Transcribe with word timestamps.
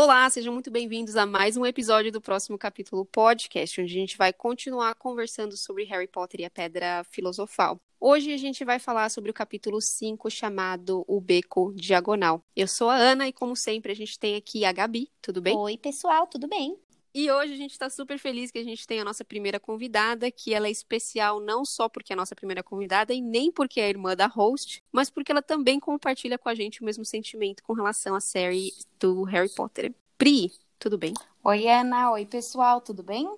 Olá, 0.00 0.30
sejam 0.30 0.54
muito 0.54 0.70
bem-vindos 0.70 1.16
a 1.16 1.26
mais 1.26 1.56
um 1.56 1.66
episódio 1.66 2.12
do 2.12 2.20
próximo 2.20 2.56
capítulo 2.56 3.04
podcast, 3.04 3.80
onde 3.80 3.90
a 3.90 3.98
gente 3.98 4.16
vai 4.16 4.32
continuar 4.32 4.94
conversando 4.94 5.56
sobre 5.56 5.82
Harry 5.86 6.06
Potter 6.06 6.40
e 6.40 6.44
a 6.44 6.50
Pedra 6.50 7.02
Filosofal. 7.10 7.80
Hoje 7.98 8.32
a 8.32 8.36
gente 8.36 8.64
vai 8.64 8.78
falar 8.78 9.08
sobre 9.08 9.32
o 9.32 9.34
capítulo 9.34 9.80
5, 9.80 10.30
chamado 10.30 11.04
O 11.08 11.20
Beco 11.20 11.74
Diagonal. 11.74 12.44
Eu 12.54 12.68
sou 12.68 12.88
a 12.88 12.94
Ana 12.94 13.26
e, 13.26 13.32
como 13.32 13.56
sempre, 13.56 13.90
a 13.90 13.94
gente 13.96 14.16
tem 14.20 14.36
aqui 14.36 14.64
a 14.64 14.70
Gabi. 14.70 15.10
Tudo 15.20 15.42
bem? 15.42 15.56
Oi, 15.56 15.76
pessoal, 15.76 16.28
tudo 16.28 16.46
bem? 16.46 16.78
E 17.20 17.32
hoje 17.32 17.52
a 17.52 17.56
gente 17.56 17.72
está 17.72 17.90
super 17.90 18.16
feliz 18.16 18.52
que 18.52 18.60
a 18.60 18.62
gente 18.62 18.86
tem 18.86 19.00
a 19.00 19.04
nossa 19.04 19.24
primeira 19.24 19.58
convidada, 19.58 20.30
que 20.30 20.54
ela 20.54 20.68
é 20.68 20.70
especial 20.70 21.40
não 21.40 21.64
só 21.64 21.88
porque 21.88 22.12
é 22.12 22.14
a 22.14 22.16
nossa 22.16 22.32
primeira 22.32 22.62
convidada 22.62 23.12
e 23.12 23.20
nem 23.20 23.50
porque 23.50 23.80
é 23.80 23.88
irmã 23.88 24.14
da 24.14 24.28
host, 24.28 24.84
mas 24.92 25.10
porque 25.10 25.32
ela 25.32 25.42
também 25.42 25.80
compartilha 25.80 26.38
com 26.38 26.48
a 26.48 26.54
gente 26.54 26.80
o 26.80 26.84
mesmo 26.84 27.04
sentimento 27.04 27.64
com 27.64 27.72
relação 27.72 28.14
à 28.14 28.20
série 28.20 28.72
do 29.00 29.24
Harry 29.24 29.52
Potter. 29.52 29.92
Pri, 30.16 30.52
tudo 30.78 30.96
bem? 30.96 31.12
Oi, 31.42 31.68
Ana. 31.68 32.12
Oi, 32.12 32.24
pessoal, 32.24 32.80
tudo 32.80 33.02
bem? 33.02 33.28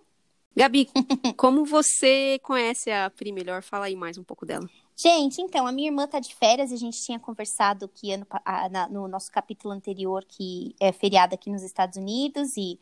Gabi, 0.55 0.87
como 1.39 1.65
você 1.65 2.39
conhece 2.43 2.91
a 2.91 3.09
Pri 3.09 3.33
melhor? 3.33 3.63
Fala 3.63 3.87
aí 3.87 3.97
mais 3.97 4.19
um 4.19 4.23
pouco 4.23 4.45
dela. 4.45 4.69
Gente, 5.03 5.41
então, 5.41 5.67
a 5.67 5.73
minha 5.73 5.89
irmã 5.89 6.07
tá 6.07 6.21
de 6.21 6.35
férias, 6.35 6.71
a 6.71 6.77
gente 6.77 7.03
tinha 7.03 7.19
conversado 7.19 7.89
que 7.89 8.13
ano, 8.13 8.27
no 8.91 9.09
nosso 9.09 9.33
capítulo 9.33 9.73
anterior, 9.73 10.23
que 10.29 10.75
é 10.79 10.93
feriado 10.93 11.35
aqui 11.35 11.49
nos 11.49 11.63
Estados 11.63 11.97
Unidos, 11.97 12.55
e 12.59 12.79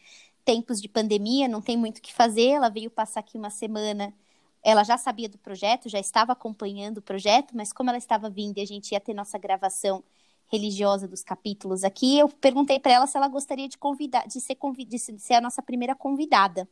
tempos 0.48 0.80
de 0.80 0.88
pandemia, 0.88 1.46
não 1.46 1.60
tem 1.60 1.76
muito 1.76 1.98
o 1.98 2.00
que 2.00 2.10
fazer. 2.10 2.46
Ela 2.52 2.70
veio 2.70 2.90
passar 2.90 3.20
aqui 3.20 3.36
uma 3.36 3.50
semana. 3.50 4.14
Ela 4.62 4.82
já 4.82 4.96
sabia 4.96 5.28
do 5.28 5.36
projeto, 5.36 5.90
já 5.90 6.00
estava 6.00 6.32
acompanhando 6.32 6.98
o 6.98 7.02
projeto, 7.02 7.54
mas 7.54 7.70
como 7.70 7.90
ela 7.90 7.98
estava 7.98 8.30
vindo 8.30 8.56
e 8.56 8.62
a 8.62 8.66
gente 8.66 8.92
ia 8.92 9.00
ter 9.00 9.12
nossa 9.12 9.36
gravação 9.36 10.02
religiosa 10.50 11.06
dos 11.06 11.22
capítulos 11.22 11.84
aqui, 11.84 12.18
eu 12.18 12.30
perguntei 12.30 12.80
para 12.80 12.92
ela 12.92 13.06
se 13.06 13.14
ela 13.14 13.28
gostaria 13.28 13.68
de 13.68 13.76
convidar, 13.76 14.26
de 14.26 14.40
ser, 14.40 14.54
convid, 14.54 14.88
de 14.88 14.98
ser 15.18 15.34
a 15.34 15.40
nossa 15.42 15.60
primeira 15.60 15.94
convidada. 15.94 16.66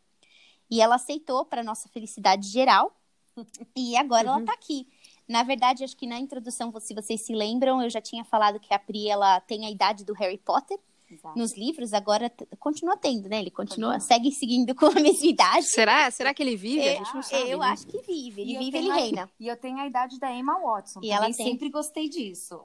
E 0.70 0.80
ela 0.80 0.94
aceitou 0.94 1.44
para 1.44 1.62
nossa 1.62 1.86
felicidade 1.90 2.48
geral. 2.48 2.96
E 3.76 3.94
agora 3.98 4.28
uhum. 4.28 4.32
ela 4.36 4.40
está 4.40 4.54
aqui. 4.54 4.88
Na 5.28 5.42
verdade, 5.42 5.84
acho 5.84 5.94
que 5.94 6.06
na 6.06 6.18
introdução, 6.18 6.72
se 6.80 6.94
vocês 6.94 7.20
se 7.20 7.34
lembram, 7.34 7.82
eu 7.82 7.90
já 7.90 8.00
tinha 8.00 8.24
falado 8.24 8.58
que 8.58 8.72
a 8.72 8.78
Pri 8.78 9.10
ela 9.10 9.38
tem 9.40 9.66
a 9.66 9.70
idade 9.70 10.02
do 10.02 10.14
Harry 10.14 10.38
Potter. 10.38 10.78
Exato. 11.10 11.38
nos 11.38 11.56
livros, 11.56 11.92
agora 11.92 12.30
continua 12.58 12.96
tendo, 12.96 13.28
né? 13.28 13.38
Ele 13.38 13.50
continua, 13.50 13.92
continua, 13.92 14.00
segue 14.00 14.32
seguindo 14.32 14.74
com 14.74 14.86
a 14.86 14.94
mesma 14.94 15.26
idade. 15.26 15.66
Será? 15.66 16.10
Será 16.10 16.34
que 16.34 16.42
ele 16.42 16.56
vive? 16.56 16.80
É, 16.80 17.04
sabe, 17.04 17.50
eu 17.50 17.58
né? 17.58 17.66
acho 17.66 17.86
que 17.86 17.98
vive. 17.98 18.42
Ele 18.42 18.54
e 18.54 18.58
vive, 18.58 18.78
ele 18.78 18.90
reina. 18.90 19.30
E 19.38 19.46
eu 19.46 19.56
tenho 19.56 19.78
a 19.78 19.86
idade 19.86 20.18
da 20.18 20.32
Emma 20.32 20.58
Watson. 20.58 21.00
E 21.02 21.10
ela 21.10 21.26
tem... 21.26 21.34
sempre 21.34 21.68
gostei 21.70 22.08
disso. 22.08 22.60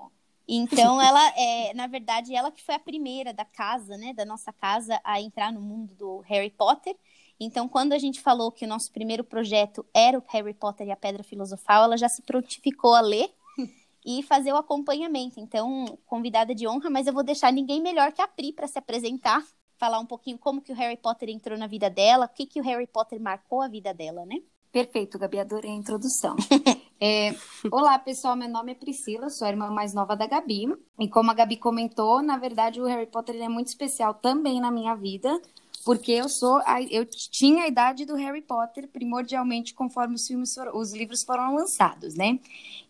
Então, 0.47 0.99
ela, 1.01 1.33
é, 1.37 1.73
na 1.73 1.87
verdade, 1.87 2.33
ela 2.33 2.51
que 2.51 2.63
foi 2.63 2.75
a 2.75 2.79
primeira 2.79 3.33
da 3.33 3.45
casa, 3.45 3.95
né? 3.97 4.13
Da 4.13 4.25
nossa 4.25 4.51
casa 4.51 4.99
a 5.03 5.21
entrar 5.21 5.51
no 5.53 5.61
mundo 5.61 5.93
do 5.95 6.19
Harry 6.21 6.49
Potter. 6.49 6.95
Então, 7.39 7.67
quando 7.67 7.93
a 7.93 7.97
gente 7.97 8.21
falou 8.21 8.51
que 8.51 8.65
o 8.65 8.67
nosso 8.67 8.91
primeiro 8.91 9.23
projeto 9.23 9.85
era 9.93 10.17
o 10.17 10.23
Harry 10.27 10.53
Potter 10.53 10.87
e 10.87 10.91
a 10.91 10.95
Pedra 10.95 11.23
Filosofal, 11.23 11.85
ela 11.85 11.97
já 11.97 12.07
se 12.07 12.21
prontificou 12.21 12.93
a 12.93 13.01
ler 13.01 13.33
e 14.05 14.23
fazer 14.23 14.51
o 14.53 14.57
acompanhamento. 14.57 15.39
Então, 15.39 15.97
convidada 16.05 16.53
de 16.53 16.67
honra, 16.67 16.89
mas 16.89 17.07
eu 17.07 17.13
vou 17.13 17.23
deixar 17.23 17.51
ninguém 17.51 17.81
melhor 17.81 18.11
que 18.11 18.21
a 18.21 18.27
Pri 18.27 18.51
para 18.51 18.67
se 18.67 18.77
apresentar, 18.77 19.43
falar 19.77 19.99
um 19.99 20.05
pouquinho 20.05 20.37
como 20.37 20.61
que 20.61 20.71
o 20.71 20.75
Harry 20.75 20.97
Potter 20.97 21.29
entrou 21.29 21.57
na 21.57 21.67
vida 21.67 21.89
dela, 21.89 22.25
o 22.25 22.29
que 22.29 22.45
que 22.45 22.59
o 22.59 22.63
Harry 22.63 22.87
Potter 22.87 23.19
marcou 23.19 23.61
a 23.61 23.67
vida 23.67 23.93
dela, 23.93 24.25
né? 24.25 24.37
Perfeito, 24.71 25.19
Gabi, 25.19 25.39
adorei 25.39 25.71
a 25.71 25.75
introdução. 25.75 26.35
é, 26.99 27.35
olá, 27.69 27.99
pessoal, 27.99 28.37
meu 28.37 28.47
nome 28.47 28.71
é 28.71 28.75
Priscila, 28.75 29.29
sou 29.29 29.45
a 29.45 29.49
irmã 29.49 29.69
mais 29.69 29.93
nova 29.93 30.15
da 30.15 30.25
Gabi. 30.25 30.73
E 30.97 31.09
como 31.09 31.29
a 31.29 31.33
Gabi 31.33 31.57
comentou, 31.57 32.21
na 32.21 32.37
verdade 32.37 32.79
o 32.79 32.85
Harry 32.85 33.07
Potter 33.07 33.35
é 33.35 33.49
muito 33.49 33.67
especial 33.67 34.13
também 34.13 34.61
na 34.61 34.71
minha 34.71 34.95
vida, 34.95 35.41
porque 35.83 36.11
eu 36.11 36.29
sou 36.29 36.61
eu 36.89 37.05
tinha 37.05 37.63
a 37.63 37.67
idade 37.67 38.05
do 38.05 38.15
Harry 38.15 38.41
Potter 38.41 38.87
primordialmente 38.87 39.73
conforme 39.73 40.15
os 40.15 40.25
filmes 40.25 40.55
os 40.73 40.93
livros 40.93 41.23
foram 41.23 41.55
lançados, 41.55 42.15
né? 42.15 42.39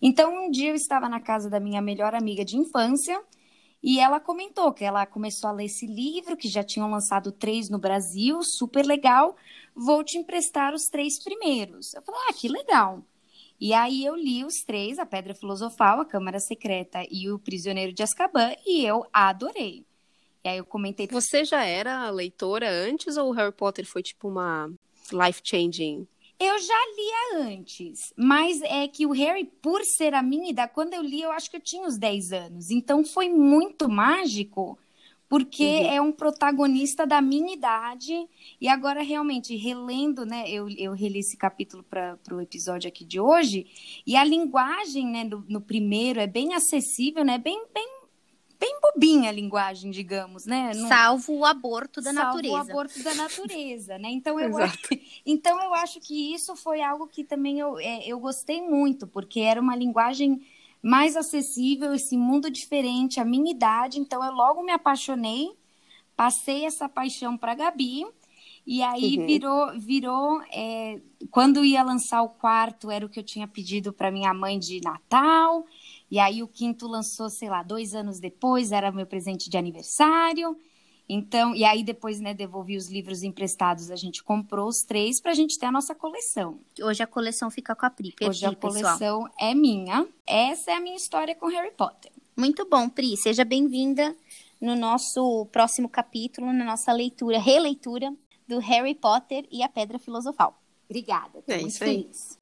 Então 0.01 0.45
um 0.45 0.51
dia 0.51 0.69
eu 0.69 0.75
estava 0.75 1.07
na 1.09 1.19
casa 1.19 1.49
da 1.49 1.59
minha 1.59 1.81
melhor 1.81 2.13
amiga 2.15 2.43
de 2.43 2.57
infância 2.57 3.21
e 3.83 3.99
ela 3.99 4.19
comentou 4.19 4.71
que 4.71 4.85
ela 4.85 5.05
começou 5.05 5.49
a 5.49 5.53
ler 5.53 5.65
esse 5.65 5.87
livro 5.87 6.37
que 6.37 6.47
já 6.47 6.63
tinham 6.63 6.89
lançado 6.89 7.31
três 7.31 7.69
no 7.69 7.79
Brasil, 7.79 8.43
super 8.43 8.85
legal. 8.85 9.35
Vou 9.75 10.03
te 10.03 10.19
emprestar 10.19 10.73
os 10.73 10.83
três 10.83 11.21
primeiros. 11.23 11.93
Eu 11.95 12.01
falei, 12.03 12.21
ah, 12.29 12.33
que 12.33 12.47
legal. 12.47 13.03
E 13.59 13.73
aí 13.73 14.05
eu 14.05 14.15
li 14.15 14.45
os 14.45 14.63
três, 14.63 14.99
a 14.99 15.05
Pedra 15.05 15.33
Filosofal, 15.33 15.99
a 15.99 16.05
Câmara 16.05 16.39
Secreta 16.39 17.03
e 17.11 17.29
o 17.29 17.39
Prisioneiro 17.39 17.93
de 17.93 18.03
Azkaban, 18.03 18.53
e 18.65 18.85
eu 18.85 19.05
adorei. 19.13 19.85
E 20.43 20.49
aí 20.49 20.57
eu 20.57 20.65
comentei. 20.65 21.07
Você 21.07 21.45
já 21.45 21.63
era 21.63 22.09
leitora 22.09 22.69
antes 22.69 23.17
ou 23.17 23.29
o 23.29 23.31
Harry 23.33 23.51
Potter 23.51 23.85
foi 23.85 24.01
tipo 24.01 24.27
uma 24.27 24.71
life 25.11 25.41
changing? 25.43 26.07
Eu 26.39 26.57
já 26.57 26.79
lia 26.95 27.49
antes, 27.51 28.11
mas 28.17 28.59
é 28.63 28.87
que 28.87 29.05
o 29.05 29.11
Harry, 29.11 29.45
por 29.61 29.83
ser 29.83 30.15
a 30.15 30.23
minha 30.23 30.49
idade, 30.49 30.71
quando 30.73 30.95
eu 30.95 31.03
li, 31.03 31.21
eu 31.21 31.31
acho 31.31 31.51
que 31.51 31.57
eu 31.57 31.61
tinha 31.61 31.83
uns 31.83 31.99
10 31.99 32.33
anos. 32.33 32.71
Então 32.71 33.05
foi 33.05 33.29
muito 33.29 33.87
mágico, 33.87 34.75
porque 35.29 35.63
uhum. 35.63 35.93
é 35.93 36.01
um 36.01 36.11
protagonista 36.11 37.05
da 37.05 37.21
minha 37.21 37.53
idade. 37.53 38.27
E 38.59 38.67
agora, 38.67 39.03
realmente, 39.03 39.55
relendo, 39.55 40.25
né? 40.25 40.49
Eu, 40.49 40.67
eu 40.69 40.93
reli 40.93 41.19
esse 41.19 41.37
capítulo 41.37 41.83
para 41.83 42.17
o 42.31 42.41
episódio 42.41 42.87
aqui 42.87 43.05
de 43.05 43.19
hoje, 43.19 43.67
e 44.05 44.15
a 44.15 44.23
linguagem, 44.23 45.05
né, 45.05 45.23
no, 45.23 45.45
no 45.47 45.61
primeiro 45.61 46.19
é 46.19 46.25
bem 46.25 46.55
acessível, 46.55 47.23
né? 47.23 47.37
Bem, 47.37 47.63
bem 47.71 48.00
bem 48.61 48.79
bobinha 48.79 49.29
a 49.31 49.33
linguagem, 49.33 49.89
digamos, 49.89 50.45
né? 50.45 50.71
Salvo 50.87 51.33
o 51.39 51.43
aborto 51.43 51.99
da 51.99 52.13
Salvo 52.13 52.27
natureza. 52.27 52.55
Salvo 52.55 52.67
o 52.67 52.71
aborto 52.71 53.03
da 53.03 53.15
natureza, 53.15 53.97
né? 53.97 54.11
Então 54.11 54.39
eu, 54.39 54.55
acho, 54.55 54.77
então 55.25 55.63
eu 55.63 55.73
acho 55.73 55.99
que 55.99 56.31
isso 56.31 56.55
foi 56.55 56.83
algo 56.83 57.07
que 57.07 57.23
também 57.23 57.59
eu, 57.59 57.79
é, 57.79 58.07
eu 58.07 58.19
gostei 58.19 58.61
muito, 58.61 59.07
porque 59.07 59.39
era 59.39 59.59
uma 59.59 59.75
linguagem 59.75 60.45
mais 60.81 61.17
acessível, 61.17 61.91
esse 61.91 62.15
mundo 62.15 62.51
diferente, 62.51 63.19
a 63.19 63.25
minha 63.25 63.51
idade. 63.51 63.99
Então 63.99 64.23
eu 64.23 64.31
logo 64.31 64.61
me 64.61 64.71
apaixonei, 64.71 65.49
passei 66.15 66.65
essa 66.65 66.87
paixão 66.87 67.35
para 67.35 67.55
Gabi. 67.55 68.05
E 68.65 68.83
aí 68.83 69.17
uhum. 69.17 69.25
virou, 69.25 69.79
virou 69.79 70.41
é, 70.53 71.01
quando 71.31 71.65
ia 71.65 71.81
lançar 71.81 72.21
o 72.21 72.29
quarto, 72.29 72.91
era 72.91 73.03
o 73.03 73.09
que 73.09 73.19
eu 73.19 73.23
tinha 73.23 73.47
pedido 73.47 73.91
para 73.91 74.11
minha 74.11 74.31
mãe 74.35 74.59
de 74.59 74.79
Natal. 74.81 75.65
E 76.11 76.19
aí 76.19 76.43
o 76.43 76.47
quinto 76.47 76.87
lançou, 76.87 77.29
sei 77.29 77.49
lá, 77.49 77.63
dois 77.63 77.95
anos 77.95 78.19
depois, 78.19 78.73
era 78.73 78.91
meu 78.91 79.05
presente 79.05 79.49
de 79.49 79.57
aniversário. 79.57 80.57
Então, 81.07 81.55
e 81.55 81.63
aí 81.63 81.83
depois, 81.83 82.19
né, 82.19 82.33
devolvi 82.33 82.75
os 82.75 82.89
livros 82.89 83.23
emprestados, 83.23 83.89
a 83.89 83.95
gente 83.95 84.21
comprou 84.21 84.67
os 84.67 84.83
três 84.83 85.21
para 85.21 85.31
a 85.31 85.33
gente 85.33 85.57
ter 85.57 85.67
a 85.67 85.71
nossa 85.71 85.95
coleção. 85.95 86.59
Hoje 86.81 87.01
a 87.01 87.07
coleção 87.07 87.49
fica 87.49 87.73
com 87.73 87.85
a 87.85 87.89
Pri. 87.89 88.11
Perdi, 88.11 88.29
Hoje 88.29 88.45
a 88.45 88.55
coleção 88.55 89.23
pessoal. 89.23 89.29
é 89.39 89.55
minha. 89.55 90.05
Essa 90.27 90.71
é 90.71 90.73
a 90.75 90.81
minha 90.81 90.95
história 90.97 91.33
com 91.33 91.47
Harry 91.47 91.71
Potter. 91.71 92.11
Muito 92.35 92.67
bom, 92.69 92.89
Pri. 92.89 93.15
Seja 93.15 93.45
bem-vinda 93.45 94.15
no 94.59 94.75
nosso 94.75 95.45
próximo 95.51 95.87
capítulo, 95.89 96.51
na 96.51 96.65
nossa 96.65 96.91
leitura, 96.91 97.39
releitura 97.39 98.13
do 98.47 98.59
Harry 98.59 98.95
Potter 98.95 99.45
e 99.49 99.63
a 99.63 99.69
Pedra 99.69 99.97
Filosofal. 99.97 100.61
Obrigada. 100.89 101.41
É 101.47 101.57
muito 101.59 101.77
feliz. 101.77 102.37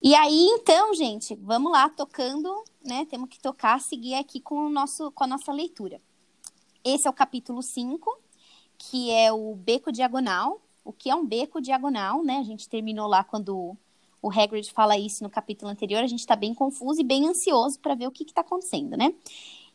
E 0.00 0.14
aí, 0.14 0.46
então, 0.52 0.94
gente, 0.94 1.34
vamos 1.34 1.72
lá, 1.72 1.88
tocando, 1.88 2.48
né? 2.84 3.04
Temos 3.06 3.28
que 3.28 3.40
tocar, 3.40 3.80
seguir 3.80 4.14
aqui 4.14 4.40
com, 4.40 4.66
o 4.66 4.70
nosso, 4.70 5.10
com 5.10 5.24
a 5.24 5.26
nossa 5.26 5.52
leitura. 5.52 6.00
Esse 6.84 7.08
é 7.08 7.10
o 7.10 7.12
capítulo 7.12 7.62
5, 7.62 8.18
que 8.78 9.10
é 9.10 9.32
o 9.32 9.56
beco 9.56 9.90
diagonal. 9.90 10.62
O 10.84 10.92
que 10.92 11.10
é 11.10 11.14
um 11.14 11.26
beco 11.26 11.60
diagonal, 11.60 12.22
né? 12.22 12.38
A 12.38 12.44
gente 12.44 12.68
terminou 12.68 13.08
lá 13.08 13.24
quando 13.24 13.76
o 14.22 14.30
Hagrid 14.30 14.70
fala 14.72 14.96
isso 14.96 15.22
no 15.22 15.30
capítulo 15.30 15.70
anterior, 15.70 16.02
a 16.02 16.06
gente 16.06 16.20
está 16.20 16.36
bem 16.36 16.54
confuso 16.54 17.00
e 17.00 17.04
bem 17.04 17.26
ansioso 17.26 17.78
para 17.80 17.94
ver 17.94 18.06
o 18.06 18.10
que 18.10 18.24
está 18.24 18.40
acontecendo, 18.40 18.96
né? 18.96 19.12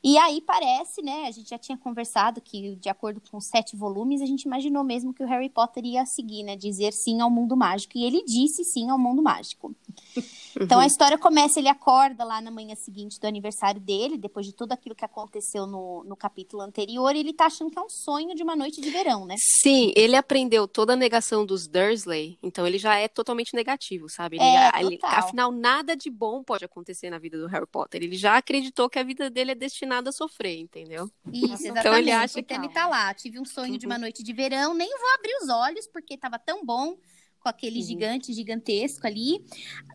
E 0.04 0.18
aí 0.18 0.42
parece, 0.42 1.02
né? 1.02 1.28
A 1.28 1.32
gente 1.32 1.50
já 1.50 1.58
tinha 1.58 1.78
conversado 1.78 2.42
que, 2.42 2.76
de 2.76 2.90
acordo 2.90 3.22
com 3.32 3.38
os 3.38 3.48
sete 3.48 3.78
volumes, 3.78 4.22
a 4.22 4.26
gente 4.26 4.44
imaginou 4.44 4.84
mesmo 4.84 5.14
que 5.14 5.24
o 5.24 5.28
Harry 5.28 5.50
Potter 5.50 5.86
ia 5.86 6.06
seguir, 6.06 6.44
né? 6.44 6.58
Dizer 6.58 6.92
sim 6.92 7.22
ao 7.22 7.30
mundo 7.30 7.56
mágico. 7.56 7.98
E 7.98 8.04
ele 8.04 8.22
disse 8.26 8.66
sim 8.66 8.90
ao 8.90 9.00
mundo 9.00 9.22
mágico. 9.22 9.74
Então 10.62 10.80
a 10.80 10.86
história 10.86 11.18
começa, 11.18 11.60
ele 11.60 11.68
acorda 11.68 12.24
lá 12.24 12.40
na 12.40 12.52
manhã 12.52 12.76
seguinte 12.76 13.20
do 13.20 13.26
aniversário 13.26 13.82
dele, 13.82 14.20
depois 14.20 14.46
de 14.46 14.54
tudo 14.54 14.72
aquilo 14.72 14.94
que 14.94 15.04
aconteceu 15.04 15.66
no, 15.66 16.04
no 16.04 16.16
capítulo 16.16 16.62
anterior, 16.62 17.16
e 17.16 17.22
ele 17.22 17.34
tá 17.34 17.48
achando 17.48 17.72
que 17.72 17.80
é 17.80 17.82
um 17.82 17.90
sonho 17.90 18.36
de 18.36 18.44
uma 18.44 18.56
noite 18.56 18.80
de 18.80 18.88
verão, 18.92 19.26
né? 19.26 19.34
Sim, 19.40 19.92
ele 19.96 20.16
aprendeu 20.16 20.68
toda 20.68 20.94
a 20.94 20.96
negação 20.96 21.44
dos 21.44 21.68
Dursley, 21.68 22.38
então 22.44 22.68
ele 22.68 22.78
já 22.78 22.98
é 22.98 23.08
totalmente 23.08 23.56
negativo, 23.56 24.08
sabe? 24.08 24.36
Ele, 24.36 24.46
é, 24.46 24.72
ele, 24.80 25.00
afinal, 25.02 25.52
nada 25.52 25.96
de 25.96 26.12
bom 26.12 26.44
pode 26.44 26.64
acontecer 26.64 27.10
na 27.10 27.18
vida 27.18 27.40
do 27.40 27.48
Harry 27.48 27.66
Potter. 27.66 28.04
Ele 28.04 28.16
já 28.16 28.38
acreditou 28.38 28.88
que 28.88 29.00
a 29.00 29.04
vida 29.04 29.32
dele 29.32 29.54
é 29.54 29.56
destinada 29.56 29.93
a 30.10 30.12
sofrer, 30.12 30.60
entendeu? 30.60 31.10
Isso, 31.32 31.54
exatamente. 31.54 31.80
Então 31.80 31.98
ele 31.98 32.12
acha 32.12 32.42
que 32.42 32.54
ele 32.54 32.70
tá 32.70 32.88
lá. 32.88 33.14
Tive 33.14 33.40
um 33.40 33.46
sonho 33.46 33.78
de 33.78 33.86
uma 33.86 33.98
noite 33.98 34.24
de 34.24 34.34
verão, 34.34 34.74
nem 34.74 34.90
vou 34.90 35.14
abrir 35.16 35.36
os 35.42 35.50
olhos 35.50 35.88
porque 35.88 36.18
tava 36.18 36.40
tão 36.40 36.66
bom 36.66 36.98
com 37.44 37.50
aquele 37.50 37.80
Uhum. 37.80 37.86
gigante 37.86 38.34
gigantesco 38.34 39.06
ali. 39.06 39.44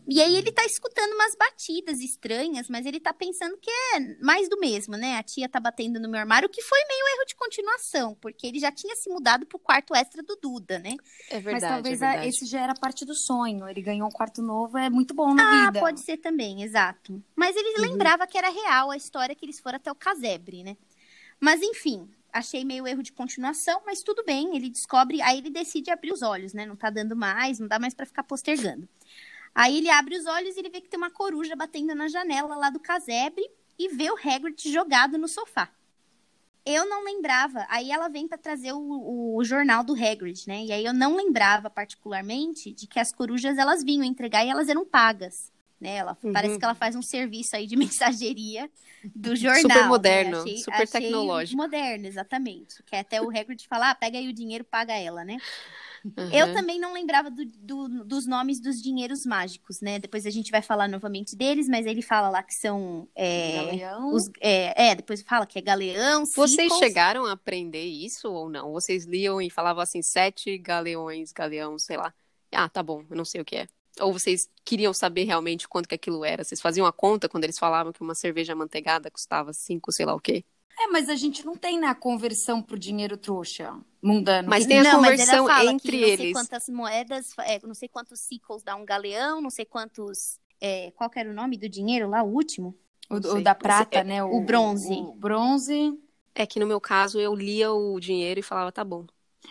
E 0.07 0.21
aí 0.21 0.35
ele 0.35 0.51
tá 0.51 0.63
escutando 0.65 1.13
umas 1.13 1.35
batidas 1.35 1.99
estranhas, 1.99 2.69
mas 2.69 2.85
ele 2.85 2.99
tá 2.99 3.11
pensando 3.11 3.57
que 3.57 3.69
é 3.69 3.99
mais 4.23 4.47
do 4.47 4.59
mesmo, 4.59 4.95
né? 4.95 5.17
A 5.17 5.23
tia 5.23 5.49
tá 5.49 5.59
batendo 5.59 5.99
no 5.99 6.07
meu 6.07 6.19
armário, 6.19 6.47
o 6.47 6.51
que 6.51 6.61
foi 6.61 6.79
meio 6.87 7.07
erro 7.15 7.25
de 7.25 7.35
continuação, 7.35 8.15
porque 8.21 8.45
ele 8.45 8.59
já 8.59 8.71
tinha 8.71 8.95
se 8.95 9.09
mudado 9.09 9.45
pro 9.47 9.57
quarto 9.57 9.95
extra 9.95 10.21
do 10.21 10.35
Duda, 10.35 10.77
né? 10.77 10.95
É 11.31 11.39
verdade, 11.39 11.51
Mas 11.51 11.63
talvez 11.63 12.01
é 12.01 12.05
a- 12.05 12.09
verdade. 12.11 12.29
esse 12.29 12.45
já 12.45 12.61
era 12.61 12.73
parte 12.75 13.03
do 13.03 13.15
sonho. 13.15 13.67
Ele 13.67 13.81
ganhou 13.81 14.07
um 14.07 14.11
quarto 14.11 14.41
novo, 14.43 14.77
é 14.77 14.89
muito 14.89 15.13
bom 15.15 15.33
na 15.33 15.43
Ah, 15.43 15.65
vida. 15.67 15.79
pode 15.79 16.01
ser 16.01 16.17
também, 16.17 16.61
exato. 16.61 17.21
Mas 17.35 17.55
ele 17.55 17.75
Uhum. 17.77 17.91
lembrava 17.91 18.27
que 18.27 18.37
era 18.37 18.49
real 18.49 18.91
a 18.91 18.97
história 18.97 19.33
que 19.35 19.43
eles 19.45 19.59
foram 19.59 19.77
até 19.77 19.91
o 19.91 19.95
casebre, 19.95 20.63
né? 20.63 20.77
Mas 21.39 21.61
enfim, 21.63 22.07
achei 22.31 22.63
meio 22.63 22.87
erro 22.87 23.03
de 23.03 23.11
continuação, 23.11 23.81
mas 23.85 24.01
tudo 24.03 24.23
bem, 24.23 24.55
ele 24.55 24.69
descobre, 24.69 25.21
aí 25.21 25.37
ele 25.39 25.49
decide 25.49 25.91
abrir 25.91 26.11
os 26.11 26.21
olhos, 26.21 26.53
né? 26.53 26.65
Não 26.65 26.75
tá 26.75 26.89
dando 26.89 27.15
mais, 27.15 27.59
não 27.59 27.67
dá 27.67 27.79
mais 27.79 27.93
pra 27.93 28.05
ficar 28.05 28.23
postergando. 28.23 28.87
Aí 29.53 29.77
ele 29.77 29.89
abre 29.89 30.17
os 30.17 30.25
olhos 30.25 30.55
e 30.55 30.59
ele 30.59 30.69
vê 30.69 30.81
que 30.81 30.89
tem 30.89 30.97
uma 30.97 31.09
coruja 31.09 31.55
batendo 31.55 31.93
na 31.95 32.07
janela 32.07 32.55
lá 32.55 32.69
do 32.69 32.79
casebre 32.79 33.43
e 33.77 33.89
vê 33.89 34.09
o 34.11 34.17
Hagrid 34.17 34.71
jogado 34.71 35.17
no 35.17 35.27
sofá. 35.27 35.69
Eu 36.65 36.87
não 36.87 37.03
lembrava. 37.03 37.65
Aí 37.69 37.91
ela 37.91 38.09
vem 38.09 38.27
pra 38.27 38.37
trazer 38.37 38.73
o, 38.73 39.35
o 39.35 39.43
jornal 39.43 39.83
do 39.83 39.93
Hagrid, 39.93 40.47
né? 40.47 40.65
E 40.65 40.71
aí 40.71 40.85
eu 40.85 40.93
não 40.93 41.15
lembrava 41.15 41.69
particularmente 41.69 42.71
de 42.71 42.85
que 42.85 42.99
as 42.99 43.11
corujas 43.11 43.57
elas 43.57 43.83
vinham 43.83 44.03
entregar 44.03 44.45
e 44.45 44.49
elas 44.49 44.69
eram 44.69 44.85
pagas. 44.85 45.51
Né? 45.79 45.95
Ela, 45.97 46.17
Uhum. 46.23 46.33
Parece 46.33 46.57
que 46.59 46.65
ela 46.65 46.75
faz 46.75 46.95
um 46.95 47.01
serviço 47.01 47.55
aí 47.55 47.65
de 47.65 47.75
mensageria 47.77 48.69
do 49.15 49.35
jornal. 49.35 49.61
Super 49.61 49.81
né? 49.81 49.87
moderno, 49.87 50.37
Achei- 50.39 50.57
super 50.57 50.73
achei 50.83 51.01
tecnológico. 51.01 51.57
Moderno, 51.57 52.05
exatamente. 52.05 52.83
Que 52.83 52.95
é 52.95 52.99
até 52.99 53.21
o 53.21 53.29
Hagrid 53.29 53.65
falar, 53.67 53.91
ah, 53.91 53.95
pega 53.95 54.17
aí 54.17 54.27
o 54.27 54.33
dinheiro, 54.33 54.63
paga 54.65 54.93
ela, 54.93 55.23
né? 55.23 55.37
Uhum. 56.03 56.29
Eu 56.33 56.53
também 56.53 56.79
não 56.79 56.93
lembrava 56.93 57.29
do- 57.29 57.45
do- 57.45 58.03
dos 58.05 58.25
nomes 58.25 58.59
dos 58.59 58.81
dinheiros 58.81 59.25
mágicos, 59.25 59.81
né? 59.81 59.99
Depois 59.99 60.25
a 60.25 60.29
gente 60.29 60.51
vai 60.51 60.61
falar 60.61 60.87
novamente 60.87 61.35
deles, 61.35 61.67
mas 61.67 61.85
ele 61.85 62.01
fala 62.01 62.29
lá 62.29 62.41
que 62.43 62.53
são. 62.53 63.07
É, 63.15 63.51
Galeão. 63.55 64.13
os, 64.13 64.29
é, 64.41 64.89
é, 64.91 64.95
depois 64.95 65.21
fala 65.21 65.45
que 65.45 65.59
é 65.59 65.61
galeão. 65.61 66.25
Vocês 66.25 66.73
chegaram 66.77 67.25
a 67.25 67.33
aprender 67.33 67.83
isso 67.85 68.29
ou 68.31 68.49
não? 68.49 68.71
Vocês 68.71 69.05
liam 69.05 69.41
e 69.41 69.49
falavam 69.49 69.81
assim, 69.83 70.01
sete 70.01 70.57
galeões, 70.57 71.31
galeão, 71.31 71.77
sei 71.77 71.97
lá. 71.97 72.13
Ah, 72.51 72.67
tá 72.69 72.81
bom, 72.81 73.03
eu 73.09 73.15
não 73.15 73.25
sei 73.25 73.41
o 73.41 73.45
que 73.45 73.57
é. 73.57 73.67
Ou 74.01 74.13
vocês 74.13 74.49
queriam 74.65 74.93
saber 74.93 75.23
realmente 75.25 75.67
quanto 75.67 75.87
que 75.89 75.95
aquilo 75.95 76.23
era? 76.25 76.43
Vocês 76.43 76.61
faziam 76.61 76.85
a 76.87 76.93
conta 76.93 77.29
quando 77.29 77.43
eles 77.43 77.59
falavam 77.59 77.91
que 77.93 78.01
uma 78.01 78.15
cerveja 78.15 78.55
manteigada 78.55 79.11
custava 79.11 79.53
cinco, 79.53 79.91
sei 79.91 80.05
lá 80.05 80.13
o 80.15 80.19
quê? 80.19 80.45
É, 80.77 80.87
mas 80.87 81.09
a 81.09 81.15
gente 81.15 81.45
não 81.45 81.55
tem 81.57 81.77
na 81.79 81.93
conversão 81.93 82.61
pro 82.61 82.79
dinheiro 82.79 83.17
trouxa 83.17 83.77
mundano. 84.01 84.49
Mas 84.49 84.65
tem 84.65 84.79
a 84.79 84.83
não, 84.83 85.01
mas 85.01 85.11
conversão 85.11 85.45
ela 85.45 85.57
fala 85.57 85.71
entre 85.71 85.81
que 85.91 85.97
não 85.97 86.09
sei 86.09 86.25
eles. 86.25 86.33
quantas 86.33 86.69
moedas, 86.69 87.37
é, 87.39 87.59
não 87.67 87.73
sei 87.73 87.89
quantos 87.89 88.21
sickles 88.21 88.63
dá 88.63 88.75
um 88.75 88.85
galeão, 88.85 89.41
não 89.41 89.49
sei 89.49 89.65
quantos. 89.65 90.39
é, 90.61 90.91
qual 90.91 91.09
que 91.09 91.19
era 91.19 91.29
o 91.29 91.33
nome 91.33 91.57
do 91.57 91.67
dinheiro 91.67 92.09
lá, 92.09 92.23
o 92.23 92.33
último? 92.33 92.77
o, 93.09 93.15
o 93.15 93.21
sei. 93.21 93.43
da 93.43 93.55
prata, 93.55 93.99
É, 93.99 94.03
né? 94.03 94.23
o 94.23 94.39
bronze. 94.41 94.93
O 94.93 95.13
bronze. 95.15 95.99
É 96.33 96.45
que 96.47 96.59
no 96.59 96.65
meu 96.67 96.79
caso 96.79 97.19
eu 97.19 97.35
lia 97.35 97.71
o 97.71 97.99
dinheiro 97.99 98.39
e 98.39 98.43
falava, 98.43 98.71
tá 98.71 98.83
bom. 98.83 99.05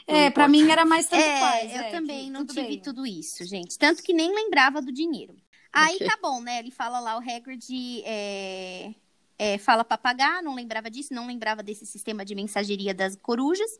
É, 0.06 0.30
pra 0.30 0.46
importa. 0.46 0.48
mim 0.48 0.70
era 0.70 0.84
mais 0.84 1.06
tanto 1.08 1.30
é, 1.30 1.40
faz. 1.40 1.74
eu 1.74 1.82
é, 1.82 1.90
também 1.90 2.24
que 2.26 2.30
não 2.30 2.40
tudo 2.46 2.54
tive 2.54 2.66
bem. 2.68 2.80
tudo 2.80 3.06
isso, 3.06 3.44
gente. 3.44 3.78
Tanto 3.78 4.02
que 4.02 4.12
nem 4.12 4.34
lembrava 4.34 4.80
do 4.80 4.92
dinheiro. 4.92 5.36
Aí 5.72 5.96
Ok. 5.96 6.06
tá 6.06 6.18
bom, 6.20 6.40
né? 6.40 6.58
Ele 6.60 6.70
fala 6.70 6.98
lá, 7.00 7.16
o 7.18 7.20
Hagrid 7.20 8.02
é, 8.04 8.94
é, 9.38 9.58
fala 9.58 9.84
pra 9.84 9.98
pagar, 9.98 10.42
não 10.42 10.54
lembrava 10.54 10.90
disso, 10.90 11.12
não 11.14 11.26
lembrava 11.26 11.62
desse 11.62 11.84
sistema 11.86 12.24
de 12.24 12.34
mensageria 12.34 12.94
das 12.94 13.16
corujas. 13.16 13.70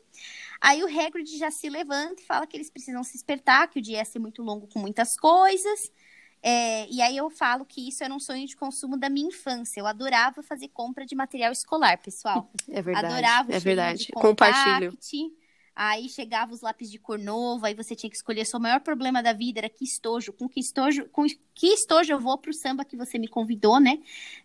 Aí 0.61 0.83
o 0.83 0.87
Hagrid 0.87 1.37
já 1.37 1.49
se 1.51 1.69
levanta 1.69 2.21
e 2.21 2.25
fala 2.25 2.45
que 2.45 2.55
eles 2.55 2.69
precisam 2.69 3.03
se 3.03 3.17
espertar, 3.17 3.67
que 3.67 3.79
o 3.79 3.81
dia 3.81 3.97
ia 3.97 4.05
ser 4.05 4.19
muito 4.19 4.43
longo 4.43 4.67
com 4.67 4.79
muitas 4.79 5.15
coisas. 5.17 5.91
É, 6.41 6.87
e 6.89 7.01
aí 7.01 7.17
eu 7.17 7.29
falo 7.29 7.65
que 7.65 7.85
isso 7.87 8.03
era 8.03 8.13
um 8.13 8.19
sonho 8.19 8.47
de 8.47 8.55
consumo 8.55 8.97
da 8.97 9.09
minha 9.09 9.27
infância. 9.27 9.79
Eu 9.79 9.87
adorava 9.87 10.41
fazer 10.41 10.69
compra 10.69 11.05
de 11.05 11.15
material 11.15 11.51
escolar, 11.51 11.97
pessoal. 11.97 12.49
É 12.69 12.81
verdade. 12.81 13.07
Adorava 13.07 13.53
é 13.53 13.59
verdade. 13.59 14.05
de 14.05 14.11
Compartilho. 14.13 14.97
Aí 15.81 16.09
chegava 16.09 16.53
os 16.53 16.59
lápis 16.59 16.91
de 16.91 16.99
cor 16.99 17.17
novo, 17.17 17.65
aí 17.65 17.73
você 17.73 17.95
tinha 17.95 18.09
que 18.09 18.17
escolher. 18.17 18.43
Seu 18.45 18.59
maior 18.59 18.81
problema 18.81 19.23
da 19.23 19.31
vida 19.31 19.61
era 19.61 19.69
que 19.69 19.85
estojo. 19.85 20.33
Com 20.33 20.49
que 20.49 20.59
estojo, 20.59 21.07
com 21.07 21.25
que 21.55 21.67
estojo 21.67 22.11
eu 22.11 22.19
vou 22.19 22.37
pro 22.37 22.53
samba 22.53 22.83
que 22.83 22.97
você 22.97 23.17
me 23.17 23.29
convidou, 23.29 23.79
né? 23.79 23.97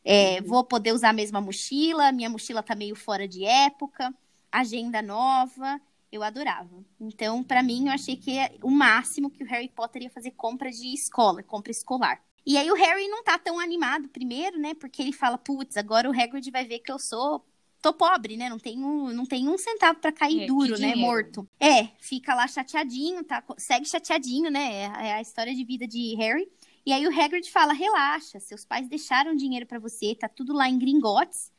É, 0.04 0.40
Uhum. 0.40 0.46
Vou 0.46 0.64
poder 0.64 0.92
usar 0.92 1.08
a 1.10 1.12
mesma 1.12 1.40
mochila, 1.40 2.12
minha 2.12 2.31
mochila 2.31 2.62
tá 2.62 2.76
meio 2.76 2.94
fora 2.94 3.26
de 3.26 3.44
época, 3.44 4.14
agenda 4.52 5.02
nova. 5.02 5.81
Eu 6.12 6.22
adorava. 6.22 6.84
Então, 7.00 7.42
pra 7.42 7.64
mim, 7.64 7.88
eu 7.88 7.92
achei 7.92 8.14
que 8.16 8.38
é 8.38 8.54
o 8.62 8.70
máximo 8.70 9.28
que 9.28 9.42
o 9.42 9.46
Harry 9.48 9.69
Potter 9.69 10.02
ia 10.02 10.10
fazer 10.10 10.31
compra 10.32 10.70
de 10.70 10.94
escola, 10.94 11.42
compra 11.42 11.72
escolar. 11.72 12.22
E 12.46 12.56
aí 12.56 12.70
o 12.70 12.76
Harry 12.76 13.08
não 13.08 13.25
tá 13.25 13.36
tão 13.38 13.58
animado 13.58 14.08
primeiro, 14.08 14.56
né? 14.56 14.75
Porque 14.75 15.02
ele 15.02 15.12
fala, 15.12 15.36
putz, 15.36 15.76
agora 15.76 16.08
o 16.08 16.12
Hagrid 16.12 16.48
vai 16.52 16.64
ver 16.64 16.78
que 16.78 16.92
eu 16.92 16.98
sou 17.00 17.44
tô 17.84 17.92
pobre, 17.92 18.36
né? 18.36 18.48
Não 18.48 18.58
tenho, 18.58 19.12
não 19.12 19.26
tenho 19.26 19.52
um 19.52 19.58
centavo 19.58 19.98
pra 20.00 20.10
cair 20.10 20.42
É, 20.42 20.46
duro, 20.46 20.78
né? 20.78 20.94
Morto. 20.94 21.46
É, 21.60 21.88
fica 22.00 22.34
lá 22.34 22.46
chateadinho, 22.48 23.22
tá? 23.22 23.44
Segue 23.58 23.86
chateadinho, 23.86 24.50
né? 24.50 24.72
É, 24.75 24.82
é 25.08 25.12
a 25.14 25.20
história 25.20 25.54
de 25.54 25.64
vida 25.64 25.86
de 25.86 26.14
Harry. 26.16 26.48
E 26.86 26.92
aí 26.92 27.06
o 27.06 27.10
Hagrid 27.10 27.50
fala: 27.50 27.72
relaxa, 27.72 28.40
seus 28.40 28.64
pais 28.64 28.88
deixaram 28.88 29.36
dinheiro 29.36 29.66
pra 29.66 29.78
você, 29.78 30.14
tá 30.14 30.28
tudo 30.28 30.52
lá 30.54 30.69
em 30.69 30.78
Gringotts. 30.78 31.52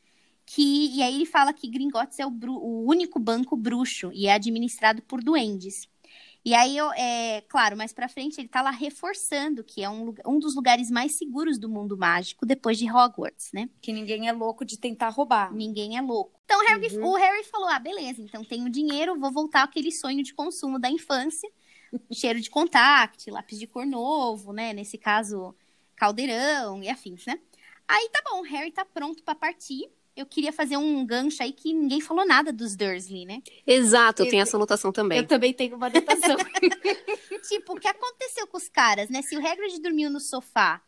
Que, 0.48 0.94
e 0.94 1.02
aí 1.02 1.14
ele 1.16 1.26
fala 1.26 1.52
que 1.52 1.68
Gringotts 1.68 2.20
é 2.20 2.26
o, 2.26 2.30
bru- 2.30 2.62
o 2.62 2.84
único 2.88 3.18
banco 3.18 3.56
bruxo 3.56 4.12
e 4.14 4.28
é 4.28 4.32
administrado 4.34 5.02
por 5.02 5.20
duendes. 5.22 5.88
E 6.46 6.54
aí, 6.54 6.76
eu, 6.76 6.92
é, 6.92 7.40
claro, 7.48 7.76
mais 7.76 7.92
pra 7.92 8.08
frente 8.08 8.40
ele 8.40 8.46
tá 8.46 8.62
lá 8.62 8.70
reforçando 8.70 9.64
que 9.64 9.82
é 9.82 9.90
um, 9.90 10.14
um 10.24 10.38
dos 10.38 10.54
lugares 10.54 10.88
mais 10.92 11.18
seguros 11.18 11.58
do 11.58 11.68
mundo 11.68 11.98
mágico 11.98 12.46
depois 12.46 12.78
de 12.78 12.88
Hogwarts, 12.88 13.50
né? 13.52 13.68
Que 13.80 13.92
ninguém 13.92 14.28
é 14.28 14.32
louco 14.32 14.64
de 14.64 14.78
tentar 14.78 15.08
roubar. 15.08 15.52
Ninguém 15.52 15.98
é 15.98 16.00
louco. 16.00 16.38
Então 16.44 16.60
o 16.60 16.68
Harry, 16.68 16.96
Uhum. 16.98 17.04
o 17.08 17.14
Harry 17.16 17.42
falou: 17.42 17.68
ah, 17.68 17.80
beleza, 17.80 18.22
então 18.22 18.44
tenho 18.44 18.70
dinheiro, 18.70 19.18
vou 19.18 19.32
voltar 19.32 19.64
àquele 19.64 19.90
sonho 19.90 20.22
de 20.22 20.32
consumo 20.32 20.78
da 20.78 20.88
infância. 20.88 21.50
Cheiro 22.12 22.40
de 22.40 22.48
contact, 22.48 23.28
lápis 23.28 23.58
de 23.58 23.66
cor 23.66 23.84
novo, 23.84 24.52
né? 24.52 24.72
Nesse 24.72 24.96
caso, 24.96 25.52
caldeirão 25.96 26.80
e 26.80 26.88
afins, 26.88 27.26
né? 27.26 27.40
Aí 27.88 28.08
tá 28.12 28.22
bom, 28.24 28.38
o 28.42 28.44
Harry 28.44 28.70
tá 28.70 28.84
pronto 28.84 29.20
pra 29.24 29.34
partir. 29.34 29.90
Eu 30.16 30.24
queria 30.24 30.50
fazer 30.52 30.78
um 30.78 31.04
gancho 31.04 31.42
aí 31.42 31.52
que 31.52 31.74
ninguém 31.74 32.00
falou 32.00 32.26
nada 32.26 32.50
dos 32.52 32.74
Dursley, 32.74 33.26
né? 33.26 33.42
Exato, 33.66 34.22
eu 34.22 34.28
tenho 34.30 34.42
essa 34.42 34.56
anotação 34.56 34.90
também. 34.90 35.18
Eu 35.18 35.26
também 35.26 35.52
tenho 35.52 35.76
uma 35.76 35.86
anotação. 35.88 36.36
tipo, 37.48 37.74
o 37.74 37.80
que 37.80 37.86
aconteceu 37.88 38.46
com 38.46 38.56
os 38.56 38.68
caras, 38.68 39.08
né? 39.10 39.20
Se 39.22 39.36
o 39.36 39.46
Hagrid 39.46 39.78
dormiu 39.80 40.10
no 40.10 40.18
sofá, 40.18 40.80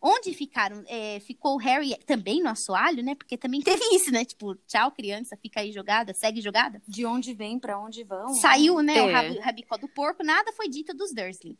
onde 0.00 0.34
ficaram? 0.34 0.82
É, 0.88 1.20
ficou 1.20 1.54
o 1.54 1.58
Harry 1.58 1.96
também 2.06 2.42
no 2.42 2.48
assoalho, 2.48 3.02
né? 3.04 3.14
Porque 3.14 3.38
também 3.38 3.60
teve 3.62 3.82
isso, 3.94 4.10
né? 4.10 4.24
Tipo, 4.24 4.56
tchau, 4.66 4.90
criança, 4.90 5.36
fica 5.40 5.60
aí 5.60 5.70
jogada, 5.70 6.12
segue 6.12 6.40
jogada. 6.40 6.82
De 6.88 7.06
onde 7.06 7.32
vem, 7.34 7.58
pra 7.60 7.78
onde 7.78 8.02
vão. 8.02 8.28
Saiu, 8.34 8.80
né? 8.80 9.00
O 9.00 9.08
É. 9.08 9.12
rabo- 9.12 9.40
rabicó 9.40 9.76
do 9.76 9.88
porco, 9.88 10.24
nada 10.24 10.52
foi 10.52 10.68
dito 10.68 10.92
dos 10.92 11.14
Dursley. 11.14 11.56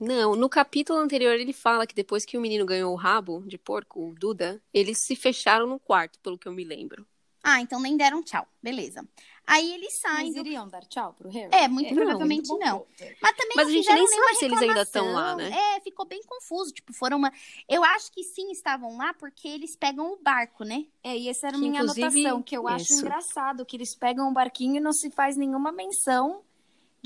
Não, 0.00 0.34
no 0.34 0.48
capítulo 0.48 0.98
anterior 0.98 1.34
ele 1.34 1.52
fala 1.52 1.86
que 1.86 1.94
depois 1.94 2.24
que 2.24 2.36
o 2.36 2.40
menino 2.40 2.64
ganhou 2.64 2.92
o 2.92 2.96
rabo 2.96 3.42
de 3.46 3.58
porco, 3.58 4.08
o 4.08 4.14
Duda, 4.14 4.62
eles 4.72 4.98
se 4.98 5.14
fecharam 5.14 5.66
no 5.66 5.78
quarto, 5.78 6.18
pelo 6.20 6.38
que 6.38 6.48
eu 6.48 6.52
me 6.52 6.64
lembro. 6.64 7.06
Ah, 7.48 7.60
então 7.60 7.80
nem 7.80 7.96
deram 7.96 8.24
tchau. 8.24 8.44
Beleza. 8.60 9.06
Aí 9.46 9.72
eles 9.72 10.00
saem. 10.00 10.32
Do- 10.32 10.40
iriam 10.40 10.68
dar 10.68 10.84
tchau 10.84 11.14
pro 11.16 11.30
Harry? 11.30 11.48
É, 11.54 11.68
muito 11.68 11.94
não, 11.94 12.02
provavelmente 12.02 12.48
não. 12.48 12.80
ponto. 12.80 12.88
Mas 13.22 13.36
também 13.36 13.56
Mas 13.56 13.66
não 13.66 13.72
a 13.72 13.76
gente 13.76 13.84
fizeram 13.84 14.04
nem 14.04 14.18
sabe 14.18 14.34
se 14.36 14.44
eles 14.46 14.62
ainda 14.62 14.82
estão 14.82 15.12
lá, 15.12 15.36
né? 15.36 15.50
É, 15.76 15.80
ficou 15.80 16.04
bem 16.04 16.20
confuso. 16.26 16.72
Tipo, 16.72 16.92
foram 16.92 17.18
uma. 17.18 17.32
Eu 17.68 17.84
acho 17.84 18.10
que 18.10 18.24
sim 18.24 18.50
estavam 18.50 18.96
lá 18.96 19.14
porque 19.14 19.46
eles 19.46 19.76
pegam 19.76 20.12
o 20.12 20.16
barco, 20.16 20.64
né? 20.64 20.86
É, 21.04 21.16
e 21.16 21.28
essa 21.28 21.46
era 21.46 21.56
a 21.56 21.60
minha 21.60 21.80
inclusive, 21.80 22.06
anotação, 22.06 22.42
que 22.42 22.56
eu 22.56 22.66
acho 22.66 22.92
isso. 22.92 23.02
engraçado, 23.02 23.64
que 23.64 23.76
eles 23.76 23.94
pegam 23.94 24.28
o 24.28 24.32
barquinho 24.32 24.78
e 24.78 24.80
não 24.80 24.92
se 24.92 25.08
faz 25.12 25.36
nenhuma 25.36 25.70
menção 25.70 26.42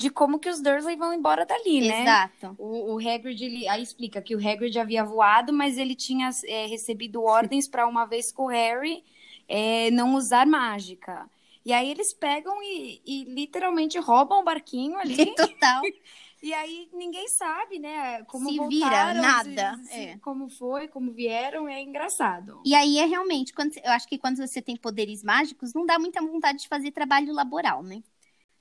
de 0.01 0.11
como 0.11 0.39
que 0.39 0.49
os 0.49 0.61
Dursley 0.63 0.97
vão 0.97 1.13
embora 1.13 1.45
dali, 1.45 1.81
né? 1.83 2.03
Exato. 2.05 2.57
O, 2.59 2.95
o 2.95 2.99
Hagrid, 2.99 3.43
ele, 3.45 3.69
aí 3.69 3.83
explica 3.83 4.21
que 4.23 4.35
o 4.35 4.39
Hagrid 4.39 4.79
havia 4.79 5.05
voado, 5.05 5.53
mas 5.53 5.77
ele 5.79 5.95
tinha 5.95 6.31
é, 6.47 6.67
recebido 6.67 7.23
ordens 7.23 7.69
para 7.69 7.87
uma 7.87 8.07
vez 8.07 8.33
com 8.33 8.45
o 8.45 8.49
Harry 8.49 9.05
é, 9.49 9.91
não 9.91 10.15
usar 10.15 10.47
mágica. 10.47 11.29
E 11.65 11.73
aí 11.73 11.91
eles 11.91 12.15
pegam 12.15 12.63
e, 12.63 13.03
e 13.05 13.25
literalmente 13.25 13.99
roubam 13.99 14.41
o 14.41 14.45
barquinho 14.45 14.97
ali. 14.99 15.35
Total. 15.37 15.83
e 16.43 16.53
aí 16.55 16.89
ninguém 16.95 17.29
sabe, 17.29 17.79
né? 17.79 18.23
Como 18.25 18.47
Se 18.47 18.57
voltaram, 18.57 19.21
vira, 19.21 19.23
se- 19.23 19.23
nada, 19.23 19.81
se- 19.85 19.93
é. 19.93 20.17
Como 20.19 20.49
foi, 20.49 20.89
como 20.89 21.13
vieram, 21.13 21.69
é 21.69 21.83
engraçado. 21.83 22.61
E 22.65 22.75
aí 22.75 22.99
é 22.99 23.07
realmente, 23.07 23.53
quando, 23.53 23.77
eu 23.77 23.93
acho 23.93 24.09
que 24.09 24.19
quando 24.19 24.37
você 24.39 24.63
tem 24.63 24.77
poderes 24.77 25.23
mágicos, 25.23 25.75
não 25.75 25.85
dá 25.87 25.99
muita 25.99 26.21
vontade 26.21 26.59
de 26.61 26.69
fazer 26.69 26.91
trabalho 26.93 27.33
laboral, 27.33 27.83
né? 27.83 28.03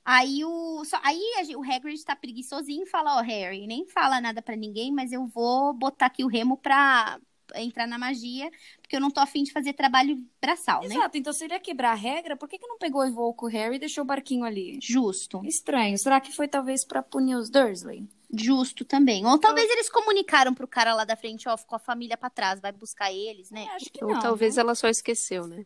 Aí 0.03 0.43
o, 0.43 0.83
só, 0.85 0.99
aí 1.03 1.21
o 1.55 1.63
Hagrid 1.63 2.03
tá 2.03 2.15
preguiçosinho 2.15 2.83
e 2.83 2.89
fala, 2.89 3.17
ó, 3.17 3.21
Harry, 3.21 3.67
nem 3.67 3.85
fala 3.85 4.19
nada 4.19 4.41
pra 4.41 4.55
ninguém, 4.55 4.91
mas 4.91 5.11
eu 5.11 5.27
vou 5.27 5.73
botar 5.73 6.07
aqui 6.07 6.23
o 6.23 6.27
remo 6.27 6.57
pra 6.57 7.19
entrar 7.55 7.87
na 7.87 7.97
magia, 7.97 8.49
porque 8.81 8.95
eu 8.95 8.99
não 8.99 9.11
tô 9.11 9.19
afim 9.19 9.43
de 9.43 9.51
fazer 9.51 9.73
trabalho 9.73 10.23
braçal, 10.41 10.81
né? 10.81 10.95
Exato, 10.95 11.17
então 11.17 11.33
seria 11.33 11.59
quebrar 11.59 11.91
a 11.91 11.95
regra, 11.95 12.35
por 12.35 12.47
que, 12.47 12.57
que 12.57 12.67
não 12.67 12.77
pegou 12.77 13.05
e 13.05 13.09
voou 13.09 13.33
com 13.33 13.45
o 13.45 13.49
Harry 13.49 13.75
e 13.75 13.79
deixou 13.79 14.03
o 14.03 14.07
barquinho 14.07 14.43
ali? 14.43 14.77
Justo. 14.81 15.41
Estranho. 15.45 15.97
Será 15.97 16.19
que 16.19 16.31
foi 16.31 16.47
talvez 16.47 16.85
pra 16.85 17.01
punir 17.01 17.35
os 17.35 17.49
Dursley? 17.49 18.07
Justo 18.31 18.85
também. 18.85 19.25
Ou 19.25 19.39
talvez 19.39 19.69
eles 19.69 19.89
comunicaram 19.89 20.53
pro 20.53 20.67
cara 20.67 20.93
lá 20.93 21.03
da 21.03 21.15
frente, 21.15 21.49
ó, 21.49 21.57
ficou 21.57 21.75
a 21.75 21.79
família 21.79 22.15
pra 22.15 22.29
trás, 22.29 22.59
vai 22.59 22.71
buscar 22.71 23.11
eles, 23.11 23.49
né? 23.49 23.65
É, 23.65 23.75
acho 23.75 23.91
que 23.91 24.03
Ou 24.03 24.13
não. 24.13 24.19
talvez 24.19 24.55
né? 24.55 24.61
ela 24.61 24.75
só 24.75 24.87
esqueceu, 24.87 25.47
né? 25.47 25.65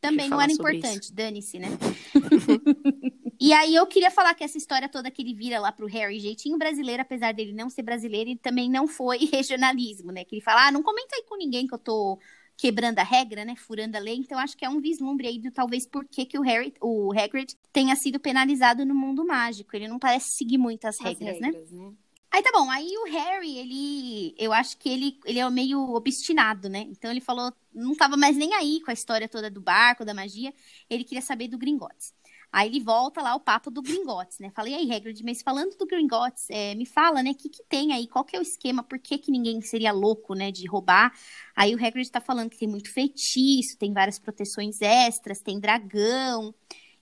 Também 0.00 0.28
não 0.28 0.38
era 0.38 0.52
importante, 0.52 1.10
dane-se, 1.10 1.58
né? 1.58 1.68
e 3.40 3.52
aí 3.52 3.74
eu 3.74 3.86
queria 3.86 4.10
falar 4.10 4.34
que 4.34 4.44
essa 4.44 4.58
história 4.58 4.88
toda 4.88 5.10
que 5.10 5.22
ele 5.22 5.34
vira 5.34 5.58
lá 5.58 5.72
pro 5.72 5.86
Harry, 5.86 6.20
jeitinho 6.20 6.58
brasileiro, 6.58 7.02
apesar 7.02 7.32
dele 7.32 7.52
não 7.52 7.70
ser 7.70 7.82
brasileiro, 7.82 8.30
ele 8.30 8.38
também 8.38 8.70
não 8.70 8.86
foi 8.86 9.18
regionalismo, 9.32 10.12
né? 10.12 10.24
Que 10.24 10.36
ele 10.36 10.42
fala, 10.42 10.68
ah, 10.68 10.72
não 10.72 10.82
comenta 10.82 11.14
aí 11.16 11.24
com 11.28 11.36
ninguém 11.36 11.66
que 11.66 11.74
eu 11.74 11.78
tô 11.78 12.18
quebrando 12.56 12.98
a 12.98 13.02
regra, 13.02 13.44
né? 13.44 13.56
Furando 13.56 13.96
a 13.96 14.00
lei. 14.00 14.16
Então 14.16 14.38
acho 14.38 14.56
que 14.56 14.64
é 14.64 14.68
um 14.68 14.80
vislumbre 14.80 15.26
aí 15.26 15.38
do 15.38 15.50
talvez 15.50 15.86
por 15.86 16.04
que 16.06 16.24
que 16.24 16.38
o 16.38 16.42
Harry, 16.42 16.74
o 16.80 17.12
Hagrid 17.12 17.56
tenha 17.72 17.96
sido 17.96 18.20
penalizado 18.20 18.84
no 18.84 18.94
mundo 18.94 19.26
mágico. 19.26 19.74
Ele 19.74 19.88
não 19.88 19.98
parece 19.98 20.32
seguir 20.32 20.58
muito 20.58 20.84
as 20.86 21.00
As 21.00 21.06
regras, 21.06 21.40
né? 21.40 21.48
regras, 21.48 21.70
né? 21.70 21.92
Aí 22.30 22.42
tá 22.42 22.50
bom, 22.52 22.68
aí 22.68 22.88
o 22.98 23.04
Harry, 23.12 23.58
ele. 23.58 24.34
Eu 24.36 24.52
acho 24.52 24.76
que 24.76 24.88
ele, 24.88 25.20
ele 25.24 25.38
é 25.38 25.48
meio 25.48 25.94
obstinado, 25.94 26.68
né? 26.68 26.80
Então 26.80 27.08
ele 27.08 27.20
falou, 27.20 27.52
não 27.72 27.94
tava 27.94 28.16
mais 28.16 28.36
nem 28.36 28.52
aí 28.54 28.80
com 28.80 28.90
a 28.90 28.94
história 28.94 29.28
toda 29.28 29.48
do 29.48 29.60
barco, 29.60 30.04
da 30.04 30.12
magia. 30.12 30.52
Ele 30.90 31.04
queria 31.04 31.22
saber 31.22 31.46
do 31.46 31.56
Gringotts. 31.56 32.12
Aí 32.54 32.68
ele 32.68 32.78
volta 32.78 33.20
lá 33.20 33.34
o 33.34 33.40
papo 33.40 33.68
do 33.68 33.82
Gringotts, 33.82 34.38
né? 34.38 34.48
Falei, 34.54 34.74
aí, 34.74 34.92
Hagrid, 34.92 35.24
mas 35.24 35.42
falando 35.42 35.76
do 35.76 35.84
Gringotts, 35.84 36.48
é, 36.48 36.72
me 36.76 36.86
fala, 36.86 37.20
né? 37.20 37.32
O 37.32 37.34
que, 37.34 37.48
que 37.48 37.64
tem 37.68 37.92
aí? 37.92 38.06
Qual 38.06 38.24
que 38.24 38.36
é 38.36 38.38
o 38.38 38.42
esquema? 38.42 38.80
Por 38.80 38.96
que, 39.00 39.18
que 39.18 39.32
ninguém 39.32 39.60
seria 39.60 39.90
louco, 39.90 40.36
né? 40.36 40.52
De 40.52 40.64
roubar? 40.68 41.12
Aí 41.56 41.74
o 41.74 41.84
Hagrid 41.84 42.08
tá 42.08 42.20
falando 42.20 42.50
que 42.50 42.56
tem 42.56 42.68
muito 42.68 42.92
feitiço, 42.92 43.76
tem 43.76 43.92
várias 43.92 44.20
proteções 44.20 44.80
extras, 44.80 45.40
tem 45.40 45.58
dragão. 45.58 46.54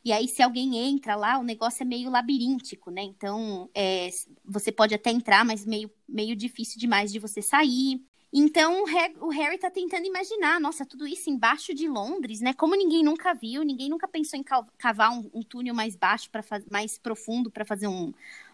E 0.03 0.11
aí, 0.11 0.27
se 0.27 0.43
alguém 0.43 0.75
entra 0.79 1.17
lá, 1.17 1.39
o 1.39 1.45
negócio 1.45 1.83
é 1.83 1.85
meio 1.85 2.09
labiríntico, 2.09 2.91
né? 2.91 3.03
Então, 3.03 3.69
é, 3.75 4.09
você 4.43 4.73
pode 4.73 4.95
até 4.95 5.11
entrar, 5.11 5.45
mas 5.45 5.67
meio, 5.67 5.91
meio 6.09 6.35
difícil 6.35 6.81
demais 6.81 7.13
de 7.13 7.19
você 7.19 7.43
sair. 7.43 8.01
Então, 8.35 8.83
o 8.83 8.87
Har- 8.89 9.13
o 9.21 9.29
Harry 9.29 9.59
tá 9.59 9.71
tentando 9.71 10.07
imaginar, 10.07 10.59
nossa, 10.59 10.87
tudo 10.87 11.07
isso 11.07 11.29
embaixo 11.29 11.75
de 11.75 11.87
Londres, 11.87 12.41
né? 12.41 12.55
Como 12.55 12.75
ninguém 12.75 13.03
nunca 13.05 13.35
viu, 13.35 13.63
ninguém 13.63 13.91
nunca 13.91 14.09
pensou 14.09 14.39
em 14.39 14.43
ca- 14.43 14.67
cavar 14.79 15.11
um, 15.13 15.31
um 15.35 15.43
túnel 15.43 15.75
mais 15.75 15.95
baixo, 15.97 16.31
para 16.31 16.43
mais 16.71 16.97
profundo, 16.97 17.51
para 17.51 17.63
fazer 17.65 17.89
um, 17.89 18.13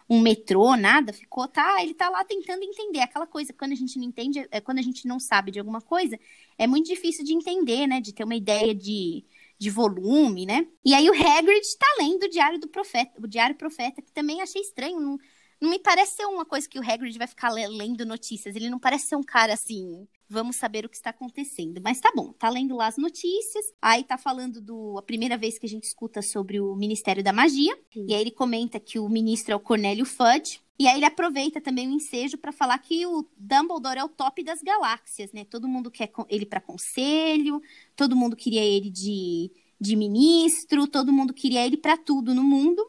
um 0.09 0.19
metrô, 0.19 0.75
nada. 0.75 1.13
Ficou, 1.13 1.47
tá? 1.47 1.81
Ele 1.81 1.93
tá 1.93 2.09
lá 2.09 2.25
tentando 2.25 2.61
entender. 2.63 2.99
Aquela 2.99 3.25
coisa, 3.25 3.53
quando 3.53 3.71
a 3.71 3.75
gente 3.75 3.97
não 3.97 4.03
entende, 4.05 4.45
é, 4.51 4.59
quando 4.59 4.79
a 4.79 4.81
gente 4.81 5.07
não 5.07 5.17
sabe 5.19 5.49
de 5.51 5.59
alguma 5.59 5.79
coisa, 5.81 6.19
é 6.57 6.67
muito 6.67 6.87
difícil 6.87 7.23
de 7.23 7.33
entender, 7.33 7.87
né? 7.87 8.01
De 8.01 8.11
ter 8.13 8.25
uma 8.25 8.35
ideia 8.35 8.75
de, 8.75 9.23
de 9.57 9.69
volume, 9.69 10.45
né? 10.45 10.67
E 10.83 10.93
aí 10.93 11.09
o 11.09 11.13
Hagrid 11.13 11.65
tá 11.77 11.87
lendo 11.99 12.23
o 12.23 12.29
Diário 12.29 12.59
do 12.59 12.67
Profeta, 12.67 13.13
o 13.21 13.27
Diário 13.27 13.55
Profeta, 13.55 14.01
que 14.01 14.11
também 14.11 14.41
achei 14.41 14.61
estranho. 14.61 14.99
Não, 14.99 15.17
não 15.61 15.69
me 15.69 15.79
parece 15.79 16.15
ser 16.15 16.25
uma 16.25 16.45
coisa 16.45 16.67
que 16.69 16.79
o 16.79 16.83
Hagrid 16.83 17.17
vai 17.17 17.27
ficar 17.27 17.49
le- 17.51 17.67
lendo 17.67 18.05
notícias. 18.05 18.55
Ele 18.55 18.69
não 18.69 18.79
parece 18.79 19.07
ser 19.07 19.15
um 19.17 19.23
cara 19.23 19.53
assim, 19.53 20.07
vamos 20.29 20.55
saber 20.55 20.85
o 20.85 20.89
que 20.89 20.95
está 20.95 21.09
acontecendo. 21.09 21.81
Mas 21.83 21.99
tá 21.99 22.11
bom, 22.15 22.31
tá 22.33 22.49
lendo 22.49 22.75
lá 22.75 22.87
as 22.87 22.97
notícias. 22.97 23.65
Aí 23.81 24.03
tá 24.03 24.17
falando 24.17 24.61
do 24.61 24.97
a 24.97 25.01
primeira 25.01 25.37
vez 25.37 25.57
que 25.59 25.65
a 25.65 25.69
gente 25.69 25.83
escuta 25.83 26.21
sobre 26.21 26.59
o 26.61 26.75
Ministério 26.75 27.23
da 27.23 27.33
Magia. 27.33 27.77
E 28.07 28.13
aí 28.13 28.21
ele 28.21 28.31
comenta 28.31 28.79
que 28.79 28.97
o 28.99 29.09
ministro 29.09 29.53
é 29.53 29.55
o 29.55 29.59
Cornélio 29.59 30.05
Fudge. 30.05 30.61
E 30.77 30.87
aí 30.87 30.95
ele 30.95 31.05
aproveita 31.05 31.59
também 31.59 31.87
o 31.89 31.91
ensejo 31.91 32.37
para 32.37 32.53
falar 32.53 32.77
que 32.79 33.05
o 33.05 33.27
Dumbledore 33.37 33.99
é 33.99 34.03
o 34.03 34.07
top 34.07 34.41
das 34.43 34.61
galáxias, 34.61 35.33
né? 35.33 35.43
Todo 35.43 35.67
mundo 35.67 35.91
quer 35.91 36.09
ele 36.29 36.45
para 36.45 36.61
conselho, 36.61 37.61
todo 37.97 38.15
mundo 38.15 38.33
queria 38.35 38.63
ele 38.63 38.89
de, 38.89 39.51
de 39.79 39.95
ministro, 39.97 40.87
todo 40.87 41.11
mundo 41.11 41.33
queria 41.33 41.65
ele 41.65 41.75
para 41.75 41.97
tudo 41.97 42.33
no 42.33 42.43
mundo, 42.43 42.81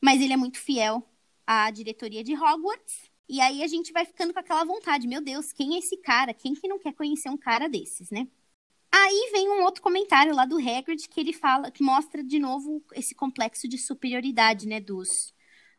mas 0.00 0.20
ele 0.20 0.32
é 0.32 0.36
muito 0.36 0.58
fiel 0.58 1.04
à 1.52 1.70
diretoria 1.70 2.24
de 2.24 2.34
Hogwarts. 2.34 3.10
E 3.28 3.40
aí 3.40 3.62
a 3.62 3.66
gente 3.66 3.92
vai 3.92 4.04
ficando 4.04 4.32
com 4.32 4.40
aquela 4.40 4.64
vontade, 4.64 5.06
meu 5.06 5.22
Deus, 5.22 5.52
quem 5.52 5.74
é 5.74 5.78
esse 5.78 5.96
cara? 5.98 6.32
Quem 6.32 6.54
que 6.54 6.68
não 6.68 6.78
quer 6.78 6.92
conhecer 6.94 7.28
um 7.28 7.36
cara 7.36 7.68
desses, 7.68 8.10
né? 8.10 8.26
Aí 8.90 9.30
vem 9.32 9.48
um 9.48 9.62
outro 9.62 9.82
comentário 9.82 10.34
lá 10.34 10.44
do 10.44 10.58
Hagrid 10.58 11.08
que 11.08 11.20
ele 11.20 11.32
fala, 11.32 11.70
que 11.70 11.82
mostra 11.82 12.22
de 12.22 12.38
novo 12.38 12.82
esse 12.94 13.14
complexo 13.14 13.68
de 13.68 13.78
superioridade, 13.78 14.66
né, 14.66 14.80
dos 14.80 15.08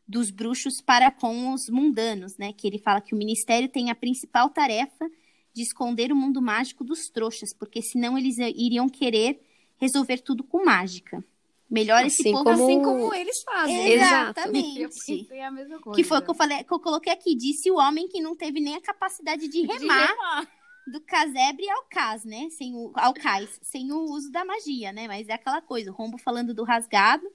dos 0.06 0.30
bruxos 0.30 0.82
para 0.82 1.10
com 1.10 1.54
os 1.54 1.70
mundanos, 1.70 2.38
né? 2.38 2.52
Que 2.52 2.68
ele 2.68 2.78
fala 2.78 3.00
que 3.00 3.16
o 3.16 3.18
ministério 3.18 3.70
tem 3.70 3.90
a 3.90 3.96
principal 3.96 4.50
tarefa 4.50 5.10
de 5.54 5.62
esconder 5.62 6.12
o 6.12 6.16
mundo 6.16 6.42
mágico 6.42 6.84
dos 6.84 7.10
trouxas, 7.10 7.54
porque 7.54 7.82
senão 7.82 8.18
eles 8.18 8.38
iriam 8.38 8.90
querer 8.90 9.42
resolver 9.78 10.20
tudo 10.20 10.44
com 10.44 10.66
mágica. 10.66 11.24
Melhor 11.74 12.06
esse 12.06 12.22
Assim 12.22 12.32
povo 12.32 12.44
como- 12.44 12.64
Assim 12.64 12.82
como 12.84 13.14
eles 13.16 13.42
fazem. 13.44 13.88
Exatamente. 13.94 14.82
Eu 14.82 14.90
pensei 14.90 15.42
a 15.42 15.50
mesma 15.52 15.80
coisa. 15.80 15.96
Que 15.98 16.04
foi 16.08 16.20
o 16.20 16.22
que 16.22 16.30
eu 16.30 16.36
falei, 16.36 16.64
que 16.64 16.74
eu 16.74 16.80
coloquei 16.80 17.12
aqui, 17.12 17.36
disse 17.36 17.72
o 17.72 17.78
homem 17.78 18.08
que 18.08 18.22
não 18.22 18.36
teve 18.36 18.60
nem 18.60 18.76
a 18.76 18.82
capacidade 18.82 19.48
de 19.48 19.62
De 19.62 19.68
remar 19.68 20.08
remar. 20.08 20.48
do 20.86 21.02
casebre 21.02 21.68
ao 21.70 21.84
cais, 21.90 22.24
né? 22.24 22.48
Sem 22.52 22.76
o, 22.76 22.92
ao 22.94 23.14
cais, 23.14 23.60
sem 23.64 23.92
o 23.92 24.04
uso 24.12 24.32
da 24.32 24.46
magia, 24.46 24.92
né? 24.94 25.08
Mas 25.08 25.28
é 25.28 25.34
aquela 25.34 25.62
coisa, 25.62 25.90
o 25.90 25.94
Rombo 25.94 26.18
falando 26.20 26.54
do 26.54 26.64
rasgado 26.64 27.26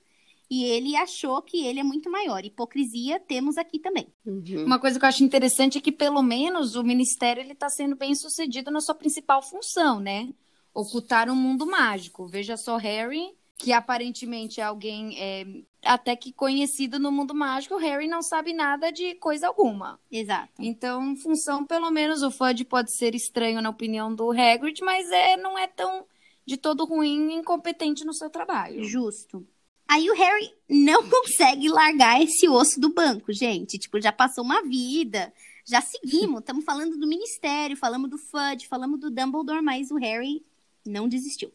e 0.51 0.65
ele 0.65 0.97
achou 0.97 1.43
que 1.43 1.67
ele 1.67 1.81
é 1.81 1.83
muito 1.83 2.09
maior. 2.11 2.45
Hipocrisia 2.45 3.19
temos 3.19 3.59
aqui 3.59 3.79
também. 3.79 4.07
Uhum. 4.25 4.65
Uma 4.65 4.79
coisa 4.79 4.99
que 4.99 5.05
eu 5.05 5.09
acho 5.09 5.25
interessante 5.25 5.79
é 5.79 5.81
que, 5.81 5.93
pelo 5.93 6.23
menos, 6.23 6.77
o 6.77 6.85
ministério 6.85 7.43
ele 7.43 7.53
está 7.53 7.69
sendo 7.69 7.97
bem 7.97 8.15
sucedido 8.15 8.71
na 8.71 8.81
sua 8.81 8.95
principal 8.95 9.43
função, 9.43 9.99
né? 10.01 10.29
Ocultar 10.73 11.29
um 11.29 11.35
mundo 11.35 11.67
mágico. 11.67 12.27
Veja 12.29 12.57
só 12.57 12.77
Harry, 12.77 13.37
que 13.59 13.73
aparentemente 13.73 14.61
é 14.61 14.65
alguém 14.65 15.21
é, 15.21 15.45
até 15.83 16.15
que 16.15 16.33
conhecido 16.33 17.01
no 17.01 17.11
mundo 17.11 17.35
mágico, 17.35 17.75
o 17.75 17.79
Harry 17.79 18.07
não 18.07 18.23
sabe 18.23 18.53
nada 18.53 18.93
de 18.93 19.17
coisa 19.17 19.49
alguma. 19.49 19.99
Exato. 20.11 20.53
Então, 20.61 21.17
função, 21.17 21.67
pelo 21.67 21.91
menos, 21.91 22.23
o 22.23 22.31
Fudge 22.31 22.65
pode 22.65 22.97
ser 22.97 23.17
estranho 23.17 23.61
na 23.61 23.71
opinião 23.71 24.15
do 24.15 24.31
Hagrid, 24.31 24.81
mas 24.83 25.11
é, 25.11 25.37
não 25.37 25.59
é 25.59 25.67
tão 25.67 26.07
de 26.47 26.57
todo 26.57 26.85
ruim 26.85 27.33
e 27.33 27.35
incompetente 27.35 28.05
no 28.05 28.15
seu 28.15 28.31
trabalho. 28.31 28.85
Justo. 28.85 29.45
Aí 29.89 30.09
o 30.09 30.15
Harry 30.15 30.55
não 30.69 31.03
consegue 31.11 31.69
largar 31.69 32.23
esse 32.23 32.49
osso 32.49 32.81
do 32.81 32.95
banco, 32.95 33.33
gente. 33.33 33.77
Tipo, 33.77 34.01
já 34.01 34.13
passou 34.13 34.45
uma 34.45 34.63
vida, 34.63 35.33
já 35.67 35.81
seguimos. 35.81 36.41
Estamos 36.41 36.65
falando 36.65 36.97
do 36.97 37.09
ministério, 37.09 37.77
falamos 37.77 38.09
do 38.09 38.19
Fudge, 38.19 38.69
falamos 38.69 39.01
do 39.01 39.11
Dumbledore, 39.11 39.63
mas 39.63 39.91
o 39.91 39.97
Harry 39.97 40.45
não 40.87 41.09
desistiu. 41.09 41.53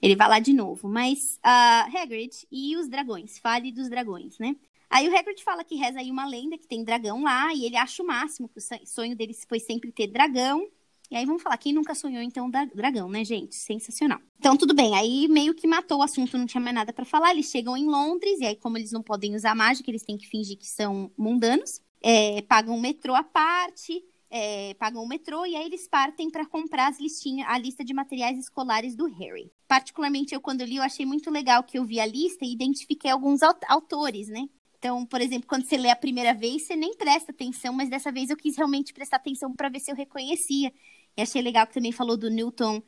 Ele 0.00 0.16
vai 0.16 0.28
lá 0.28 0.38
de 0.38 0.52
novo. 0.52 0.88
Mas, 0.88 1.38
ah, 1.42 1.88
Hagrid 1.94 2.46
e 2.50 2.76
os 2.76 2.88
dragões? 2.88 3.38
Fale 3.38 3.72
dos 3.72 3.88
dragões, 3.88 4.38
né? 4.38 4.56
Aí 4.90 5.08
o 5.08 5.16
Hagrid 5.16 5.42
fala 5.42 5.64
que 5.64 5.74
reza 5.74 5.98
aí 5.98 6.10
uma 6.10 6.26
lenda 6.26 6.56
que 6.56 6.68
tem 6.68 6.84
dragão 6.84 7.22
lá 7.22 7.52
e 7.52 7.64
ele 7.64 7.76
acha 7.76 8.02
o 8.02 8.06
máximo, 8.06 8.48
que 8.48 8.58
o 8.58 8.86
sonho 8.86 9.16
dele 9.16 9.34
foi 9.48 9.58
sempre 9.58 9.90
ter 9.90 10.06
dragão. 10.06 10.68
E 11.10 11.16
aí 11.16 11.26
vamos 11.26 11.42
falar, 11.42 11.58
quem 11.58 11.72
nunca 11.72 11.94
sonhou 11.94 12.22
então 12.22 12.48
da 12.48 12.64
dragão, 12.64 13.08
né, 13.08 13.24
gente? 13.24 13.54
Sensacional. 13.54 14.20
Então 14.38 14.56
tudo 14.56 14.74
bem, 14.74 14.94
aí 14.96 15.28
meio 15.28 15.54
que 15.54 15.66
matou 15.66 15.98
o 15.98 16.02
assunto, 16.02 16.38
não 16.38 16.46
tinha 16.46 16.60
mais 16.60 16.74
nada 16.74 16.92
pra 16.92 17.04
falar. 17.04 17.32
Eles 17.32 17.50
chegam 17.50 17.76
em 17.76 17.86
Londres 17.86 18.40
e 18.40 18.46
aí 18.46 18.56
como 18.56 18.78
eles 18.78 18.92
não 18.92 19.02
podem 19.02 19.34
usar 19.34 19.54
mágica, 19.54 19.90
eles 19.90 20.02
têm 20.02 20.16
que 20.16 20.28
fingir 20.28 20.56
que 20.56 20.66
são 20.66 21.10
mundanos. 21.16 21.80
É, 22.02 22.42
pagam 22.42 22.76
um 22.76 22.80
metrô 22.80 23.14
à 23.14 23.24
parte, 23.24 24.04
é, 24.36 24.74
pagam 24.74 25.02
o 25.04 25.06
metrô 25.08 25.46
e 25.46 25.54
aí 25.54 25.64
eles 25.64 25.86
partem 25.86 26.28
pra 26.28 26.44
comprar 26.44 26.88
as 26.88 26.98
listinhas, 26.98 27.46
a 27.48 27.56
lista 27.56 27.84
de 27.84 27.94
materiais 27.94 28.36
escolares 28.36 28.96
do 28.96 29.06
Harry. 29.06 29.52
Particularmente 29.68 30.34
eu 30.34 30.40
quando 30.40 30.64
li, 30.64 30.76
eu 30.76 30.82
achei 30.82 31.06
muito 31.06 31.30
legal 31.30 31.62
que 31.62 31.78
eu 31.78 31.84
vi 31.84 32.00
a 32.00 32.06
lista 32.06 32.44
e 32.44 32.52
identifiquei 32.52 33.10
alguns 33.12 33.42
au- 33.42 33.54
autores, 33.68 34.26
né? 34.28 34.48
Então, 34.78 35.06
por 35.06 35.20
exemplo, 35.20 35.46
quando 35.48 35.64
você 35.64 35.76
lê 35.76 35.88
a 35.88 35.96
primeira 35.96 36.34
vez, 36.34 36.62
você 36.66 36.74
nem 36.74 36.94
presta 36.96 37.30
atenção, 37.32 37.72
mas 37.72 37.88
dessa 37.88 38.10
vez 38.10 38.28
eu 38.28 38.36
quis 38.36 38.56
realmente 38.56 38.92
prestar 38.92 39.16
atenção 39.16 39.54
para 39.54 39.68
ver 39.68 39.78
se 39.80 39.90
eu 39.90 39.94
reconhecia. 39.96 40.72
E 41.16 41.22
achei 41.22 41.40
legal 41.40 41.66
que 41.66 41.74
também 41.74 41.92
falou 41.92 42.16
do 42.16 42.28
Newton 42.28 42.82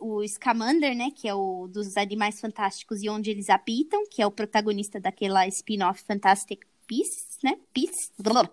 o 0.00 0.26
Scamander, 0.26 0.96
né, 0.96 1.10
que 1.10 1.28
é 1.28 1.34
o 1.34 1.66
dos 1.68 1.96
Animais 1.96 2.40
Fantásticos 2.40 3.02
e 3.02 3.08
onde 3.08 3.30
eles 3.30 3.50
habitam, 3.50 4.02
que 4.10 4.22
é 4.22 4.26
o 4.26 4.30
protagonista 4.30 4.98
daquela 4.98 5.46
spin-off 5.48 6.02
Fantastic 6.04 6.64
Beasts, 6.88 7.38
né? 7.42 7.58
Beasts, 7.74 8.12
blá, 8.18 8.48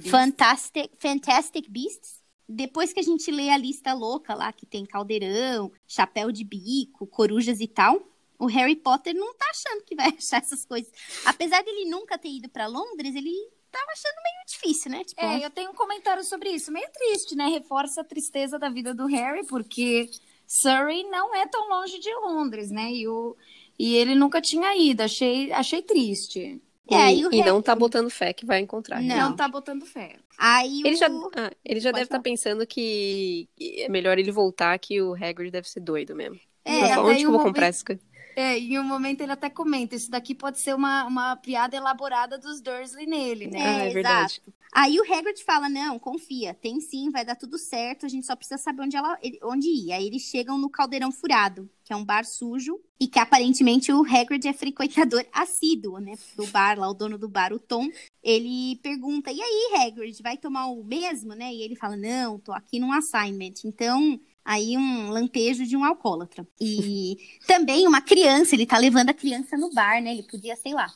Fantastic, 0.00 0.90
Fantastic 0.98 1.68
Beasts. 1.68 2.18
Depois 2.48 2.92
que 2.92 3.00
a 3.00 3.02
gente 3.02 3.30
lê 3.30 3.50
a 3.50 3.58
lista 3.58 3.92
louca 3.92 4.34
lá, 4.34 4.52
que 4.52 4.64
tem 4.64 4.86
caldeirão, 4.86 5.70
chapéu 5.86 6.32
de 6.32 6.44
bico, 6.44 7.06
corujas 7.06 7.60
e 7.60 7.68
tal, 7.68 8.00
o 8.38 8.46
Harry 8.46 8.76
Potter 8.76 9.14
não 9.14 9.34
tá 9.34 9.44
achando 9.50 9.84
que 9.84 9.94
vai 9.94 10.08
achar 10.16 10.40
essas 10.40 10.64
coisas. 10.64 10.90
Apesar 11.26 11.62
dele 11.62 11.90
nunca 11.90 12.16
ter 12.16 12.30
ido 12.30 12.48
pra 12.48 12.66
Londres, 12.66 13.14
ele 13.14 13.34
tava 13.70 13.90
achando 13.92 14.22
meio 14.22 14.46
difícil, 14.46 14.90
né? 14.90 15.04
Tipo, 15.04 15.20
É, 15.20 15.44
eu 15.44 15.50
tenho 15.50 15.70
um 15.70 15.74
comentário 15.74 16.24
sobre 16.24 16.50
isso. 16.50 16.72
Meio 16.72 16.88
triste, 16.90 17.34
né? 17.36 17.46
Reforça 17.48 18.00
a 18.00 18.04
tristeza 18.04 18.58
da 18.58 18.70
vida 18.70 18.94
do 18.94 19.06
Harry, 19.06 19.44
porque 19.46 20.08
Surrey 20.46 21.04
não 21.10 21.34
é 21.34 21.46
tão 21.46 21.68
longe 21.68 21.98
de 21.98 22.14
Londres, 22.14 22.70
né? 22.70 22.90
E, 22.90 23.06
o, 23.06 23.36
e 23.78 23.94
ele 23.94 24.14
nunca 24.14 24.40
tinha 24.40 24.74
ido. 24.74 25.02
Achei, 25.02 25.52
achei 25.52 25.82
triste. 25.82 26.62
É, 26.90 27.12
e, 27.12 27.20
e 27.20 27.26
o 27.26 27.30
e 27.30 27.40
Harry- 27.40 27.42
não 27.42 27.62
tá 27.62 27.74
botando 27.74 28.10
fé 28.10 28.32
que 28.32 28.46
vai 28.46 28.60
encontrar. 28.60 29.02
Não. 29.02 29.30
Não, 29.30 29.36
tá 29.36 29.48
botando 29.48 29.84
fé. 29.86 30.16
aí 30.36 30.84
Ele 30.84 30.96
o... 30.96 30.96
já, 30.96 31.08
ah, 31.36 31.50
ele 31.64 31.80
já 31.80 31.90
Pode 31.90 31.92
deve 31.92 32.06
estar 32.06 32.18
falar. 32.18 32.22
pensando 32.22 32.66
que 32.66 33.48
é 33.60 33.88
melhor 33.88 34.18
ele 34.18 34.30
voltar, 34.32 34.78
que 34.78 35.00
o 35.02 35.14
Hagrid 35.14 35.50
deve 35.50 35.68
ser 35.68 35.80
doido 35.80 36.14
mesmo. 36.16 36.40
É, 36.64 36.98
onde 37.00 37.20
que 37.20 37.26
eu 37.26 37.30
vou 37.30 37.40
comprar 37.40 37.66
essa 37.66 37.84
coisa? 37.84 38.02
É, 38.38 38.56
em 38.56 38.78
um 38.78 38.84
momento 38.84 39.20
ele 39.20 39.32
até 39.32 39.50
comenta, 39.50 39.96
isso 39.96 40.12
daqui 40.12 40.32
pode 40.32 40.60
ser 40.60 40.72
uma, 40.72 41.04
uma 41.06 41.34
piada 41.34 41.76
elaborada 41.76 42.38
dos 42.38 42.60
Dursley 42.60 43.04
nele, 43.04 43.48
né? 43.48 43.58
Ah, 43.60 43.82
é 43.82 43.88
exato. 43.88 43.94
verdade. 43.94 44.42
Aí 44.72 45.00
o 45.00 45.12
Hagrid 45.12 45.42
fala, 45.42 45.68
não, 45.68 45.98
confia, 45.98 46.54
tem 46.54 46.80
sim, 46.80 47.10
vai 47.10 47.24
dar 47.24 47.34
tudo 47.34 47.58
certo, 47.58 48.06
a 48.06 48.08
gente 48.08 48.24
só 48.24 48.36
precisa 48.36 48.56
saber 48.56 48.82
onde, 48.82 48.96
ela, 48.96 49.18
onde 49.42 49.66
ir. 49.66 49.90
Aí 49.90 50.06
eles 50.06 50.22
chegam 50.22 50.56
no 50.56 50.70
Caldeirão 50.70 51.10
Furado, 51.10 51.68
que 51.82 51.92
é 51.92 51.96
um 51.96 52.04
bar 52.04 52.24
sujo, 52.24 52.78
e 53.00 53.08
que 53.08 53.18
aparentemente 53.18 53.92
o 53.92 54.04
Hagrid 54.04 54.46
é 54.46 54.52
frequentador 54.52 55.26
assíduo, 55.34 55.98
né, 55.98 56.14
do 56.36 56.46
bar, 56.46 56.78
lá 56.78 56.88
o 56.88 56.94
dono 56.94 57.18
do 57.18 57.28
bar, 57.28 57.52
o 57.52 57.58
Tom. 57.58 57.88
Ele 58.22 58.76
pergunta, 58.76 59.32
e 59.32 59.40
aí, 59.40 59.82
Hagrid, 59.82 60.22
vai 60.22 60.36
tomar 60.36 60.66
o 60.66 60.84
mesmo, 60.84 61.34
né? 61.34 61.52
E 61.52 61.60
ele 61.60 61.74
fala, 61.74 61.96
não, 61.96 62.38
tô 62.38 62.52
aqui 62.52 62.78
num 62.78 62.92
assignment, 62.92 63.54
então 63.64 64.20
aí 64.48 64.78
um 64.78 65.10
lampejo 65.10 65.66
de 65.66 65.76
um 65.76 65.84
alcoólatra. 65.84 66.48
E 66.58 67.18
também 67.46 67.86
uma 67.86 68.00
criança, 68.00 68.54
ele 68.54 68.64
tá 68.64 68.78
levando 68.78 69.10
a 69.10 69.14
criança 69.14 69.58
no 69.58 69.70
bar, 69.74 70.02
né? 70.02 70.12
Ele 70.12 70.22
podia, 70.22 70.56
sei 70.56 70.72
lá, 70.72 70.90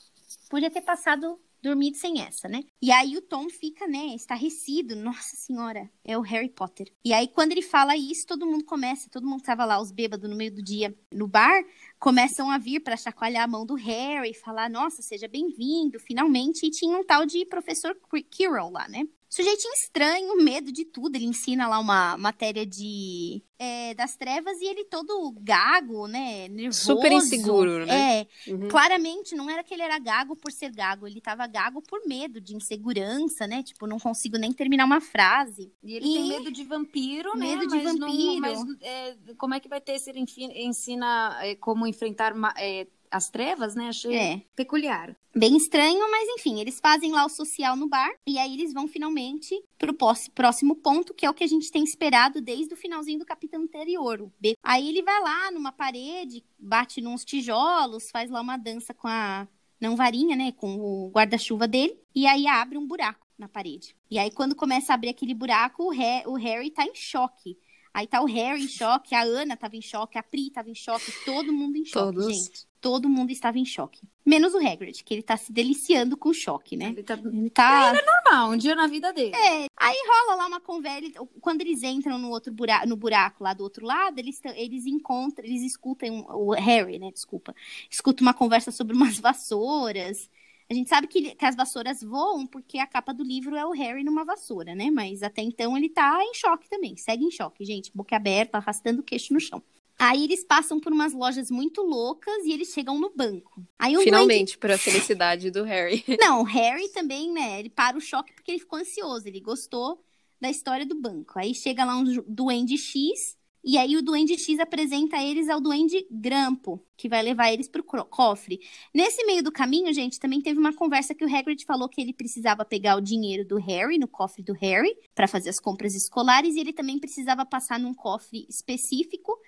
podia 0.48 0.70
ter 0.70 0.80
passado 0.80 1.38
dormido 1.62 1.98
sem 1.98 2.22
essa, 2.22 2.48
né? 2.48 2.64
E 2.80 2.90
aí 2.90 3.14
o 3.14 3.20
Tom 3.20 3.48
fica, 3.50 3.86
né, 3.86 4.06
estarrecido. 4.16 4.96
Nossa 4.96 5.36
senhora, 5.36 5.88
é 6.02 6.16
o 6.16 6.22
Harry 6.22 6.48
Potter. 6.48 6.90
E 7.04 7.12
aí 7.12 7.28
quando 7.28 7.52
ele 7.52 7.60
fala 7.60 7.94
isso, 7.94 8.26
todo 8.26 8.46
mundo 8.46 8.64
começa, 8.64 9.10
todo 9.10 9.26
mundo 9.26 9.42
tava 9.42 9.66
lá, 9.66 9.78
os 9.80 9.92
bêbados 9.92 10.28
no 10.28 10.34
meio 10.34 10.54
do 10.54 10.62
dia 10.62 10.96
no 11.12 11.28
bar, 11.28 11.62
começam 12.02 12.50
a 12.50 12.58
vir 12.58 12.80
para 12.80 12.96
chacoalhar 12.96 13.44
a 13.44 13.46
mão 13.46 13.64
do 13.64 13.76
Harry, 13.76 14.34
falar, 14.34 14.68
nossa, 14.68 15.00
seja 15.00 15.28
bem-vindo, 15.28 16.00
finalmente. 16.00 16.66
E 16.66 16.70
tinha 16.70 16.98
um 16.98 17.04
tal 17.04 17.24
de 17.24 17.46
professor 17.46 17.96
Quirrell 18.28 18.70
lá, 18.70 18.88
né? 18.88 19.06
Sujeitinho 19.28 19.72
estranho, 19.72 20.36
medo 20.36 20.72
de 20.72 20.84
tudo. 20.84 21.14
Ele 21.14 21.26
ensina 21.26 21.68
lá 21.68 21.78
uma 21.78 22.18
matéria 22.18 22.66
de 22.66 23.40
é, 23.62 23.94
das 23.94 24.16
trevas 24.16 24.60
e 24.60 24.66
ele 24.66 24.84
todo 24.84 25.32
gago, 25.40 26.08
né? 26.08 26.48
Nervoso. 26.48 26.96
Super 26.96 27.12
inseguro, 27.12 27.86
né? 27.86 28.22
É. 28.22 28.26
Uhum. 28.50 28.68
Claramente 28.68 29.36
não 29.36 29.48
era 29.48 29.62
que 29.62 29.72
ele 29.72 29.84
era 29.84 30.00
gago 30.00 30.34
por 30.34 30.50
ser 30.50 30.72
gago, 30.72 31.06
ele 31.06 31.20
tava 31.20 31.46
gago 31.46 31.80
por 31.80 32.04
medo 32.06 32.40
de 32.40 32.56
insegurança, 32.56 33.46
né? 33.46 33.62
Tipo, 33.62 33.86
não 33.86 34.00
consigo 34.00 34.36
nem 34.36 34.52
terminar 34.52 34.84
uma 34.84 35.00
frase. 35.00 35.72
E 35.80 35.94
ele 35.94 36.08
e... 36.08 36.12
tem 36.12 36.28
medo 36.28 36.50
de 36.50 36.64
vampiro, 36.64 37.38
medo 37.38 37.60
né? 37.60 37.66
de 37.66 37.74
mas 37.76 37.84
vampiro. 37.84 38.40
Não, 38.40 38.40
mas 38.40 38.64
é, 38.80 39.16
como 39.38 39.54
é 39.54 39.60
que 39.60 39.68
vai 39.68 39.80
ter 39.80 39.96
se 40.00 40.10
ele 40.10 40.24
ensina 40.56 41.38
é, 41.40 41.54
como 41.54 41.86
enfrentar 41.92 42.34
é, 42.58 42.86
as 43.10 43.28
trevas, 43.28 43.74
né? 43.74 43.88
Achei 43.88 44.16
É. 44.16 44.42
peculiar. 44.56 45.14
Bem 45.34 45.56
estranho, 45.56 46.10
mas 46.10 46.28
enfim, 46.30 46.60
eles 46.60 46.80
fazem 46.80 47.12
lá 47.12 47.24
o 47.24 47.28
social 47.28 47.76
no 47.76 47.88
bar 47.88 48.10
e 48.26 48.38
aí 48.38 48.52
eles 48.54 48.72
vão 48.72 48.88
finalmente 48.88 49.62
pro 49.78 49.94
próximo 50.34 50.76
ponto, 50.76 51.14
que 51.14 51.24
é 51.24 51.30
o 51.30 51.34
que 51.34 51.44
a 51.44 51.48
gente 51.48 51.70
tem 51.70 51.84
esperado 51.84 52.40
desde 52.40 52.74
o 52.74 52.76
finalzinho 52.76 53.18
do 53.18 53.24
capítulo 53.24 53.62
anterior. 53.62 54.20
O 54.20 54.32
B. 54.40 54.56
Aí 54.62 54.88
ele 54.88 55.02
vai 55.02 55.20
lá 55.20 55.50
numa 55.50 55.72
parede, 55.72 56.44
bate 56.58 57.00
nos 57.00 57.24
tijolos, 57.24 58.10
faz 58.10 58.30
lá 58.30 58.40
uma 58.40 58.56
dança 58.56 58.92
com 58.92 59.08
a 59.08 59.46
não 59.80 59.96
varinha, 59.96 60.36
né, 60.36 60.52
com 60.52 60.76
o 60.76 61.10
guarda-chuva 61.10 61.66
dele, 61.66 61.98
e 62.14 62.24
aí 62.26 62.46
abre 62.46 62.78
um 62.78 62.86
buraco 62.86 63.26
na 63.36 63.48
parede. 63.48 63.96
E 64.08 64.18
aí 64.18 64.30
quando 64.30 64.54
começa 64.54 64.92
a 64.92 64.94
abrir 64.94 65.08
aquele 65.08 65.34
buraco, 65.34 65.84
o 66.26 66.34
Harry 66.36 66.70
tá 66.70 66.84
em 66.84 66.94
choque. 66.94 67.58
Aí 67.94 68.06
tá 68.06 68.22
o 68.22 68.26
Harry 68.26 68.64
em 68.64 68.68
choque, 68.68 69.14
a 69.14 69.22
Ana 69.22 69.56
tava 69.56 69.76
em 69.76 69.82
choque, 69.82 70.16
a 70.18 70.22
Pri 70.22 70.50
tava 70.50 70.70
em 70.70 70.74
choque, 70.74 71.12
todo 71.24 71.52
mundo 71.52 71.76
em 71.76 71.84
choque, 71.84 72.14
Todos. 72.16 72.34
gente. 72.34 72.66
Todo 72.80 73.08
mundo 73.08 73.30
estava 73.30 73.58
em 73.58 73.64
choque. 73.64 74.00
Menos 74.26 74.54
o 74.54 74.58
Hagrid, 74.58 75.04
que 75.04 75.14
ele 75.14 75.22
tá 75.22 75.36
se 75.36 75.52
deliciando 75.52 76.16
com 76.16 76.30
o 76.30 76.34
choque, 76.34 76.76
né? 76.76 76.86
Ele 76.86 77.02
tá 77.02 77.14
Ele 77.14 77.50
tá. 77.50 77.92
normal, 77.92 78.50
um 78.50 78.56
dia 78.56 78.74
na 78.74 78.86
vida 78.88 79.12
dele. 79.12 79.34
É, 79.36 79.66
aí 79.76 79.96
rola 80.08 80.36
lá 80.36 80.46
uma 80.48 80.60
conversa. 80.60 81.10
Quando 81.40 81.60
eles 81.60 81.82
entram 81.82 82.18
no 82.18 82.30
outro 82.30 82.52
buraco, 82.52 82.88
no 82.88 82.96
buraco 82.96 83.44
lá 83.44 83.52
do 83.54 83.62
outro 83.62 83.86
lado, 83.86 84.18
eles, 84.18 84.40
eles 84.56 84.86
encontram, 84.86 85.44
eles 85.44 85.62
escutam 85.62 86.08
um- 86.08 86.24
o 86.48 86.50
Harry, 86.52 86.98
né? 86.98 87.10
Desculpa. 87.12 87.54
Escuta 87.90 88.22
uma 88.22 88.34
conversa 88.34 88.72
sobre 88.72 88.96
umas 88.96 89.18
vassouras. 89.20 90.28
A 90.72 90.74
gente 90.74 90.88
sabe 90.88 91.06
que, 91.06 91.34
que 91.34 91.44
as 91.44 91.54
vassouras 91.54 92.02
voam 92.02 92.46
porque 92.46 92.78
a 92.78 92.86
capa 92.86 93.12
do 93.12 93.22
livro 93.22 93.54
é 93.54 93.66
o 93.66 93.72
Harry 93.72 94.02
numa 94.02 94.24
vassoura, 94.24 94.74
né? 94.74 94.90
Mas 94.90 95.22
até 95.22 95.42
então 95.42 95.76
ele 95.76 95.90
tá 95.90 96.18
em 96.24 96.32
choque 96.32 96.66
também. 96.66 96.96
Segue 96.96 97.26
em 97.26 97.30
choque, 97.30 97.62
gente. 97.62 97.90
Boca 97.94 98.16
aberta, 98.16 98.56
arrastando 98.56 99.00
o 99.00 99.04
queixo 99.04 99.34
no 99.34 99.38
chão. 99.40 99.62
Aí 99.98 100.24
eles 100.24 100.42
passam 100.42 100.80
por 100.80 100.90
umas 100.90 101.12
lojas 101.12 101.50
muito 101.50 101.82
loucas 101.82 102.46
e 102.46 102.52
eles 102.52 102.68
chegam 102.72 102.98
no 102.98 103.12
banco. 103.14 103.62
Aí 103.78 103.92
duende- 103.92 104.04
Finalmente, 104.10 104.56
para 104.56 104.76
a 104.76 104.78
felicidade 104.78 105.50
do 105.50 105.62
Harry. 105.62 106.02
não, 106.18 106.40
o 106.40 106.44
Harry 106.44 106.88
também, 106.88 107.30
né? 107.30 107.60
Ele 107.60 107.68
para 107.68 107.98
o 107.98 108.00
choque 108.00 108.32
porque 108.32 108.52
ele 108.52 108.58
ficou 108.60 108.78
ansioso. 108.78 109.28
Ele 109.28 109.40
gostou 109.40 110.02
da 110.40 110.48
história 110.48 110.86
do 110.86 110.94
banco. 110.98 111.38
Aí 111.38 111.54
chega 111.54 111.84
lá 111.84 111.96
um 111.98 112.04
duende 112.26 112.78
X. 112.78 113.36
E 113.64 113.78
aí 113.78 113.96
o 113.96 114.02
duende 114.02 114.36
X 114.36 114.58
apresenta 114.58 115.22
eles 115.22 115.48
ao 115.48 115.60
duende 115.60 116.04
Grampo, 116.10 116.84
que 116.96 117.08
vai 117.08 117.22
levar 117.22 117.52
eles 117.52 117.68
pro 117.68 117.84
cofre. 117.84 118.60
Nesse 118.92 119.24
meio 119.24 119.42
do 119.42 119.52
caminho, 119.52 119.92
gente, 119.92 120.18
também 120.18 120.40
teve 120.40 120.58
uma 120.58 120.74
conversa 120.74 121.14
que 121.14 121.24
o 121.24 121.32
Hagrid 121.32 121.64
falou 121.64 121.88
que 121.88 122.00
ele 122.00 122.12
precisava 122.12 122.64
pegar 122.64 122.96
o 122.96 123.00
dinheiro 123.00 123.46
do 123.46 123.58
Harry, 123.58 123.98
no 123.98 124.08
cofre 124.08 124.42
do 124.42 124.52
Harry, 124.54 124.92
para 125.14 125.28
fazer 125.28 125.50
as 125.50 125.60
compras 125.60 125.94
escolares, 125.94 126.56
e 126.56 126.60
ele 126.60 126.72
também 126.72 126.98
precisava 126.98 127.46
passar 127.46 127.78
num 127.78 127.94
cofre 127.94 128.46
específico 128.48 129.38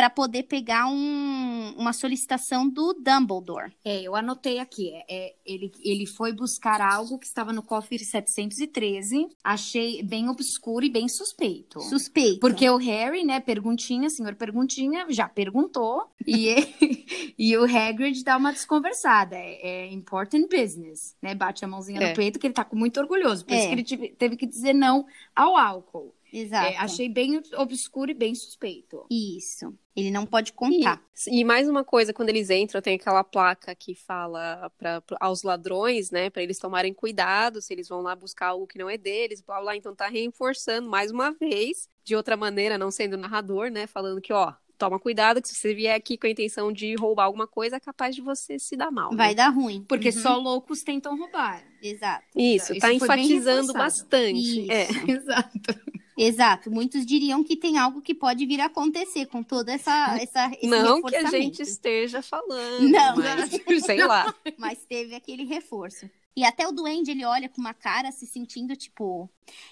para 0.00 0.08
poder 0.08 0.44
pegar 0.44 0.86
um- 0.86 1.74
uma 1.76 1.92
solicitação 1.92 2.66
do 2.66 2.94
Dumbledore. 2.94 3.70
É, 3.84 4.00
eu 4.00 4.16
anotei 4.16 4.58
aqui. 4.58 4.88
É, 4.94 5.04
é, 5.10 5.34
ele, 5.44 5.70
ele 5.84 6.06
foi 6.06 6.32
buscar 6.32 6.80
algo 6.80 7.18
que 7.18 7.26
estava 7.26 7.52
no 7.52 7.62
cofre 7.62 7.98
713. 7.98 9.28
Achei 9.44 10.02
bem 10.02 10.30
obscuro 10.30 10.86
e 10.86 10.88
bem 10.90 11.06
suspeito. 11.06 11.80
Suspeito. 11.82 12.40
Porque 12.40 12.68
o 12.70 12.78
Harry, 12.78 13.24
né, 13.24 13.40
perguntinha, 13.40 14.08
senhor 14.08 14.34
perguntinha, 14.36 15.04
já 15.10 15.28
perguntou. 15.28 16.04
E, 16.26 16.46
ele- 16.80 17.34
e 17.38 17.54
o 17.58 17.64
Hagrid 17.64 18.24
dá 18.24 18.38
uma 18.38 18.52
desconversada. 18.54 19.36
É, 19.36 19.60
é 19.88 19.92
important 19.92 20.46
business, 20.48 21.14
né? 21.20 21.34
Bate 21.34 21.62
a 21.62 21.68
mãozinha 21.68 22.00
É. 22.00 22.08
no 22.08 22.16
peito, 22.16 22.38
que 22.38 22.46
ele 22.46 22.54
tá 22.54 22.66
muito 22.72 22.98
orgulhoso. 22.98 23.44
Por 23.44 23.52
É. 23.52 23.58
isso 23.58 23.66
que 23.68 23.74
ele 23.74 23.84
tive- 23.84 24.08
teve 24.16 24.34
que 24.34 24.46
dizer 24.46 24.72
não 24.72 25.04
ao 25.36 25.58
álcool. 25.58 26.14
Exato. 26.32 26.72
É, 26.72 26.76
achei 26.76 27.08
bem 27.08 27.40
obscuro 27.56 28.10
e 28.10 28.14
bem 28.14 28.34
suspeito. 28.34 29.04
Isso. 29.10 29.74
Ele 29.94 30.10
não 30.10 30.24
pode 30.24 30.52
contar. 30.52 31.02
E, 31.26 31.40
e 31.40 31.44
mais 31.44 31.68
uma 31.68 31.84
coisa, 31.84 32.12
quando 32.12 32.28
eles 32.28 32.48
entram, 32.50 32.80
tem 32.80 32.94
aquela 32.96 33.24
placa 33.24 33.74
que 33.74 33.94
fala 33.94 34.70
para 34.78 35.02
aos 35.20 35.42
ladrões, 35.42 36.10
né, 36.10 36.30
para 36.30 36.42
eles 36.42 36.58
tomarem 36.58 36.94
cuidado 36.94 37.60
se 37.60 37.72
eles 37.72 37.88
vão 37.88 38.00
lá 38.00 38.14
buscar 38.14 38.48
algo 38.48 38.66
que 38.66 38.78
não 38.78 38.88
é 38.88 38.96
deles, 38.96 39.40
blá 39.40 39.60
blá. 39.60 39.76
Então 39.76 39.94
tá 39.94 40.08
reforçando 40.08 40.88
mais 40.88 41.10
uma 41.10 41.32
vez, 41.32 41.88
de 42.04 42.14
outra 42.16 42.36
maneira, 42.36 42.78
não 42.78 42.90
sendo 42.90 43.16
narrador, 43.16 43.70
né, 43.70 43.86
falando 43.86 44.20
que, 44.20 44.32
ó, 44.32 44.54
toma 44.78 44.98
cuidado 44.98 45.42
que 45.42 45.48
se 45.48 45.54
você 45.56 45.74
vier 45.74 45.94
aqui 45.94 46.16
com 46.16 46.26
a 46.26 46.30
intenção 46.30 46.72
de 46.72 46.94
roubar 46.94 47.24
alguma 47.24 47.46
coisa, 47.46 47.76
é 47.76 47.80
capaz 47.80 48.14
de 48.16 48.22
você 48.22 48.58
se 48.58 48.74
dar 48.76 48.90
mal. 48.90 49.14
Vai 49.14 49.28
né? 49.28 49.34
dar 49.34 49.50
ruim. 49.50 49.84
Porque 49.86 50.08
Uhum. 50.08 50.12
só 50.22 50.36
loucos 50.38 50.82
tentam 50.82 51.18
roubar. 51.18 51.62
Exato. 51.82 52.24
Isso, 52.34 52.72
Isso 52.72 52.80
tá 52.80 52.90
enfatizando 52.90 53.74
bastante. 53.74 54.62
Isso. 54.62 54.72
É. 54.72 54.86
Exato. 55.06 55.89
Exato. 56.20 56.70
Muitos 56.70 57.06
diriam 57.06 57.42
que 57.42 57.56
tem 57.56 57.78
algo 57.78 58.02
que 58.02 58.14
pode 58.14 58.44
vir 58.44 58.60
a 58.60 58.66
acontecer 58.66 59.24
com 59.26 59.42
toda 59.42 59.72
essa, 59.72 60.18
essa 60.20 60.50
esse 60.52 60.66
Não 60.66 61.00
que 61.00 61.16
a 61.16 61.30
gente 61.30 61.62
esteja 61.62 62.20
falando, 62.20 62.88
Não, 62.88 63.16
mas 63.16 63.50
sei 63.84 64.04
lá. 64.04 64.34
Mas 64.58 64.84
teve 64.84 65.14
aquele 65.14 65.44
reforço. 65.44 66.10
E 66.36 66.44
até 66.44 66.66
o 66.66 66.72
duende, 66.72 67.10
ele 67.10 67.24
olha 67.24 67.48
com 67.48 67.60
uma 67.60 67.74
cara 67.74 68.12
se 68.12 68.26
sentindo, 68.26 68.76
tipo... 68.76 69.28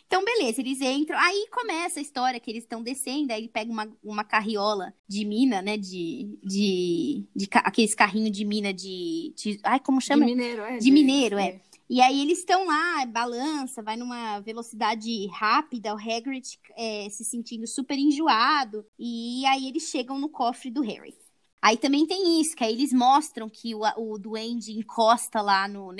Então, 0.06 0.24
beleza, 0.24 0.60
eles 0.60 0.80
entram. 0.80 1.18
Aí 1.18 1.46
começa 1.52 2.00
a 2.00 2.02
história 2.02 2.40
que 2.40 2.50
eles 2.50 2.64
estão 2.64 2.82
descendo, 2.82 3.32
aí 3.32 3.40
ele 3.40 3.48
pega 3.48 3.70
uma, 3.70 3.88
uma 4.02 4.24
carriola 4.24 4.92
de 5.06 5.24
mina, 5.24 5.62
né? 5.62 5.76
De... 5.76 6.38
de, 6.42 7.24
de 7.36 7.48
aqueles 7.52 7.94
carrinhos 7.94 8.32
de 8.32 8.44
mina 8.44 8.72
de, 8.72 9.32
de... 9.36 9.60
Ai, 9.62 9.78
como 9.78 10.00
chama? 10.00 10.24
De 10.24 10.32
mineiro, 10.32 10.62
é. 10.62 10.78
De 10.78 10.90
mineiro, 10.90 11.38
é. 11.38 11.60
E 11.90 12.00
aí 12.02 12.20
eles 12.20 12.40
estão 12.40 12.66
lá, 12.66 13.06
balança, 13.06 13.82
vai 13.82 13.96
numa 13.96 14.40
velocidade 14.40 15.26
rápida, 15.28 15.94
o 15.94 15.98
Hagrid 15.98 16.58
é, 16.76 17.08
se 17.10 17.24
sentindo 17.24 17.66
super 17.66 17.98
enjoado. 17.98 18.84
E 18.98 19.46
aí 19.46 19.68
eles 19.68 19.84
chegam 19.84 20.18
no 20.18 20.28
cofre 20.28 20.70
do 20.70 20.82
Harry. 20.82 21.16
Aí 21.60 21.76
também 21.76 22.06
tem 22.06 22.40
isso, 22.40 22.54
que 22.54 22.62
aí 22.62 22.72
eles 22.72 22.92
mostram 22.92 23.48
que 23.48 23.74
o, 23.74 23.80
o 23.96 24.18
duende 24.18 24.72
encosta 24.72 25.40
lá 25.40 25.66
no... 25.66 25.90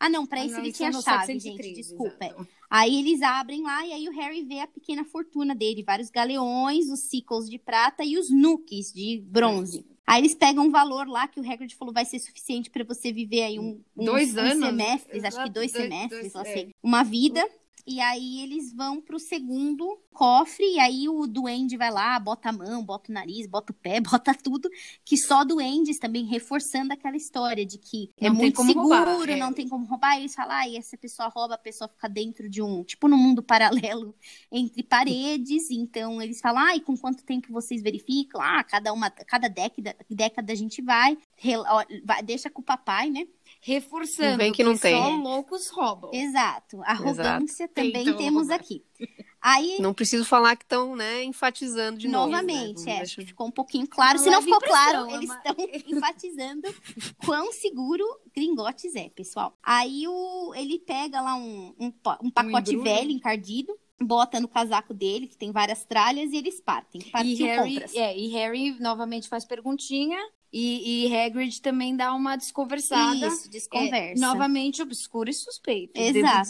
Ah, 0.00 0.08
não, 0.08 0.26
pra 0.26 0.40
Ah, 0.40 0.44
isso 0.44 0.56
não, 0.56 0.64
ele 0.64 0.72
tinha 0.72 0.88
é 0.88 0.92
chave, 0.92 1.38
713, 1.38 1.40
gente, 1.40 1.74
desculpa. 1.74 2.16
é. 2.20 2.26
exato. 2.28 2.48
Aí 2.68 2.98
eles 2.98 3.22
abrem 3.22 3.62
lá 3.62 3.86
e 3.86 3.92
aí 3.92 4.08
o 4.08 4.12
Harry 4.12 4.42
vê 4.42 4.58
a 4.58 4.66
pequena 4.66 5.04
fortuna 5.04 5.54
dele, 5.54 5.84
vários 5.84 6.10
galeões, 6.10 6.90
os 6.90 7.08
sickles 7.08 7.48
de 7.48 7.58
prata 7.58 8.02
e 8.04 8.18
os 8.18 8.30
nooks 8.30 8.92
de 8.92 9.22
bronze. 9.24 9.86
Aí 10.06 10.20
eles 10.20 10.34
pegam 10.34 10.66
um 10.66 10.70
valor 10.70 11.06
lá 11.08 11.26
que 11.26 11.40
o 11.40 11.50
Hagrid 11.50 11.74
falou 11.74 11.92
vai 11.94 12.04
ser 12.04 12.18
suficiente 12.18 12.68
pra 12.70 12.84
você 12.84 13.10
viver 13.12 13.42
aí 13.42 13.58
um, 13.58 13.80
uns- 13.96 14.04
Dois 14.04 14.36
anos. 14.36 14.66
semestres, 14.66 15.24
acho 15.24 15.42
que 15.44 15.50
dois 15.50 15.72
dois- 15.72 15.84
semestres, 15.84 16.20
dois- 16.20 16.32
não 16.34 16.42
é. 16.42 16.44
sei, 16.44 16.74
uma 16.82 17.02
vida. 17.02 17.48
E 17.86 18.00
aí 18.00 18.40
eles 18.42 18.72
vão 18.72 19.00
pro 19.00 19.18
segundo 19.18 20.00
cofre, 20.10 20.64
e 20.64 20.78
aí 20.80 21.08
o 21.08 21.26
duende 21.26 21.76
vai 21.76 21.90
lá, 21.90 22.18
bota 22.18 22.48
a 22.48 22.52
mão, 22.52 22.82
bota 22.84 23.10
o 23.10 23.14
nariz, 23.14 23.46
bota 23.46 23.72
o 23.72 23.74
pé, 23.74 24.00
bota 24.22 24.34
tudo, 24.34 24.70
que 25.04 25.16
só 25.16 25.44
duendes 25.44 25.98
também 25.98 26.24
reforçando 26.24 26.92
aquela 26.92 27.16
história 27.16 27.66
de 27.66 27.76
que 27.78 28.10
é 28.18 28.28
Não 28.28 28.36
tem 28.36 28.44
muito 28.46 28.64
seguro, 28.64 28.88
roubar, 28.88 29.28
é. 29.28 29.36
não 29.36 29.52
tem 29.52 29.68
como 29.68 29.84
roubar. 29.86 30.16
E 30.16 30.20
eles 30.20 30.34
falam, 30.34 30.56
ah, 30.56 30.68
e 30.68 30.76
essa 30.76 30.96
pessoa 30.96 31.28
rouba, 31.28 31.54
a 31.54 31.58
pessoa 31.58 31.88
fica 31.88 32.08
dentro 32.08 32.48
de 32.48 32.62
um, 32.62 32.82
tipo 32.84 33.08
num 33.08 33.18
mundo 33.18 33.42
paralelo 33.42 34.14
entre 34.50 34.82
paredes. 34.82 35.70
Então 35.70 36.22
eles 36.22 36.40
falam, 36.40 36.62
ah, 36.64 36.76
e 36.76 36.80
com 36.80 36.96
quanto 36.96 37.24
tempo 37.24 37.52
vocês 37.52 37.82
verificam? 37.82 38.40
Ah, 38.40 38.64
cada 38.64 38.92
uma, 38.92 39.10
cada 39.10 39.48
década, 39.48 39.94
década 40.08 40.52
a 40.52 40.56
gente 40.56 40.80
vai- 40.80 41.18
deixa 42.24 42.48
com 42.48 42.62
o 42.62 42.64
papai, 42.64 43.10
né? 43.10 43.26
Reforçando. 43.66 44.32
Não 44.32 44.36
vem 44.36 44.52
que 44.52 44.62
não 44.62 44.76
tem. 44.76 44.94
Só 44.94 45.08
loucos 45.08 45.68
roubam. 45.70 46.10
Exato. 46.12 46.82
Arrogância 46.82 47.66
também 47.66 47.92
Tentam 48.04 48.18
temos 48.18 48.42
roubar. 48.42 48.56
aqui. 48.56 48.84
Aí, 49.40 49.78
Não 49.80 49.94
preciso 49.94 50.24
falar 50.24 50.54
que 50.54 50.64
estão, 50.64 50.94
né, 50.94 51.24
enfatizando 51.24 51.98
de 51.98 52.06
novo. 52.08 52.30
novamente, 52.30 52.84
né? 52.84 53.02
é, 53.02 53.04
que 53.04 53.24
ficou 53.26 53.46
um 53.46 53.50
pouquinho 53.50 53.86
claro. 53.86 54.18
Se 54.18 54.28
não 54.30 54.42
ficou 54.42 54.60
claro, 54.60 55.06
impressão, 55.06 55.16
eles 55.16 55.30
estão 55.30 55.56
enfatizando 55.96 56.74
quão 57.24 57.52
seguro 57.52 58.04
Gringotes 58.34 58.94
é, 58.94 59.08
pessoal. 59.08 59.56
Aí 59.62 60.06
o, 60.06 60.54
ele 60.54 60.78
pega 60.78 61.20
lá 61.22 61.34
um, 61.36 61.74
um, 61.78 61.92
um 62.22 62.30
pacote 62.30 62.74
embrulho. 62.74 62.82
velho, 62.82 63.10
encardido, 63.10 63.74
bota 64.00 64.40
no 64.40 64.48
casaco 64.48 64.92
dele, 64.92 65.26
que 65.26 65.36
tem 65.36 65.52
várias 65.52 65.84
tralhas, 65.84 66.32
e 66.32 66.36
eles 66.36 66.60
partem. 66.60 67.00
E 67.02 67.10
Partiu 67.10 67.46
Harry, 67.46 67.72
compras. 67.74 67.94
é, 67.94 68.16
e 68.16 68.28
Harry 68.28 68.78
novamente 68.80 69.28
faz 69.28 69.44
perguntinha. 69.44 70.18
E, 70.56 71.08
e 71.08 71.16
Hagrid 71.16 71.60
também 71.60 71.96
dá 71.96 72.14
uma 72.14 72.36
desconversada. 72.36 73.26
Isso, 73.26 73.48
É, 73.48 73.50
desconversa. 73.50 74.20
novamente 74.24 74.80
obscuro 74.80 75.28
e 75.28 75.32
suspeito. 75.34 76.00
Exato. 76.00 76.48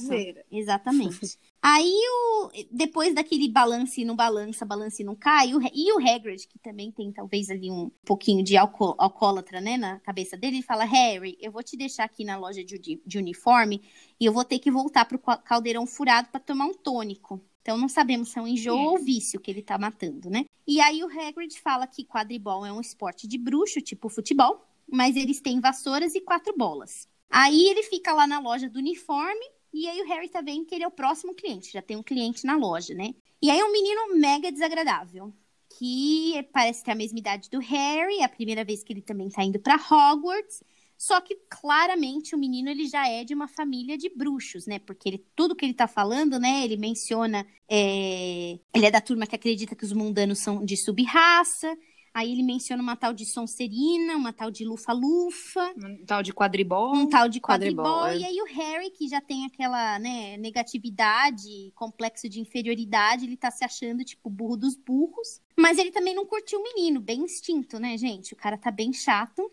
Exatamente. 0.53 1.39
Aí, 1.67 1.91
o, 1.91 2.51
depois 2.71 3.15
daquele 3.15 3.49
balance 3.49 4.05
no 4.05 4.15
balança, 4.15 4.67
balance 4.67 5.03
não 5.03 5.17
cai, 5.17 5.55
o, 5.55 5.61
e 5.73 5.91
o 5.95 5.97
Hagrid, 5.99 6.47
que 6.47 6.59
também 6.59 6.93
tem 6.93 7.11
talvez 7.11 7.49
ali 7.49 7.71
um 7.71 7.91
pouquinho 8.05 8.45
de 8.45 8.55
alco, 8.55 8.95
alcoólatra, 8.99 9.63
né, 9.63 9.79
na 9.79 9.99
cabeça 10.01 10.37
dele, 10.37 10.57
ele 10.57 10.63
fala, 10.63 10.85
Harry, 10.85 11.39
eu 11.41 11.51
vou 11.51 11.63
te 11.63 11.75
deixar 11.75 12.05
aqui 12.05 12.23
na 12.23 12.37
loja 12.37 12.63
de, 12.63 12.79
de, 12.79 13.17
uniforme 13.17 13.81
e 14.21 14.27
eu 14.27 14.33
vou 14.35 14.45
ter 14.45 14.59
que 14.59 14.71
voltar 14.71 15.07
pro 15.07 15.19
ca- 15.19 15.39
caldeirão 15.39 15.87
furado 15.87 16.29
para 16.29 16.39
tomar 16.39 16.67
um 16.67 16.75
tônico. 16.75 17.41
Então, 17.63 17.79
não 17.79 17.89
sabemos 17.89 18.29
se 18.29 18.39
é 18.39 18.43
um 18.43 18.47
enjoo 18.47 18.77
Hum. 18.77 18.85
ou 18.91 18.99
vício 18.99 19.41
que 19.41 19.51
ele 19.51 19.63
tá 19.63 19.79
matando, 19.79 20.29
né? 20.29 20.45
E 20.67 20.81
aí, 20.81 21.03
o 21.05 21.09
Hagrid 21.09 21.61
fala 21.61 21.87
que 21.87 22.05
quadribol 22.05 22.65
é 22.65 22.73
um 22.73 22.81
esporte 22.81 23.27
de 23.27 23.39
bruxo, 23.39 23.81
tipo 23.81 24.09
futebol, 24.09 24.65
mas 24.91 25.17
eles 25.17 25.41
têm 25.41 25.61
vassouras 25.61 26.15
e 26.15 26.21
quatro 26.21 26.55
bolas. 26.57 27.09
Aí, 27.31 27.69
ele 27.69 27.83
fica 27.83 28.13
lá 28.13 28.27
na 28.27 28.39
loja 28.39 28.69
do 28.69 28.79
uniforme 28.79 29.45
e 29.75 29.89
aí 29.89 30.01
o 30.01 30.07
Harry 30.07 30.29
tá 30.29 30.41
vendo 30.41 30.65
que 30.65 30.73
ele 30.73 30.85
é 30.85 30.87
o 30.87 30.91
próximo 30.93 31.35
cliente, 31.35 31.73
já 31.73 31.83
tem 31.83 31.97
um 31.97 32.03
cliente 32.03 32.47
na 32.47 32.57
loja, 32.57 32.95
né? 32.95 33.13
E 33.43 33.51
aí 33.51 33.61
um 33.61 33.73
menino 33.73 34.17
mega 34.17 34.53
desagradável, 34.53 35.35
que 35.77 36.49
parece 36.53 36.85
ter 36.85 36.93
a 36.93 36.95
mesma 36.95 37.19
idade 37.19 37.51
do 37.51 37.59
Harry, 37.59 38.21
é 38.21 38.25
a 38.25 38.29
primeira 38.29 38.65
vez 38.65 38.85
que 38.85 38.93
ele 38.93 39.03
também 39.03 39.29
tá 39.29 39.43
indo 39.43 39.59
pra 39.59 39.75
Hogwarts. 39.75 40.63
Só 41.07 41.21
que 41.21 41.37
claramente 41.51 42.35
o 42.35 42.39
menino 42.39 42.71
ele 42.71 42.87
já 42.87 43.07
é 43.07 43.25
de 43.25 43.35
uma 43.35 43.47
família 43.47 43.99
de 43.99 44.09
bruxos, 44.09 44.67
né? 44.67 44.79
Porque 44.79 45.07
ele, 45.07 45.23
tudo 45.37 45.55
que 45.55 45.63
ele 45.63 45.75
tá 45.75 45.87
falando, 45.87 46.39
né? 46.39 46.65
Ele 46.65 46.79
menciona. 46.79 47.47
é, 47.69 48.59
Ele 48.75 48.87
é 48.87 48.91
da 48.91 49.03
turma 49.03 49.27
que 49.27 49.37
acredita 49.37 49.77
que 49.77 49.85
os 49.85 49.93
mundanos 49.93 50.39
são 50.39 50.65
de 50.65 50.79
sub-raça. 50.79 51.77
Aí 52.15 52.33
ele 52.33 52.43
menciona 52.43 52.83
uma 52.83 52.97
tal 52.97 53.13
de 53.13 53.27
Sonserina, 53.27 54.17
uma 54.17 54.33
tal 54.33 54.51
de 54.51 54.65
Lufa-Lufa 54.65 55.75
Um 55.77 56.07
tal 56.07 56.23
de 56.23 56.33
quadribol. 56.33 56.95
um 56.95 57.07
tal 57.07 57.29
de 57.29 57.39
Quadribol, 57.39 57.85
quadribol, 57.85 58.07
é. 58.07 58.19
e 58.19 58.25
aí 58.25 58.41
o 58.41 58.47
Harry, 58.47 58.91
que 58.91 59.07
já 59.07 59.21
tem 59.21 59.45
aquela, 59.45 59.99
né, 59.99 60.39
negatividade, 60.39 61.71
complexo 61.75 62.31
de 62.31 62.41
inferioridade, 62.41 63.27
ele 63.27 63.37
tá 63.37 63.51
se 63.51 63.63
achando, 63.63 64.05
tipo, 64.05 64.31
burro 64.31 64.57
dos 64.57 64.75
burros. 64.75 65.41
Mas 65.55 65.77
ele 65.77 65.91
também 65.91 66.15
não 66.15 66.25
curtiu 66.25 66.61
o 66.61 66.63
menino, 66.63 66.99
bem 66.99 67.21
instinto, 67.21 67.79
né, 67.79 67.99
gente? 67.99 68.33
O 68.33 68.37
cara 68.37 68.57
tá 68.57 68.71
bem 68.71 68.93
chato. 68.93 69.51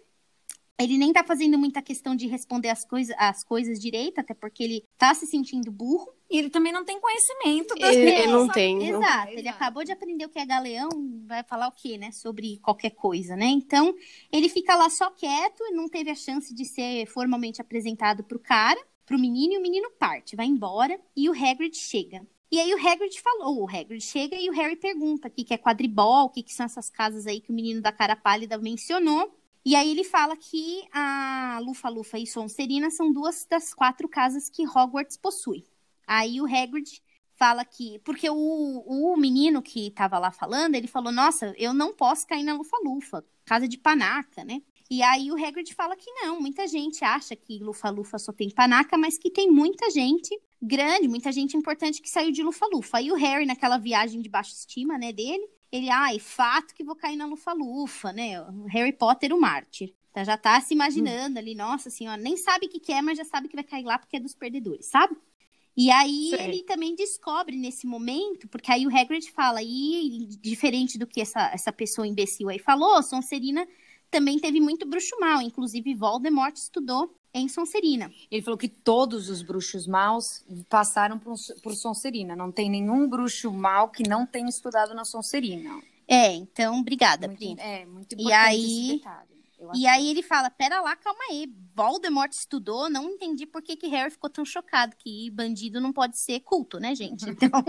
Ele 0.84 0.98
nem 0.98 1.14
tá 1.14 1.24
fazendo 1.24 1.58
muita 1.58 1.82
questão 1.82 2.16
de 2.16 2.28
responder 2.28 2.70
as, 2.70 2.84
coisa, 2.86 3.14
as 3.18 3.44
coisas 3.44 3.80
direito, 3.80 4.20
até 4.20 4.34
porque 4.34 4.64
ele 4.64 4.86
tá 4.98 5.14
se 5.14 5.26
sentindo 5.28 5.72
burro. 5.72 6.08
E 6.30 6.38
ele 6.38 6.50
também 6.50 6.72
não 6.72 6.86
tem 6.86 7.00
conhecimento 7.00 7.76
das 7.76 7.96
Ele- 7.96 8.10
ele 8.12 8.28
não 8.32 8.48
tem, 8.48 8.92
não- 8.92 9.00
Exato, 9.04 9.32
ele 9.32 9.48
acabou 9.50 9.84
de 9.84 9.92
aprender 9.92 10.26
o 10.26 10.30
que 10.30 10.40
é 10.40 10.46
galeão, 10.46 10.90
vai 11.28 11.44
falar 11.44 11.68
o 11.68 11.72
quê, 11.74 11.98
né? 11.98 12.12
Sobre 12.12 12.58
qualquer 12.60 12.92
coisa, 12.92 13.36
né? 13.36 13.48
Então, 13.48 13.94
ele 14.32 14.48
fica 14.48 14.76
lá 14.76 14.90
só 14.90 15.10
quieto 15.12 15.62
e 15.66 15.74
não 15.74 15.90
teve 15.90 16.10
a 16.10 16.16
chance 16.16 16.54
de 16.54 16.64
ser 16.66 17.06
formalmente 17.08 17.60
apresentado 17.62 18.24
pro 18.24 18.40
cara, 18.40 18.80
pro 19.06 19.20
menino, 19.20 19.54
e 19.54 19.58
o 19.58 19.62
menino 19.62 19.92
parte, 20.00 20.36
vai 20.38 20.46
embora, 20.46 20.98
e 21.16 21.30
o 21.30 21.34
Hagrid 21.34 21.76
chega. 21.76 22.26
E 22.50 22.60
aí 22.60 22.74
o 22.74 22.78
Hagrid 22.88 23.20
falou, 23.22 23.64
o 23.64 23.70
Hagrid 23.70 24.02
chega 24.02 24.36
e 24.36 24.50
o 24.50 24.54
Harry 24.54 24.76
pergunta 24.76 25.28
o 25.28 25.32
que, 25.32 25.44
que 25.44 25.54
é 25.54 25.58
quadribol, 25.58 26.26
o 26.26 26.30
que, 26.30 26.44
que 26.44 26.54
são 26.54 26.66
essas 26.66 26.90
casas 26.90 27.26
aí 27.28 27.40
que 27.42 27.50
o 27.50 27.54
menino 27.56 27.82
da 27.82 27.92
cara 27.92 28.16
pálida 28.16 28.58
mencionou. 28.58 29.38
E 29.64 29.76
aí 29.76 29.92
ele 29.92 30.04
fala 30.04 30.36
que 30.36 30.84
a 30.92 31.60
Lufa-Lufa 31.64 32.18
e 32.18 32.26
Sonserina 32.26 32.90
são 32.90 33.14
duas 33.14 33.46
das 33.46 33.74
quatro 33.74 34.08
casas 34.08 34.50
que 34.50 34.68
Hogwarts 34.68 35.18
possui. 35.18 35.66
Aí 36.08 36.42
o 36.42 36.46
Hagrid 36.46 37.02
fala 37.36 37.64
que. 37.64 38.00
Porque 38.00 38.30
o, 38.30 38.36
o 38.36 39.16
menino 39.18 39.62
que 39.62 39.92
tava 39.92 40.18
lá 40.18 40.32
falando, 40.32 40.76
ele 40.76 40.88
falou: 40.88 41.12
Nossa, 41.12 41.54
eu 41.58 41.74
não 41.74 41.94
posso 41.94 42.26
cair 42.28 42.44
na 42.44 42.54
Lufa-Lufa, 42.54 43.24
casa 43.46 43.68
de 43.68 43.78
panaca, 43.78 44.44
né? 44.44 44.62
E 44.90 45.02
aí 45.02 45.32
o 45.32 45.36
Hagrid 45.36 45.74
fala 45.74 45.96
que 45.96 46.12
não, 46.12 46.42
muita 46.42 46.68
gente 46.68 47.04
acha 47.06 47.36
que 47.36 47.60
Lufa-Lufa 47.60 48.20
só 48.20 48.34
tem 48.34 48.50
panaca, 48.50 48.98
mas 48.98 49.18
que 49.18 49.32
tem 49.32 49.50
muita 49.50 49.90
gente 49.90 50.38
grande, 50.62 51.08
muita 51.08 51.32
gente 51.32 51.56
importante 51.56 52.02
que 52.02 52.10
saiu 52.10 52.32
de 52.32 52.44
Lufa-Lufa. 52.44 52.98
Aí 52.98 53.12
o 53.12 53.16
Harry, 53.16 53.46
naquela 53.46 53.78
viagem 53.78 54.22
de 54.22 54.30
baixa 54.30 54.54
estima, 54.54 54.98
né, 54.98 55.14
dele, 55.14 55.48
ele, 55.72 55.90
ai, 55.90 56.20
fato 56.20 56.74
que 56.74 56.84
vou 56.84 56.96
cair 56.96 57.16
na 57.16 57.26
Lufa-Lufa, 57.26 58.12
né? 58.12 58.34
Harry 58.70 58.92
Potter, 58.92 59.34
o 59.34 59.40
mártir. 59.40 59.96
Então 60.12 60.26
já 60.26 60.38
tá 60.38 60.60
se 60.60 60.74
imaginando 60.74 61.40
ali, 61.40 61.56
nossa 61.56 61.90
senhora, 61.90 62.22
nem 62.22 62.36
sabe 62.36 62.66
o 62.66 62.70
que, 62.70 62.80
que 62.80 62.92
é, 62.92 63.02
mas 63.02 63.18
já 63.18 63.24
sabe 63.24 63.48
que 63.48 63.56
vai 63.56 63.64
cair 63.64 63.86
lá 63.86 63.98
porque 63.98 64.18
é 64.18 64.20
dos 64.20 64.36
perdedores, 64.36 64.88
sabe? 64.88 65.16
E 65.76 65.90
aí 65.90 66.32
Sei. 66.32 66.48
ele 66.48 66.64
também 66.64 66.94
descobre 66.96 67.56
nesse 67.56 67.88
momento, 67.88 68.48
porque 68.50 68.70
aí 68.70 68.86
o 68.86 68.96
Hagrid 68.96 69.32
fala, 69.32 69.64
e 69.64 70.28
diferente 70.42 70.98
do 70.98 71.08
que 71.08 71.22
essa, 71.22 71.50
essa 71.54 71.72
pessoa 71.72 72.06
imbecil 72.06 72.50
aí 72.50 72.60
falou, 72.60 73.02
Sonserina 73.02 73.66
também 74.10 74.38
teve 74.38 74.60
muito 74.60 74.86
bruxo 74.86 75.18
mal, 75.18 75.42
inclusive 75.42 75.96
Voldemort 75.96 76.54
estudou 76.58 77.18
em 77.34 77.48
Sonserina. 77.48 78.12
Ele 78.30 78.42
falou 78.42 78.58
que 78.58 78.68
todos 78.68 79.30
os 79.30 79.42
bruxos 79.42 79.88
maus 79.88 80.44
passaram 80.70 81.18
por, 81.18 81.36
por 81.64 81.74
Sonserina. 81.76 82.36
Não 82.36 82.52
tem 82.52 82.70
nenhum 82.70 83.08
bruxo 83.08 83.52
mau 83.52 83.90
que 83.90 84.08
não 84.08 84.26
tenha 84.26 84.50
estudado 84.50 84.94
na 84.94 85.06
Sonserina. 85.06 85.82
É, 86.08 86.34
então, 86.34 86.80
obrigada, 86.80 87.28
muito, 87.28 87.40
Pri. 87.40 87.56
É, 87.60 87.86
muito 87.86 88.14
E 88.14 88.16
importante 88.16 88.36
aí- 88.48 88.86
esse 88.88 88.98
detalhe. 88.98 89.31
E 89.76 89.86
aí 89.88 90.10
ele 90.10 90.22
fala, 90.22 90.50
pera 90.50 90.82
lá, 90.82 90.96
calma 90.96 91.20
aí, 91.30 91.48
Voldemort 91.76 92.32
estudou, 92.32 92.90
não 92.90 93.06
entendi 93.12 93.46
por 93.46 93.62
que, 93.62 93.76
que 93.76 93.88
Harry 93.88 94.12
ficou 94.12 94.30
tão 94.30 94.44
chocado, 94.46 94.96
que 94.98 95.30
bandido 95.32 95.80
não 95.80 95.94
pode 95.94 96.18
ser 96.20 96.40
culto, 96.42 96.80
né, 96.80 96.94
gente? 96.96 97.26
Então, 97.32 97.64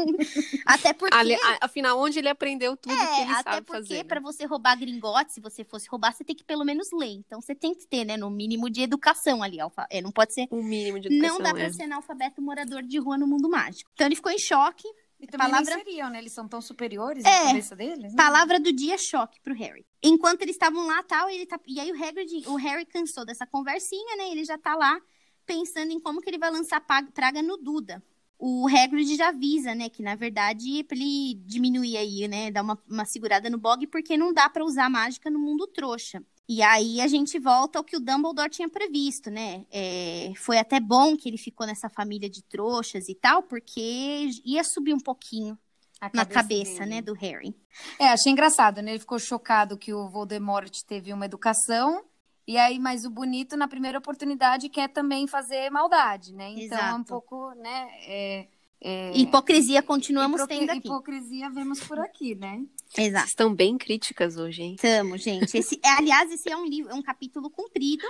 até 0.66 0.92
porque... 0.92 1.14
Ali- 1.16 1.36
afinal, 1.60 1.98
onde 2.00 2.18
ele 2.18 2.28
aprendeu 2.28 2.76
tudo 2.76 2.94
que 2.94 3.00
É, 3.02 3.22
ele 3.22 3.30
até 3.32 3.42
sabe 3.52 3.66
porque 3.66 3.82
fazer. 3.82 3.96
né? 3.98 4.04
pra 4.04 4.20
você 4.20 4.44
roubar 4.44 4.76
gringote, 4.78 5.32
se 5.32 5.40
você 5.40 5.64
fosse 5.64 5.88
roubar, 5.88 6.12
você 6.12 6.24
tem 6.24 6.34
que 6.36 6.44
pelo 6.44 6.64
menos 6.64 6.88
ler. 6.92 7.12
Então 7.12 7.40
você 7.40 7.54
tem 7.54 7.74
que 7.74 7.86
ter, 7.86 8.04
né, 8.04 8.16
no 8.16 8.30
mínimo 8.30 8.68
de 8.70 8.82
educação 8.82 9.42
ali. 9.42 9.60
Alfa... 9.60 9.86
É, 9.90 10.00
não 10.02 10.10
pode 10.12 10.34
ser. 10.34 10.46
O 10.50 10.62
mínimo 10.62 10.98
de 11.00 11.08
educação, 11.08 11.38
Não 11.38 11.42
dá 11.44 11.52
pra 11.52 11.62
é. 11.64 11.72
ser 11.72 11.84
analfabeto 11.84 12.42
morador 12.42 12.82
de 12.82 12.98
rua 12.98 13.16
no 13.18 13.26
mundo 13.26 13.48
mágico. 13.48 13.90
Então 13.94 14.06
ele 14.06 14.16
ficou 14.16 14.32
em 14.32 14.38
choque. 14.38 14.86
E 15.22 15.26
também 15.28 15.48
palavra- 15.50 15.74
seriam, 15.76 16.10
né? 16.10 16.18
Eles 16.18 16.32
são 16.32 16.48
tão 16.48 16.60
superiores 16.60 17.24
É. 17.24 17.40
na 17.44 17.46
cabeça 17.46 17.76
deles. 17.76 18.12
né? 18.12 18.16
Palavra 18.16 18.58
do 18.58 18.72
dia 18.72 18.98
choque 18.98 19.40
pro 19.40 19.54
Harry. 19.54 19.86
Enquanto 20.02 20.42
eles 20.42 20.56
estavam 20.56 20.84
lá, 20.86 21.02
tal, 21.04 21.30
ele 21.30 21.46
tá... 21.46 21.58
e 21.66 21.78
aí 21.78 21.92
o 21.92 22.04
Hagrid, 22.04 22.46
o 22.48 22.56
Harry 22.56 22.84
cansou 22.84 23.24
dessa 23.24 23.46
conversinha, 23.46 24.16
né? 24.16 24.30
Ele 24.32 24.44
já 24.44 24.58
tá 24.58 24.74
lá 24.74 25.00
pensando 25.46 25.92
em 25.92 26.00
como 26.00 26.20
que 26.20 26.28
ele 26.28 26.38
vai 26.38 26.50
lançar 26.50 26.84
praga 27.14 27.40
no 27.40 27.56
Duda. 27.56 28.02
O 28.38 28.66
Hagrid 28.66 29.14
já 29.16 29.28
avisa, 29.28 29.72
né, 29.72 29.88
que 29.88 30.02
na 30.02 30.16
verdade 30.16 30.82
pra 30.82 30.96
ele 30.96 31.34
diminuir 31.46 31.96
aí, 31.96 32.26
né, 32.26 32.50
dar 32.50 32.62
uma, 32.62 32.76
uma 32.90 33.04
segurada 33.04 33.48
no 33.48 33.56
bog, 33.56 33.86
porque 33.86 34.16
não 34.16 34.32
dá 34.32 34.48
pra 34.48 34.64
usar 34.64 34.90
mágica 34.90 35.30
no 35.30 35.38
mundo 35.38 35.64
trouxa. 35.68 36.20
E 36.48 36.62
aí 36.62 37.00
a 37.00 37.06
gente 37.08 37.38
volta 37.38 37.78
ao 37.78 37.84
que 37.84 37.96
o 37.96 38.00
Dumbledore 38.00 38.50
tinha 38.50 38.68
previsto, 38.68 39.30
né? 39.30 39.64
É, 39.70 40.32
foi 40.36 40.58
até 40.58 40.80
bom 40.80 41.16
que 41.16 41.28
ele 41.28 41.38
ficou 41.38 41.66
nessa 41.66 41.88
família 41.88 42.28
de 42.28 42.42
trouxas 42.42 43.08
e 43.08 43.14
tal, 43.14 43.42
porque 43.42 44.28
ia 44.44 44.62
subir 44.64 44.92
um 44.92 45.00
pouquinho 45.00 45.58
A 46.00 46.10
na 46.12 46.26
cabeça, 46.26 46.84
dele. 46.84 46.96
né, 46.96 47.02
do 47.02 47.14
Harry. 47.14 47.54
É, 47.98 48.08
achei 48.08 48.32
engraçado, 48.32 48.82
né? 48.82 48.92
Ele 48.92 48.98
ficou 48.98 49.18
chocado 49.18 49.78
que 49.78 49.94
o 49.94 50.08
Voldemort 50.10 50.70
teve 50.82 51.12
uma 51.12 51.24
educação. 51.24 52.04
E 52.46 52.58
aí, 52.58 52.78
mas 52.78 53.04
o 53.04 53.10
bonito, 53.10 53.56
na 53.56 53.68
primeira 53.68 53.98
oportunidade, 53.98 54.68
quer 54.68 54.88
também 54.88 55.26
fazer 55.28 55.70
maldade, 55.70 56.34
né? 56.34 56.50
Então 56.50 56.78
é 56.78 56.92
um 56.94 56.96
Exato. 56.96 57.04
pouco, 57.04 57.52
né? 57.54 57.88
É, 58.06 58.48
é... 58.82 59.16
Hipocrisia 59.16 59.82
continuamos 59.82 60.40
hipoc- 60.40 60.48
tendo 60.48 60.70
aqui. 60.70 60.88
Hipocrisia 60.88 61.50
vemos 61.50 61.80
por 61.80 61.98
aqui, 61.98 62.34
né? 62.34 62.64
Exato. 62.96 63.20
Vocês 63.20 63.28
estão 63.28 63.54
bem 63.54 63.78
críticas 63.78 64.36
hoje, 64.36 64.62
hein? 64.62 64.74
Estamos, 64.74 65.22
gente. 65.22 65.56
Esse, 65.56 65.80
é, 65.82 65.88
aliás, 65.88 66.30
esse 66.30 66.50
é 66.50 66.56
um 66.56 66.66
livro, 66.66 66.90
é 66.90 66.94
um 66.94 67.02
capítulo 67.02 67.48
comprido. 67.48 68.04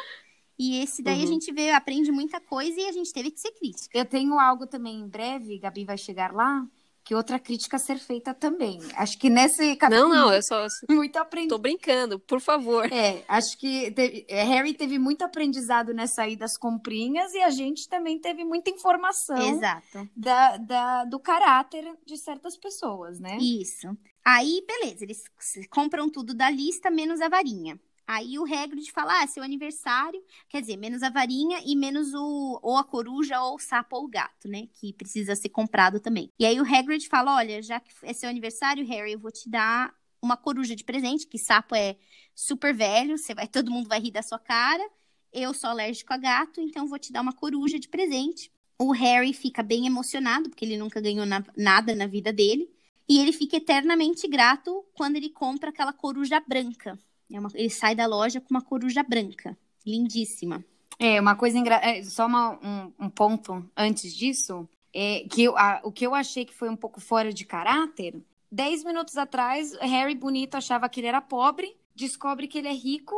E 0.59 0.81
esse 0.81 1.03
daí 1.03 1.19
uhum. 1.19 1.25
a 1.25 1.27
gente 1.27 1.53
vê, 1.53 1.71
aprende 1.71 2.13
muita 2.13 2.41
coisa 2.41 2.79
e 2.79 2.87
a 2.87 2.93
gente 2.93 3.13
teve 3.13 3.31
que 3.31 3.41
ser 3.41 3.53
crítico. 3.53 3.89
Eu 3.93 4.05
tenho 4.05 4.39
algo 4.39 4.67
também 4.67 5.01
em 5.01 5.09
breve, 5.09 5.59
Gabi 5.59 5.85
vai 5.85 5.99
chegar 5.99 6.33
lá, 6.33 6.65
que 7.05 7.15
outra 7.15 7.39
crítica 7.39 7.77
a 7.77 7.81
ser 7.81 7.99
feita 7.99 8.33
também. 8.33 8.79
Acho 8.97 9.19
que 9.19 9.29
nesse 9.29 9.77
capítulo. 9.77 10.09
Não, 10.09 10.27
não, 10.27 10.33
eu 10.33 10.43
só. 10.43 10.67
Muito 10.89 11.17
aprendi. 11.17 11.49
Tô 11.49 11.59
brincando, 11.59 12.19
por 12.19 12.41
favor. 12.41 12.93
É, 12.93 13.23
acho 13.29 13.59
que 13.59 13.91
teve... 13.91 14.25
É, 14.29 14.43
Harry 14.45 14.75
teve 14.75 14.99
muito 14.99 15.23
aprendizado 15.23 15.93
nessa 15.93 16.23
aí 16.23 16.37
das 16.37 16.57
comprinhas 16.57 17.33
e 17.35 17.41
a 17.41 17.51
gente 17.51 17.89
também 17.89 18.19
teve 18.19 18.45
muita 18.45 18.71
informação. 18.71 19.37
Exato. 19.37 20.09
Da, 20.17 20.57
da, 20.57 21.05
do 21.05 21.19
caráter 21.19 21.85
de 22.05 22.17
certas 22.17 22.57
pessoas, 22.57 23.19
né? 23.19 23.37
Isso. 23.39 23.89
Aí, 24.25 24.65
beleza, 24.67 25.05
eles 25.05 25.23
compram 25.69 26.09
tudo 26.09 26.33
da 26.33 26.49
lista, 26.49 26.91
menos 26.91 27.21
a 27.21 27.29
varinha. 27.29 27.79
Aí 28.13 28.39
o 28.39 28.45
Hagrid 28.45 28.93
fala, 28.93 29.23
ah, 29.23 29.27
seu 29.27 29.43
aniversário, 29.43 30.23
quer 30.47 30.61
dizer, 30.61 30.77
menos 30.77 31.03
a 31.03 31.09
varinha 31.09 31.63
e 31.65 31.75
menos 31.75 32.13
o 32.13 32.61
ou 32.63 32.77
a 32.77 32.85
coruja 32.85 33.41
ou 33.43 33.55
o 33.55 33.59
sapo 33.59 33.97
ou 33.97 34.05
o 34.05 34.09
gato, 34.09 34.47
né, 34.49 34.69
que 34.75 34.93
precisa 34.93 35.35
ser 35.35 35.49
comprado 35.49 35.99
também. 35.99 36.31
E 36.39 36.45
aí 36.45 36.61
o 36.61 36.65
Hagrid 36.65 37.09
fala, 37.09 37.37
olha, 37.37 37.63
já 37.63 37.81
que 37.81 37.91
é 38.03 38.13
seu 38.13 38.29
aniversário, 38.29 38.87
Harry, 38.87 39.13
eu 39.13 39.19
vou 39.19 39.33
te 39.33 39.49
dar 39.49 39.95
uma 40.21 40.37
coruja 40.37 40.77
de 40.77 40.85
presente, 40.85 41.27
que 41.27 41.39
sapo 41.39 41.75
é 41.75 41.97
super 42.35 42.75
velho, 42.75 43.17
você 43.17 43.35
vai, 43.35 43.49
todo 43.49 43.71
mundo 43.71 43.89
vai 43.89 43.99
rir 43.99 44.11
da 44.11 44.23
sua 44.23 44.39
cara. 44.39 44.87
Eu 45.33 45.55
sou 45.55 45.71
alérgico 45.71 46.13
a 46.13 46.19
gato, 46.19 46.61
então 46.61 46.87
vou 46.87 46.99
te 46.99 47.11
dar 47.11 47.23
uma 47.23 47.33
coruja 47.33 47.79
de 47.79 47.89
presente. 47.89 48.53
O 48.79 48.93
Harry 48.93 49.33
fica 49.33 49.63
bem 49.63 49.87
emocionado, 49.87 50.51
porque 50.51 50.67
ele 50.67 50.77
nunca 50.77 51.01
ganhou 51.01 51.25
na, 51.25 51.43
nada 51.57 51.95
na 51.95 52.07
vida 52.07 52.31
dele. 52.31 52.69
E 53.09 53.19
ele 53.19 53.33
fica 53.33 53.57
eternamente 53.57 54.29
grato 54.29 54.85
quando 54.95 55.17
ele 55.17 55.31
compra 55.31 55.71
aquela 55.71 55.93
coruja 55.93 56.39
branca, 56.41 56.99
é 57.33 57.41
uma, 57.41 57.51
ele 57.55 57.71
sai 57.71 57.95
da 57.95 58.07
loja 58.07 58.41
com 58.41 58.49
uma 58.51 58.63
coruja 58.63 59.03
branca, 59.03 59.57
lindíssima. 59.87 60.65
É, 60.99 61.21
uma 61.21 61.35
coisa 61.35 61.59
engraçada. 61.59 61.91
É, 61.91 62.03
só 62.05 62.27
uma, 62.27 62.53
um, 62.63 62.93
um, 63.07 63.11
ponto 63.11 63.69
antes 63.77 64.15
disso, 64.15 64.69
é 64.95 65.27
que 65.31 65.45
eu, 65.45 65.57
a, 65.57 65.81
o 65.83 65.91
que 65.91 66.07
eu 66.07 66.15
achei 66.15 66.45
que 66.45 66.55
foi 66.55 66.69
um 66.69 66.77
pouco 66.77 67.01
fora 67.01 67.33
de 67.33 67.45
caráter. 67.45 68.23
Dez 68.51 68.85
minutos 68.85 69.17
atrás, 69.17 69.73
Harry 69.81 70.15
Bonito 70.15 70.57
achava 70.57 70.89
que 70.89 71.01
ele 71.01 71.07
era 71.07 71.21
pobre, 71.21 71.75
descobre 71.95 72.47
que 72.47 72.59
ele 72.59 72.69
é 72.69 72.75
rico, 72.75 73.17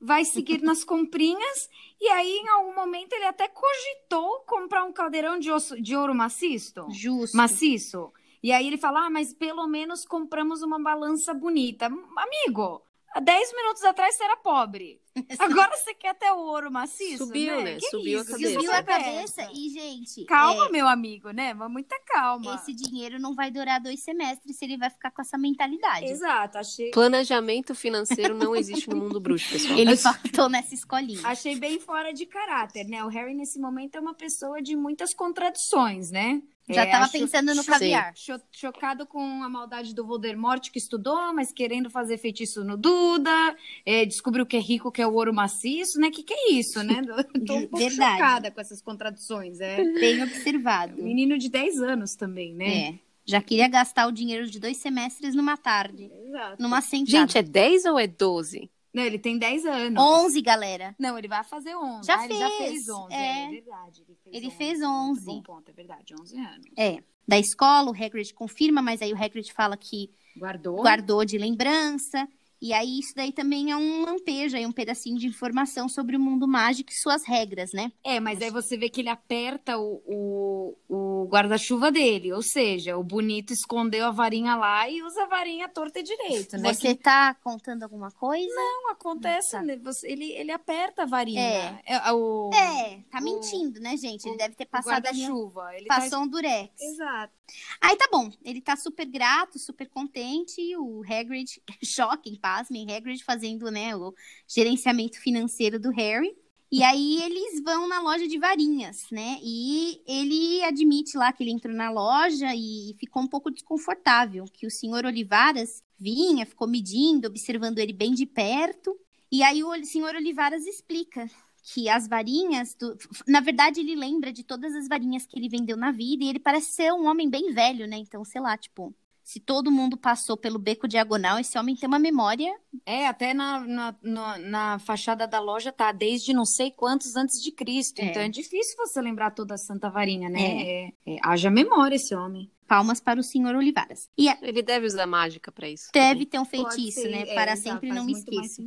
vai 0.00 0.24
seguir 0.24 0.60
nas 0.64 0.82
comprinhas, 0.82 1.68
e 2.00 2.08
aí, 2.08 2.40
em 2.42 2.48
algum 2.48 2.74
momento, 2.74 3.12
ele 3.12 3.26
até 3.26 3.46
cogitou 3.46 4.40
comprar 4.46 4.84
um 4.84 4.92
caldeirão 4.92 5.38
de, 5.38 5.52
osso, 5.52 5.80
de 5.80 5.94
ouro 5.94 6.14
maciço. 6.14 6.86
Justo. 6.90 7.36
Maciço. 7.36 8.12
E 8.42 8.50
aí 8.50 8.66
ele 8.66 8.76
fala: 8.76 9.06
ah, 9.06 9.10
mas 9.10 9.32
pelo 9.32 9.66
menos 9.68 10.04
compramos 10.04 10.62
uma 10.62 10.82
balança 10.82 11.32
bonita. 11.32 11.86
Amigo, 11.86 12.82
Há 13.14 13.20
10 13.20 13.52
minutos 13.54 13.84
atrás 13.84 14.14
você 14.14 14.24
era 14.24 14.36
pobre. 14.38 15.00
Agora 15.38 15.76
você 15.76 15.94
quer 15.94 16.14
ter 16.14 16.30
o 16.30 16.38
ouro 16.38 16.70
maciço? 16.70 17.26
Subiu, 17.26 17.56
né? 17.58 17.74
né? 17.74 17.78
Subiu 17.90 18.20
isso? 18.20 18.30
a 18.30 18.32
cabeça. 18.32 18.54
Subiu 18.54 18.72
a 18.72 18.82
cabeça. 18.82 19.50
E, 19.52 19.68
gente. 19.70 20.24
Calma, 20.24 20.66
é... 20.66 20.70
meu 20.70 20.88
amigo, 20.88 21.30
né? 21.30 21.52
Mas 21.52 21.70
muita 21.70 21.98
calma. 22.06 22.54
Esse 22.54 22.72
dinheiro 22.74 23.18
não 23.18 23.34
vai 23.34 23.50
durar 23.50 23.80
dois 23.80 24.00
semestres 24.00 24.56
se 24.56 24.64
ele 24.64 24.78
vai 24.78 24.90
ficar 24.90 25.10
com 25.10 25.20
essa 25.20 25.36
mentalidade. 25.36 26.06
Exato, 26.06 26.58
achei. 26.58 26.90
Planejamento 26.90 27.74
financeiro 27.74 28.34
não 28.34 28.56
existe 28.56 28.88
no 28.88 28.96
mundo 28.96 29.20
bruxo, 29.20 29.50
pessoal. 29.50 29.78
Ele 29.78 29.96
faltou 29.96 30.48
nessa 30.48 30.74
escolinha. 30.74 31.20
Achei 31.24 31.56
bem 31.56 31.78
fora 31.78 32.12
de 32.12 32.24
caráter, 32.24 32.86
né? 32.86 33.04
O 33.04 33.08
Harry, 33.08 33.34
nesse 33.34 33.58
momento, 33.58 33.96
é 33.96 34.00
uma 34.00 34.14
pessoa 34.14 34.62
de 34.62 34.74
muitas 34.74 35.12
contradições, 35.12 36.10
né? 36.10 36.42
Já 36.68 36.84
estava 36.84 37.06
é, 37.06 37.08
pensando 37.08 37.54
no 37.54 37.64
caviar. 37.64 38.14
Chocado 38.52 39.04
com 39.04 39.42
a 39.42 39.48
maldade 39.48 39.94
do 39.94 40.06
Voldemort 40.06 40.70
que 40.70 40.78
estudou, 40.78 41.32
mas 41.34 41.52
querendo 41.52 41.90
fazer 41.90 42.18
feitiço 42.18 42.64
no 42.64 42.76
Duda, 42.76 43.56
é, 43.84 44.04
descobriu 44.04 44.46
que 44.46 44.56
é 44.56 44.60
rico, 44.60 44.92
que 44.92 45.01
é 45.02 45.06
o 45.06 45.14
ouro 45.14 45.34
maciço, 45.34 45.98
né? 45.98 46.10
Que 46.10 46.22
que 46.22 46.32
é 46.32 46.52
isso, 46.52 46.82
né? 46.82 47.02
Tô 47.46 47.54
um 47.54 47.60
pouco 47.62 47.78
Verdade. 47.78 48.18
chocada 48.18 48.50
com 48.50 48.60
essas 48.60 48.80
contradições. 48.80 49.60
É. 49.60 49.76
Bem 49.76 50.22
observado. 50.22 51.02
menino 51.02 51.36
de 51.36 51.48
10 51.48 51.80
anos 51.82 52.14
também, 52.14 52.54
né? 52.54 52.88
É. 52.88 52.98
Já 53.24 53.40
queria 53.40 53.68
gastar 53.68 54.06
o 54.06 54.12
dinheiro 54.12 54.46
de 54.48 54.58
dois 54.58 54.78
semestres 54.78 55.34
numa 55.34 55.56
tarde. 55.56 56.10
Exato. 56.26 56.62
Numa 56.62 56.80
sentada. 56.80 57.18
Gente, 57.18 57.38
é 57.38 57.42
10 57.42 57.84
ou 57.84 57.98
é 57.98 58.06
12? 58.06 58.70
Não, 58.92 59.02
ele 59.02 59.18
tem 59.18 59.38
10 59.38 59.64
anos. 59.64 60.02
11, 60.02 60.42
galera. 60.42 60.94
Não, 60.98 61.16
ele 61.16 61.28
vai 61.28 61.42
fazer 61.44 61.74
11. 61.74 62.06
Já 62.06 62.16
ah, 62.16 62.18
fez. 62.18 62.30
Ele 62.30 62.38
já 62.40 62.50
fez 62.58 62.88
11, 62.88 63.14
é, 63.14 63.44
é 63.44 63.50
verdade. 63.50 64.02
Ele 64.06 64.16
fez 64.22 64.36
ele 64.36 64.46
11. 64.46 64.56
Fez 64.56 64.82
11. 64.82 65.24
Bom 65.24 65.42
ponto, 65.42 65.68
é 65.70 65.72
verdade, 65.72 66.14
11 66.20 66.38
anos. 66.38 66.66
É. 66.76 67.02
Da 67.26 67.38
escola, 67.38 67.90
o 67.90 67.94
Hagrid 67.94 68.34
confirma, 68.34 68.82
mas 68.82 69.00
aí 69.00 69.12
o 69.12 69.16
Hagrid 69.16 69.52
fala 69.52 69.76
que 69.76 70.10
guardou, 70.36 70.82
guardou 70.82 71.24
de 71.24 71.38
lembrança. 71.38 72.28
E 72.62 72.72
aí, 72.72 73.00
isso 73.00 73.12
daí 73.16 73.32
também 73.32 73.72
é 73.72 73.76
um 73.76 74.04
lampejo, 74.04 74.56
aí 74.56 74.64
um 74.64 74.70
pedacinho 74.70 75.18
de 75.18 75.26
informação 75.26 75.88
sobre 75.88 76.16
o 76.16 76.20
mundo 76.20 76.46
mágico 76.46 76.92
e 76.92 76.94
suas 76.94 77.26
regras, 77.26 77.72
né? 77.72 77.90
É, 78.04 78.20
mas 78.20 78.40
aí 78.40 78.50
você 78.50 78.76
vê 78.76 78.88
que 78.88 79.00
ele 79.00 79.08
aperta 79.08 79.76
o, 79.76 80.00
o, 80.06 80.76
o 80.88 81.28
guarda-chuva 81.28 81.90
dele, 81.90 82.32
ou 82.32 82.40
seja, 82.40 82.96
o 82.96 83.02
bonito 83.02 83.52
escondeu 83.52 84.06
a 84.06 84.12
varinha 84.12 84.54
lá 84.54 84.88
e 84.88 85.02
usa 85.02 85.24
a 85.24 85.26
varinha 85.26 85.68
torta 85.68 85.98
e 85.98 86.04
direito, 86.04 86.56
né? 86.56 86.72
Você 86.72 86.94
que... 86.94 87.02
tá 87.02 87.34
contando 87.42 87.82
alguma 87.82 88.12
coisa? 88.12 88.54
Não, 88.54 88.92
acontece, 88.92 89.50
tá. 89.50 89.62
né? 89.62 89.76
Você, 89.78 90.08
ele, 90.08 90.30
ele 90.30 90.52
aperta 90.52 91.02
a 91.02 91.06
varinha. 91.06 91.42
É, 91.84 91.96
é, 91.96 92.12
o, 92.12 92.48
é 92.54 93.00
tá 93.10 93.18
o, 93.18 93.24
mentindo, 93.24 93.80
né, 93.80 93.96
gente? 93.96 94.24
Ele 94.24 94.36
deve 94.36 94.54
ter 94.54 94.66
passado 94.66 95.04
a 95.06 95.12
chuva. 95.12 95.74
Ele 95.74 95.86
passou 95.86 96.10
tá... 96.10 96.20
um 96.20 96.28
durex. 96.28 96.80
Exato. 96.80 97.32
Aí 97.80 97.96
tá 97.96 98.08
bom, 98.10 98.30
ele 98.44 98.60
tá 98.60 98.76
super 98.76 99.04
grato, 99.04 99.58
super 99.58 99.88
contente, 99.88 100.60
e 100.60 100.76
o 100.76 101.02
Hagrid, 101.02 101.60
choque, 101.82 102.30
em 102.30 102.36
pasmem, 102.52 102.94
Hagrid 102.94 103.24
fazendo, 103.24 103.70
né, 103.70 103.96
o 103.96 104.14
gerenciamento 104.46 105.20
financeiro 105.20 105.78
do 105.78 105.90
Harry. 105.90 106.36
E 106.70 106.82
aí 106.82 107.20
eles 107.22 107.62
vão 107.62 107.86
na 107.86 108.00
loja 108.00 108.26
de 108.26 108.38
varinhas, 108.38 109.06
né? 109.10 109.38
E 109.42 110.00
ele 110.06 110.64
admite 110.64 111.18
lá 111.18 111.30
que 111.30 111.42
ele 111.42 111.50
entrou 111.50 111.74
na 111.74 111.90
loja 111.90 112.54
e 112.54 112.96
ficou 112.98 113.22
um 113.22 113.28
pouco 113.28 113.50
desconfortável, 113.50 114.46
que 114.50 114.66
o 114.66 114.70
senhor 114.70 115.04
Olivaras 115.04 115.82
vinha, 115.98 116.46
ficou 116.46 116.66
medindo, 116.66 117.28
observando 117.28 117.78
ele 117.78 117.92
bem 117.92 118.14
de 118.14 118.24
perto. 118.24 118.98
E 119.30 119.42
aí 119.42 119.62
o 119.62 119.84
senhor 119.84 120.14
Olivaras 120.14 120.66
explica 120.66 121.28
que 121.62 121.90
as 121.90 122.08
varinhas, 122.08 122.74
do... 122.74 122.96
na 123.28 123.40
verdade 123.40 123.80
ele 123.80 123.94
lembra 123.94 124.32
de 124.32 124.42
todas 124.42 124.74
as 124.74 124.88
varinhas 124.88 125.26
que 125.26 125.38
ele 125.38 125.50
vendeu 125.50 125.76
na 125.76 125.92
vida 125.92 126.24
e 126.24 126.28
ele 126.28 126.40
parece 126.40 126.72
ser 126.72 126.90
um 126.94 127.06
homem 127.06 127.28
bem 127.28 127.52
velho, 127.52 127.86
né? 127.86 127.98
Então, 127.98 128.24
sei 128.24 128.40
lá, 128.40 128.56
tipo, 128.56 128.94
se 129.32 129.40
todo 129.40 129.70
mundo 129.70 129.96
passou 129.96 130.36
pelo 130.36 130.58
beco 130.58 130.86
diagonal, 130.86 131.38
esse 131.38 131.58
homem 131.58 131.74
tem 131.74 131.88
uma 131.88 131.98
memória. 131.98 132.54
É, 132.84 133.06
até 133.06 133.32
na, 133.32 133.60
na, 133.60 133.96
na, 134.02 134.38
na 134.38 134.78
fachada 134.78 135.26
da 135.26 135.40
loja 135.40 135.72
tá 135.72 135.90
desde 135.90 136.34
não 136.34 136.44
sei 136.44 136.70
quantos 136.70 137.16
antes 137.16 137.42
de 137.42 137.50
Cristo. 137.50 138.00
É. 138.00 138.04
Então 138.04 138.20
é 138.20 138.28
difícil 138.28 138.76
você 138.76 139.00
lembrar 139.00 139.30
toda 139.30 139.54
a 139.54 139.56
Santa 139.56 139.88
Varinha, 139.88 140.28
né? 140.28 140.42
É. 140.42 140.84
É, 140.84 141.14
é 141.14 141.18
haja 141.22 141.50
memória 141.50 141.96
esse 141.96 142.14
homem. 142.14 142.50
Palmas 142.68 143.00
para 143.00 143.18
o 143.18 143.22
senhor 143.22 143.54
Olivaras. 143.54 144.06
E 144.18 144.28
a... 144.28 144.36
Ele 144.42 144.60
deve 144.60 144.86
usar 144.86 145.06
mágica 145.06 145.50
para 145.50 145.66
isso. 145.66 145.88
Deve 145.94 146.26
ter 146.26 146.38
um 146.38 146.44
feitiço, 146.44 147.08
né? 147.08 147.22
É, 147.22 147.34
para 147.34 147.56
sempre 147.56 147.88
não 147.88 148.04
me 148.04 148.12
esqueça. 148.12 148.62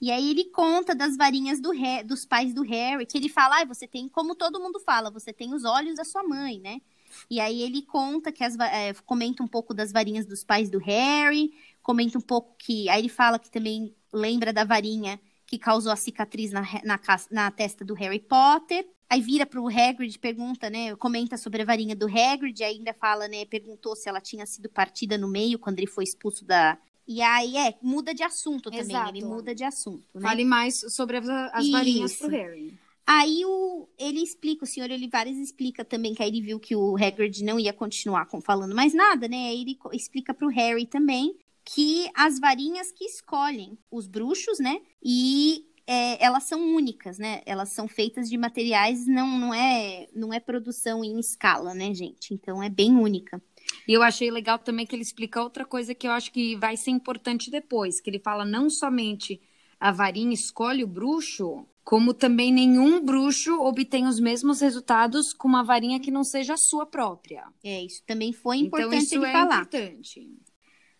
E 0.00 0.12
aí 0.12 0.30
ele 0.30 0.44
conta 0.50 0.94
das 0.94 1.16
varinhas 1.16 1.60
do 1.60 1.72
dos 2.04 2.24
pais 2.24 2.54
do 2.54 2.62
Harry, 2.62 3.06
que 3.06 3.18
ele 3.18 3.28
fala, 3.28 3.62
ah, 3.62 3.64
você 3.64 3.88
tem, 3.88 4.08
como 4.08 4.36
todo 4.36 4.60
mundo 4.60 4.78
fala, 4.78 5.10
você 5.10 5.32
tem 5.32 5.52
os 5.52 5.64
olhos 5.64 5.96
da 5.96 6.04
sua 6.04 6.22
mãe, 6.22 6.60
né? 6.60 6.80
E 7.30 7.40
aí 7.40 7.62
ele 7.62 7.82
conta 7.82 8.32
que 8.32 8.44
as 8.44 8.58
é, 8.58 8.94
comenta 9.04 9.42
um 9.42 9.48
pouco 9.48 9.72
das 9.74 9.92
varinhas 9.92 10.26
dos 10.26 10.44
pais 10.44 10.70
do 10.70 10.78
Harry, 10.78 11.52
comenta 11.82 12.18
um 12.18 12.22
pouco 12.22 12.56
que. 12.58 12.88
Aí 12.88 13.00
ele 13.00 13.08
fala 13.08 13.38
que 13.38 13.50
também 13.50 13.94
lembra 14.12 14.52
da 14.52 14.64
varinha 14.64 15.20
que 15.46 15.58
causou 15.58 15.92
a 15.92 15.96
cicatriz 15.96 16.50
na, 16.50 16.62
na, 16.84 17.00
na 17.30 17.50
testa 17.50 17.84
do 17.84 17.94
Harry 17.94 18.18
Potter. 18.18 18.86
Aí 19.08 19.20
vira 19.20 19.46
pro 19.46 19.68
Hagrid, 19.68 20.18
pergunta, 20.18 20.68
né? 20.68 20.96
Comenta 20.96 21.36
sobre 21.36 21.62
a 21.62 21.64
varinha 21.64 21.94
do 21.94 22.06
Hagrid, 22.06 22.64
ainda 22.64 22.92
fala, 22.92 23.28
né? 23.28 23.44
Perguntou 23.44 23.94
se 23.94 24.08
ela 24.08 24.20
tinha 24.20 24.44
sido 24.44 24.68
partida 24.68 25.16
no 25.16 25.28
meio 25.28 25.60
quando 25.60 25.78
ele 25.78 25.86
foi 25.86 26.02
expulso 26.02 26.44
da. 26.44 26.76
E 27.06 27.22
aí, 27.22 27.56
é, 27.56 27.74
muda 27.80 28.12
de 28.12 28.24
assunto 28.24 28.68
também. 28.68 28.80
Exato. 28.80 29.10
Ele 29.10 29.24
muda 29.24 29.54
de 29.54 29.62
assunto. 29.62 30.04
Né? 30.12 30.22
Fale 30.22 30.44
mais 30.44 30.80
sobre 30.92 31.18
as, 31.18 31.28
as 31.28 31.70
varinhas 31.70 32.16
pro 32.16 32.28
Harry. 32.28 32.76
Aí 33.06 33.44
o, 33.44 33.88
ele 33.96 34.20
explica, 34.20 34.64
o 34.64 34.66
senhor 34.66 34.90
Olivares 34.90 35.38
explica 35.38 35.84
também 35.84 36.12
que 36.12 36.22
aí 36.22 36.28
ele 36.28 36.40
viu 36.40 36.58
que 36.58 36.74
o 36.74 36.96
Hagrid 36.96 37.44
não 37.44 37.60
ia 37.60 37.72
continuar 37.72 38.26
com, 38.26 38.40
falando 38.40 38.74
mais 38.74 38.92
nada, 38.92 39.28
né? 39.28 39.48
Aí 39.48 39.60
ele 39.60 39.78
explica 39.92 40.34
pro 40.34 40.48
Harry 40.48 40.86
também 40.86 41.36
que 41.64 42.08
as 42.14 42.40
varinhas 42.40 42.90
que 42.90 43.04
escolhem 43.04 43.78
os 43.90 44.08
bruxos, 44.08 44.58
né? 44.58 44.80
E 45.00 45.66
é, 45.86 46.24
elas 46.24 46.44
são 46.44 46.60
únicas, 46.74 47.16
né? 47.16 47.42
Elas 47.46 47.68
são 47.68 47.86
feitas 47.86 48.28
de 48.28 48.36
materiais, 48.36 49.06
não, 49.06 49.38
não, 49.38 49.54
é, 49.54 50.08
não 50.12 50.32
é 50.32 50.40
produção 50.40 51.04
em 51.04 51.18
escala, 51.20 51.74
né, 51.74 51.94
gente? 51.94 52.34
Então 52.34 52.60
é 52.60 52.68
bem 52.68 52.92
única. 52.92 53.40
E 53.86 53.92
eu 53.92 54.02
achei 54.02 54.30
legal 54.32 54.58
também 54.58 54.84
que 54.84 54.96
ele 54.96 55.02
explica 55.02 55.42
outra 55.42 55.64
coisa 55.64 55.94
que 55.94 56.08
eu 56.08 56.10
acho 56.10 56.32
que 56.32 56.56
vai 56.56 56.76
ser 56.76 56.90
importante 56.90 57.52
depois, 57.52 58.00
que 58.00 58.10
ele 58.10 58.18
fala 58.18 58.44
não 58.44 58.68
somente 58.68 59.40
a 59.78 59.92
varinha 59.92 60.34
escolhe 60.34 60.82
o 60.82 60.88
bruxo, 60.88 61.66
como 61.86 62.12
também 62.12 62.52
nenhum 62.52 63.00
bruxo 63.00 63.60
obtém 63.60 64.08
os 64.08 64.18
mesmos 64.18 64.60
resultados 64.60 65.32
com 65.32 65.46
uma 65.46 65.62
varinha 65.62 66.00
que 66.00 66.10
não 66.10 66.24
seja 66.24 66.54
a 66.54 66.58
sua 66.58 66.84
própria. 66.84 67.44
É, 67.62 67.80
isso 67.84 68.02
também 68.04 68.32
foi 68.32 68.56
então, 68.56 68.80
importante 68.80 69.06
então, 69.06 69.18
isso 69.18 69.24
ele 69.24 69.26
é 69.26 69.32
falar. 69.32 69.60
Importante. 69.60 70.28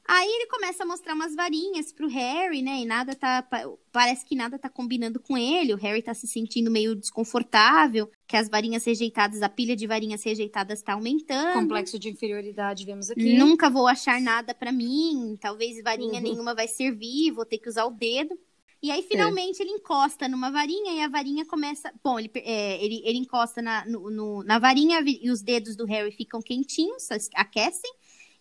Aí 0.09 0.29
ele 0.29 0.47
começa 0.47 0.85
a 0.85 0.87
mostrar 0.87 1.15
umas 1.15 1.35
varinhas 1.35 1.93
pro 1.93 2.07
Harry, 2.07 2.63
né? 2.63 2.83
E 2.83 2.85
nada 2.85 3.17
tá. 3.17 3.45
Parece 3.91 4.25
que 4.25 4.37
nada 4.37 4.57
tá 4.57 4.69
combinando 4.69 5.19
com 5.19 5.37
ele. 5.37 5.75
O 5.75 5.77
Harry 5.77 6.01
tá 6.01 6.15
se 6.15 6.29
sentindo 6.29 6.71
meio 6.71 6.95
desconfortável, 6.95 8.09
que 8.25 8.37
as 8.37 8.49
varinhas 8.49 8.85
rejeitadas, 8.85 9.43
a 9.43 9.49
pilha 9.49 9.75
de 9.75 9.89
varinhas 9.89 10.23
rejeitadas 10.23 10.83
tá 10.83 10.93
aumentando. 10.93 11.63
Complexo 11.63 11.99
de 11.99 12.11
inferioridade, 12.11 12.87
vemos 12.87 13.11
aqui. 13.11 13.37
Nunca 13.37 13.69
vou 13.69 13.89
achar 13.89 14.21
nada 14.21 14.55
para 14.55 14.71
mim. 14.71 15.37
Talvez 15.41 15.83
varinha 15.83 16.21
uhum. 16.21 16.23
nenhuma 16.23 16.55
vai 16.55 16.69
servir, 16.69 17.33
vou 17.33 17.45
ter 17.45 17.59
que 17.59 17.69
usar 17.69 17.87
o 17.87 17.91
dedo. 17.91 18.39
E 18.87 18.91
aí, 18.93 19.03
finalmente, 19.03 19.61
é. 19.61 19.65
ele 19.65 19.73
encosta 19.73 20.29
numa 20.29 20.49
varinha 20.49 20.93
e 20.93 21.01
a 21.01 21.09
varinha 21.09 21.45
começa. 21.45 21.93
Bom, 22.05 22.21
ele, 22.21 22.31
é, 22.37 22.85
ele, 22.85 23.03
ele 23.05 23.19
encosta 23.19 23.61
na, 23.61 23.85
no, 23.85 24.09
no, 24.09 24.45
na 24.45 24.61
varinha 24.61 25.03
e 25.05 25.29
os 25.29 25.43
dedos 25.43 25.75
do 25.75 25.85
Harry 25.87 26.13
ficam 26.13 26.41
quentinhos, 26.41 27.09
aquecem 27.35 27.93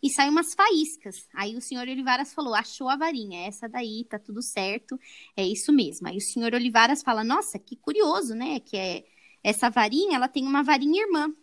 e 0.04 0.10
saem 0.12 0.30
umas 0.30 0.54
faíscas. 0.54 1.28
Aí 1.34 1.56
o 1.56 1.62
senhor 1.62 1.88
Olivaras 1.88 2.32
falou: 2.32 2.54
achou 2.54 2.88
a 2.88 2.96
varinha, 2.96 3.48
essa 3.48 3.68
daí, 3.68 4.06
tá 4.08 4.20
tudo 4.20 4.40
certo, 4.44 5.00
é 5.36 5.44
isso 5.44 5.74
mesmo. 5.74 6.08
Aí 6.08 6.18
o 6.18 6.22
senhor 6.22 6.54
Olivaras 6.54 7.02
fala: 7.02 7.24
nossa, 7.24 7.58
que 7.58 7.76
curioso, 7.76 8.36
né? 8.36 8.60
Que 8.60 8.78
é 8.78 9.04
essa 9.44 9.68
varinha, 9.72 10.16
ela 10.16 10.28
tem 10.28 10.46
uma 10.46 10.62
varinha 10.62 11.02
irmã. 11.02 11.34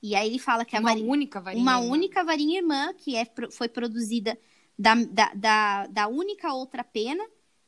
E 0.00 0.14
aí 0.14 0.28
ele 0.28 0.38
fala 0.38 0.64
que 0.64 0.76
a 0.76 0.78
uma 0.78 0.90
varinha, 0.90 1.10
única 1.10 1.40
varinha 1.40 1.60
uma 1.60 1.80
irmã. 1.80 1.92
única 1.92 2.22
varinha 2.22 2.58
irmã 2.60 2.94
que 2.94 3.16
é, 3.16 3.26
foi 3.50 3.68
produzida 3.68 4.38
da, 4.78 4.94
da, 4.94 5.34
da, 5.34 5.86
da 5.88 6.06
única 6.06 6.52
outra 6.52 6.84
pena 6.84 7.24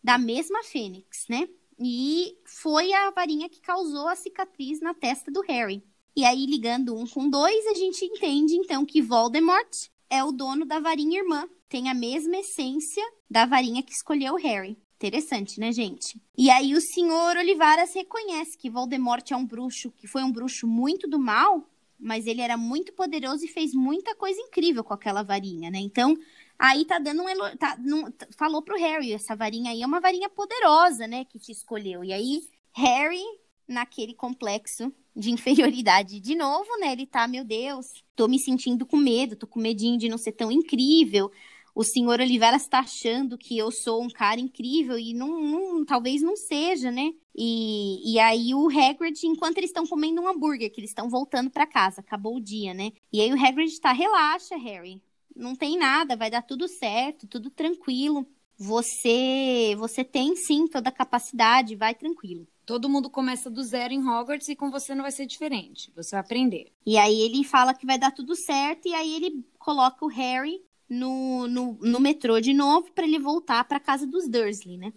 da 0.07 0.17
mesma 0.17 0.63
fênix, 0.63 1.25
né? 1.29 1.49
E 1.81 2.39
foi 2.45 2.93
a 2.93 3.11
varinha 3.11 3.49
que 3.49 3.61
causou 3.61 4.07
a 4.07 4.15
cicatriz 4.15 4.81
na 4.81 4.95
testa 4.95 5.33
do 5.33 5.41
Harry. 5.41 5.83
E 6.15 6.25
aí, 6.25 6.47
ligando 6.47 6.97
um 6.97 7.05
com 7.09 7.29
dois, 7.29 7.67
a 7.67 7.75
gente 7.75 8.05
entende 8.05 8.55
então 8.55 8.87
que 8.87 9.03
Voldemort 9.03 9.69
é 10.09 10.23
o 10.23 10.31
dono 10.31 10.65
da 10.65 10.79
varinha 10.79 11.19
irmã. 11.19 11.49
Tem 11.69 11.91
a 11.91 11.95
mesma 11.95 12.37
essência 12.37 13.03
da 13.29 13.47
varinha 13.47 13.83
que 13.83 13.93
escolheu 13.93 14.37
Harry. 14.37 14.79
Interessante, 14.95 15.59
né, 15.59 15.73
gente? 15.73 16.23
E 16.39 16.51
aí 16.51 16.73
o 16.73 16.81
senhor 16.81 17.37
Olivaras 17.37 17.93
reconhece 17.93 18.57
que 18.57 18.71
Voldemort 18.71 19.29
é 19.33 19.37
um 19.37 19.45
bruxo, 19.45 19.91
que 19.91 20.07
foi 20.07 20.23
um 20.23 20.31
bruxo 20.31 20.69
muito 20.69 21.09
do 21.09 21.19
mal, 21.19 21.69
mas 21.99 22.27
ele 22.27 22.41
era 22.41 22.57
muito 22.57 22.93
poderoso 22.93 23.45
e 23.45 23.49
fez 23.49 23.75
muita 23.75 24.15
coisa 24.15 24.41
incrível 24.41 24.85
com 24.85 24.95
aquela 24.95 25.23
varinha, 25.23 25.71
né? 25.71 25.79
Então, 25.79 26.17
aí 26.59 26.85
tá 26.85 26.99
dando 26.99 27.23
um 27.23 27.57
tá, 27.57 27.77
não, 27.79 28.13
falou 28.37 28.63
pro 28.63 28.79
Harry, 28.79 29.13
essa 29.13 29.35
varinha 29.35 29.71
aí 29.71 29.83
é 29.83 29.87
uma 29.87 30.01
varinha 30.01 30.29
poderosa, 30.29 31.07
né, 31.07 31.25
que 31.25 31.39
te 31.39 31.53
escolheu. 31.53 32.05
E 32.05 32.13
aí 32.13 32.43
Harry 32.75 33.25
naquele 33.67 34.15
complexo 34.15 34.93
de 35.15 35.31
inferioridade 35.31 36.21
de 36.21 36.35
novo, 36.35 36.69
né? 36.79 36.93
Ele 36.93 37.07
tá, 37.07 37.27
meu 37.27 37.45
Deus, 37.45 38.05
tô 38.15 38.29
me 38.29 38.39
sentindo 38.39 38.85
com 38.87 38.97
medo, 38.97 39.37
tô 39.37 39.47
com 39.47 39.59
medinho 39.59 39.99
de 39.99 40.09
não 40.09 40.19
ser 40.19 40.33
tão 40.33 40.53
incrível. 40.53 41.31
O 41.77 41.85
senhor 41.85 42.21
Oliveira 42.21 42.57
está 42.57 42.79
achando 42.79 43.37
que 43.37 43.59
eu 43.59 43.71
sou 43.71 44.03
um 44.03 44.09
cara 44.09 44.41
incrível 44.41 44.99
e 44.99 45.13
não, 45.13 45.43
não 45.43 45.85
talvez 45.85 46.23
não 46.23 46.35
seja, 46.35 46.91
né? 46.91 47.13
E, 47.37 48.15
e 48.15 48.19
aí 48.19 48.55
o 48.55 48.67
Hagrid, 48.71 49.27
enquanto 49.27 49.59
eles 49.59 49.69
estão 49.69 49.87
comendo 49.87 50.23
um 50.23 50.27
hambúrguer, 50.27 50.73
que 50.73 50.81
eles 50.81 50.89
estão 50.89 51.11
voltando 51.11 51.51
para 51.51 51.67
casa, 51.67 52.01
acabou 52.01 52.37
o 52.37 52.41
dia, 52.41 52.73
né? 52.73 52.93
E 53.13 53.21
aí 53.21 53.31
o 53.31 53.39
Hagrid 53.39 53.79
tá, 53.79 53.93
relaxa, 53.93 54.57
Harry, 54.57 55.03
não 55.37 55.55
tem 55.55 55.77
nada, 55.77 56.17
vai 56.17 56.31
dar 56.31 56.41
tudo 56.41 56.67
certo, 56.67 57.27
tudo 57.27 57.51
tranquilo. 57.51 58.27
Você, 58.57 59.77
você 59.77 60.03
tem 60.03 60.35
sim 60.35 60.67
toda 60.67 60.89
a 60.89 60.93
capacidade, 60.93 61.77
vai 61.77 61.95
tranquilo. 61.95 62.49
Todo 62.65 62.89
mundo 62.89 63.11
começa 63.11 63.51
do 63.51 63.63
zero 63.63 63.93
em 63.93 64.01
Hogwarts 64.03 64.49
e 64.49 64.57
com 64.57 64.71
você 64.71 64.95
não 64.95 65.03
vai 65.03 65.13
ser 65.13 65.27
diferente. 65.27 65.93
Você 65.95 66.13
vai 66.13 66.21
aprender. 66.21 66.73
E 66.87 66.97
aí 66.97 67.21
ele 67.21 67.45
fala 67.45 67.75
que 67.75 67.85
vai 67.85 67.99
dar 67.99 68.13
tudo 68.13 68.35
certo 68.35 68.89
e 68.89 68.95
aí 68.95 69.15
ele 69.15 69.45
coloca 69.59 70.03
o 70.07 70.09
Harry 70.09 70.65
no, 70.89 71.47
no, 71.49 71.79
no 71.81 72.01
metrô 72.01 72.41
de 72.41 72.53
novo 72.53 72.91
para 72.93 73.05
ele 73.05 73.19
voltar 73.19 73.65
para 73.65 73.81
casa 73.81 74.07
dos 74.07 74.29
Dursley, 74.29 74.77
né? 74.77 74.93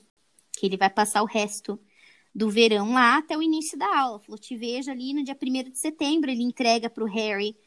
Que 0.53 0.65
ele 0.65 0.77
vai 0.77 0.89
passar 0.89 1.21
o 1.21 1.25
resto 1.25 1.79
do 2.33 2.49
verão 2.49 2.93
lá 2.93 3.17
até 3.17 3.37
o 3.37 3.41
início 3.41 3.77
da 3.77 3.99
aula. 3.99 4.19
Falou, 4.19 4.37
te 4.37 4.55
vejo 4.55 4.91
ali 4.91 5.13
no 5.13 5.23
dia 5.23 5.37
1 5.41 5.71
de 5.71 5.77
setembro. 5.77 6.29
Ele 6.29 6.43
entrega 6.43 6.89
para 6.89 7.03
o 7.03 7.07
Harry 7.07 7.57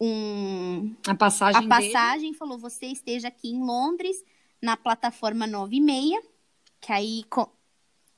um... 0.00 0.94
a 1.06 1.14
passagem 1.14 1.64
A 1.64 1.68
passagem, 1.68 2.28
dele. 2.28 2.38
falou, 2.38 2.58
você 2.58 2.86
esteja 2.86 3.28
aqui 3.28 3.50
em 3.50 3.64
Londres, 3.64 4.22
na 4.60 4.76
plataforma 4.76 5.46
9 5.46 5.76
e 5.76 5.80
meia, 5.80 6.22
que 6.80 6.92
aí 6.92 7.24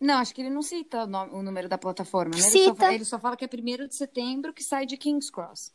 não, 0.03 0.15
acho 0.15 0.35
que 0.35 0.41
ele 0.41 0.51
não 0.51 0.63
cita 0.63 1.05
o, 1.05 1.39
o 1.39 1.43
número 1.45 1.69
da 1.69 1.79
plataforma, 1.79 2.35
né? 2.35 2.43
Cita. 2.43 2.59
Ele 2.59 2.77
só, 2.77 2.93
ele 2.93 3.05
só 3.05 3.19
fala 3.21 3.37
que 3.37 3.45
é 3.45 3.49
1 3.49 3.87
de 3.87 3.95
setembro 3.95 4.53
que 4.53 4.63
sai 4.63 4.85
de 4.85 4.97
King's 4.97 5.31
Cross. 5.31 5.73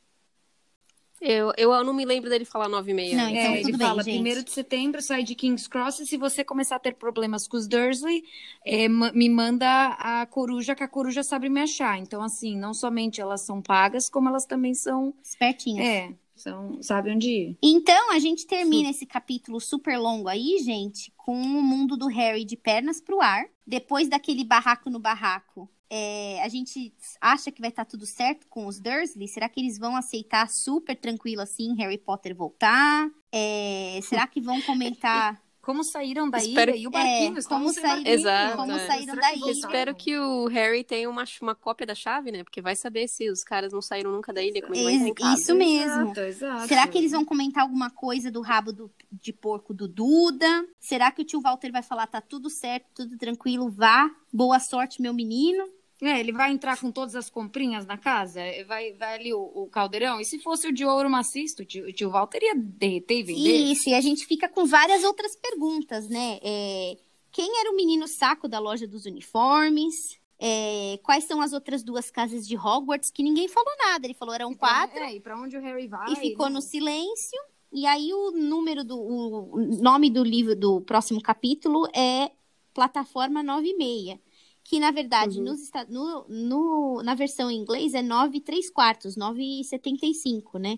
Eu, 1.19 1.51
eu 1.57 1.83
não 1.83 1.93
me 1.93 2.05
lembro 2.05 2.29
dele 2.29 2.45
falar 2.45 2.69
9 2.69 2.91
e 2.91 2.93
meia. 2.93 3.17
Não, 3.17 3.29
então 3.29 3.53
é, 3.53 3.59
ele 3.59 3.71
bem, 3.71 3.87
fala 3.87 4.03
gente. 4.03 4.39
1 4.39 4.43
de 4.43 4.51
setembro 4.51 5.01
sai 5.01 5.23
de 5.23 5.35
King's 5.35 5.67
Cross 5.67 5.99
e 5.99 6.05
se 6.05 6.17
você 6.17 6.43
começar 6.43 6.75
a 6.75 6.79
ter 6.79 6.95
problemas 6.95 7.47
com 7.47 7.57
os 7.57 7.67
Dursley, 7.67 8.23
é, 8.65 8.87
me 8.87 9.29
manda 9.29 9.67
a 9.99 10.25
coruja, 10.27 10.75
que 10.75 10.83
a 10.83 10.87
coruja 10.87 11.23
sabe 11.23 11.49
me 11.49 11.61
achar. 11.61 11.97
Então, 11.97 12.21
assim, 12.21 12.55
não 12.55 12.73
somente 12.73 13.19
elas 13.19 13.41
são 13.41 13.61
pagas, 13.61 14.09
como 14.09 14.29
elas 14.29 14.45
também 14.45 14.73
são... 14.73 15.13
Espertinhas. 15.23 15.85
É, 15.85 16.13
são, 16.35 16.81
sabe 16.83 17.11
onde 17.11 17.29
ir. 17.29 17.57
Então, 17.61 18.11
a 18.11 18.19
gente 18.19 18.45
termina 18.45 18.89
esse 18.89 19.05
capítulo 19.05 19.59
super 19.59 19.97
longo 19.97 20.27
aí, 20.27 20.59
gente, 20.63 21.11
com 21.17 21.35
o 21.35 21.63
mundo 21.63 21.97
do 21.97 22.07
Harry 22.07 22.45
de 22.45 22.55
pernas 22.55 23.01
pro 23.01 23.21
ar. 23.21 23.45
Depois 23.65 24.07
daquele 24.07 24.45
barraco 24.45 24.89
no 24.89 24.99
barraco, 24.99 25.69
é, 25.89 26.41
a 26.43 26.47
gente 26.49 26.93
acha 27.21 27.51
que 27.51 27.61
vai 27.61 27.69
estar 27.69 27.85
tá 27.85 27.89
tudo 27.91 28.05
certo 28.05 28.47
com 28.47 28.67
os 28.67 28.79
Dursley? 28.79 29.27
Será 29.27 29.47
que 29.47 29.59
eles 29.59 29.77
vão 29.77 29.95
aceitar 29.95 30.49
super 30.49 30.95
tranquilo 30.95 31.41
assim 31.41 31.75
Harry 31.75 31.97
Potter 31.97 32.35
voltar? 32.35 33.09
É, 33.31 33.99
será 34.03 34.27
que 34.27 34.41
vão 34.41 34.61
comentar 34.61 35.41
como 35.67 35.83
saíram 35.83 36.29
da 36.29 36.37
Espero... 36.37 36.71
ilha 36.71 36.79
e 36.79 36.87
o 36.87 36.89
barquinho. 36.89 37.37
É, 37.37 37.43
como, 37.43 37.73
saíram, 37.73 38.09
Exato, 38.09 38.55
como 38.55 38.71
é. 38.71 38.87
saíram 38.87 39.15
da 39.15 39.33
ilha. 39.33 39.51
Espero 39.51 39.93
que 39.93 40.17
o 40.17 40.47
Harry 40.47 40.81
tenha 40.81 41.09
uma, 41.09 41.25
uma 41.41 41.53
cópia 41.53 41.85
da 41.85 41.93
chave, 41.93 42.31
né? 42.31 42.41
Porque 42.41 42.61
vai 42.61 42.73
saber 42.73 43.09
se 43.09 43.29
os 43.29 43.43
caras 43.43 43.73
não 43.73 43.81
saíram 43.81 44.09
nunca 44.09 44.31
da 44.31 44.41
ilha, 44.41 44.61
como 44.61 44.75
ele 44.75 44.97
vai 44.97 45.09
em 45.09 45.13
casa. 45.13 45.41
Isso 45.41 45.53
mesmo. 45.53 46.03
Exato, 46.03 46.19
exato. 46.21 46.67
Será 46.69 46.87
que 46.87 46.97
eles 46.97 47.11
vão 47.11 47.25
comentar 47.25 47.63
alguma 47.63 47.89
coisa 47.89 48.31
do 48.31 48.39
rabo 48.39 48.71
do, 48.71 48.89
de 49.11 49.33
porco 49.33 49.73
do 49.73 49.89
Duda? 49.89 50.65
Será 50.79 51.11
que 51.11 51.21
o 51.21 51.25
tio 51.25 51.41
Walter 51.41 51.69
vai 51.69 51.83
falar, 51.83 52.07
tá 52.07 52.21
tudo 52.21 52.49
certo, 52.49 52.85
tudo 52.95 53.17
tranquilo, 53.17 53.69
vá, 53.69 54.09
boa 54.31 54.61
sorte, 54.61 55.01
meu 55.01 55.13
menino? 55.13 55.67
É, 56.01 56.19
ele 56.19 56.31
vai 56.31 56.51
entrar 56.51 56.79
com 56.79 56.91
todas 56.91 57.15
as 57.15 57.29
comprinhas 57.29 57.85
na 57.85 57.97
casa, 57.97 58.39
vai, 58.67 58.93
vai 58.93 59.15
ali 59.15 59.33
o, 59.33 59.39
o 59.39 59.67
caldeirão. 59.67 60.21
E 60.21 60.25
se 60.25 60.37
fosse 60.37 60.67
o 60.67 60.71
de 60.71 60.85
ouro 60.85 61.09
maciço, 61.09 61.63
o 61.63 61.65
tio, 61.65 61.87
o 61.87 61.91
tio 61.91 62.11
Walter 62.11 62.39
ia 62.43 62.55
derreter 62.55 63.19
e 63.19 63.23
vender? 63.23 63.71
Isso, 63.71 63.89
e 63.89 63.95
a 63.95 64.01
gente 64.01 64.25
fica 64.27 64.47
com 64.47 64.65
várias 64.65 65.03
outras 65.03 65.35
perguntas, 65.35 66.07
né? 66.07 66.39
É, 66.43 66.97
quem 67.31 67.59
era 67.59 67.71
o 67.71 67.75
menino 67.75 68.07
saco 68.07 68.47
da 68.47 68.59
loja 68.59 68.87
dos 68.87 69.05
uniformes? 69.05 70.19
É, 70.39 70.99
quais 71.01 71.23
são 71.23 71.41
as 71.41 71.51
outras 71.51 71.81
duas 71.81 72.11
casas 72.11 72.47
de 72.47 72.55
Hogwarts? 72.55 73.09
Que 73.09 73.23
ninguém 73.23 73.47
falou 73.47 73.73
nada. 73.79 74.05
Ele 74.05 74.13
falou 74.13 74.35
eram 74.35 74.53
quatro. 74.53 74.99
É, 74.99 75.15
e 75.15 75.19
pra 75.19 75.35
onde 75.35 75.57
o 75.57 75.61
Harry 75.61 75.87
vai? 75.87 76.13
E 76.13 76.15
ficou 76.15 76.47
né? 76.47 76.53
no 76.53 76.61
silêncio. 76.61 77.39
E 77.71 77.85
aí 77.87 78.13
o 78.13 78.31
número 78.31 78.83
do 78.83 78.97
o 78.97 79.81
nome 79.81 80.09
do 80.09 80.23
livro 80.23 80.55
do 80.55 80.79
próximo 80.81 81.21
capítulo 81.21 81.87
é 81.93 82.31
Plataforma 82.73 83.41
96 83.41 84.19
que 84.67 84.81
na 84.81 84.91
verdade 84.91 85.39
uhum. 85.39 85.45
nos, 85.45 85.71
no, 85.87 86.25
no, 86.27 87.01
na 87.01 87.15
versão 87.15 87.49
em 87.49 87.55
inglês 87.55 87.93
é 87.93 88.01
9 88.01 88.41
3 88.41 88.69
quartos, 88.69 89.15
9,75, 89.15 90.59
né? 90.59 90.77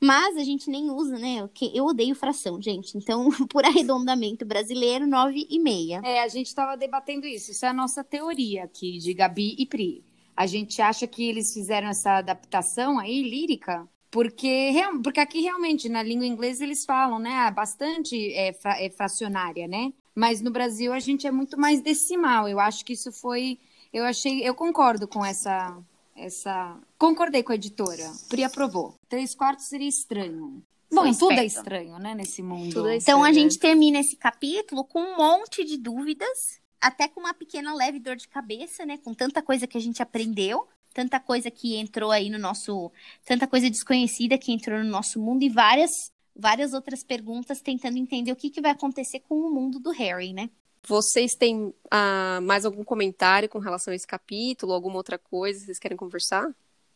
Mas 0.00 0.36
a 0.36 0.42
gente 0.42 0.68
nem 0.68 0.90
usa, 0.90 1.16
né? 1.18 1.48
Eu 1.72 1.86
odeio 1.86 2.14
fração, 2.16 2.60
gente. 2.60 2.98
Então, 2.98 3.28
por 3.48 3.64
arredondamento 3.64 4.44
brasileiro, 4.44 5.06
9,5. 5.06 6.04
É, 6.04 6.22
a 6.22 6.28
gente 6.28 6.46
estava 6.46 6.76
debatendo 6.76 7.26
isso. 7.26 7.52
Isso 7.52 7.64
é 7.64 7.68
a 7.68 7.72
nossa 7.72 8.02
teoria 8.02 8.64
aqui 8.64 8.98
de 8.98 9.14
Gabi 9.14 9.54
e 9.56 9.66
Pri. 9.66 10.04
A 10.36 10.46
gente 10.46 10.82
acha 10.82 11.06
que 11.06 11.28
eles 11.28 11.52
fizeram 11.52 11.88
essa 11.88 12.18
adaptação 12.18 12.98
aí, 12.98 13.22
lírica, 13.22 13.88
porque, 14.10 14.72
porque 15.02 15.20
aqui 15.20 15.40
realmente, 15.40 15.88
na 15.88 16.02
língua 16.02 16.26
inglesa, 16.26 16.64
eles 16.64 16.84
falam, 16.84 17.18
né? 17.18 17.50
Bastante 17.52 18.32
é, 18.34 18.52
fra, 18.52 18.80
é 18.82 18.90
fracionária, 18.90 19.68
né? 19.68 19.92
Mas 20.18 20.40
no 20.40 20.50
Brasil 20.50 20.92
a 20.92 20.98
gente 20.98 21.28
é 21.28 21.30
muito 21.30 21.56
mais 21.56 21.80
decimal. 21.80 22.48
Eu 22.48 22.58
acho 22.58 22.84
que 22.84 22.94
isso 22.94 23.12
foi. 23.12 23.56
Eu 23.92 24.04
achei. 24.04 24.42
Eu 24.42 24.52
concordo 24.52 25.06
com 25.06 25.24
essa. 25.24 25.78
essa... 26.16 26.76
Concordei 26.98 27.44
com 27.44 27.52
a 27.52 27.54
editora. 27.54 28.10
Pri 28.28 28.42
aprovou. 28.42 28.96
Três 29.08 29.32
quartos 29.32 29.66
seria 29.66 29.88
estranho. 29.88 30.60
Bom, 30.92 31.02
Foi 31.02 31.14
tudo 31.14 31.38
é 31.38 31.44
estranho, 31.44 32.00
né, 32.00 32.16
nesse 32.16 32.42
mundo. 32.42 32.88
É 32.88 32.96
então 32.96 33.22
a 33.22 33.32
gente 33.32 33.60
termina 33.60 34.00
esse 34.00 34.16
capítulo 34.16 34.82
com 34.82 35.00
um 35.00 35.18
monte 35.18 35.64
de 35.64 35.76
dúvidas, 35.76 36.60
até 36.80 37.06
com 37.06 37.20
uma 37.20 37.32
pequena 37.32 37.72
leve 37.72 38.00
dor 38.00 38.16
de 38.16 38.26
cabeça, 38.26 38.84
né, 38.84 38.98
com 38.98 39.14
tanta 39.14 39.40
coisa 39.40 39.68
que 39.68 39.78
a 39.78 39.80
gente 39.80 40.02
aprendeu, 40.02 40.66
tanta 40.92 41.20
coisa 41.20 41.48
que 41.48 41.76
entrou 41.76 42.10
aí 42.10 42.28
no 42.28 42.38
nosso, 42.38 42.90
tanta 43.24 43.46
coisa 43.46 43.70
desconhecida 43.70 44.36
que 44.36 44.50
entrou 44.50 44.82
no 44.82 44.90
nosso 44.90 45.20
mundo 45.20 45.44
e 45.44 45.48
várias 45.48 46.10
várias 46.38 46.72
outras 46.72 47.02
perguntas 47.02 47.60
tentando 47.60 47.98
entender 47.98 48.30
o 48.30 48.36
que, 48.36 48.48
que 48.48 48.60
vai 48.60 48.70
acontecer 48.70 49.20
com 49.20 49.34
o 49.34 49.50
mundo 49.50 49.80
do 49.80 49.90
Harry, 49.90 50.32
né? 50.32 50.48
Vocês 50.86 51.34
têm 51.34 51.74
ah, 51.90 52.38
mais 52.42 52.64
algum 52.64 52.84
comentário 52.84 53.48
com 53.48 53.58
relação 53.58 53.92
a 53.92 53.96
esse 53.96 54.06
capítulo? 54.06 54.72
Alguma 54.72 54.96
outra 54.96 55.18
coisa 55.18 55.58
que 55.58 55.66
vocês 55.66 55.78
querem 55.78 55.96
conversar? 55.96 56.48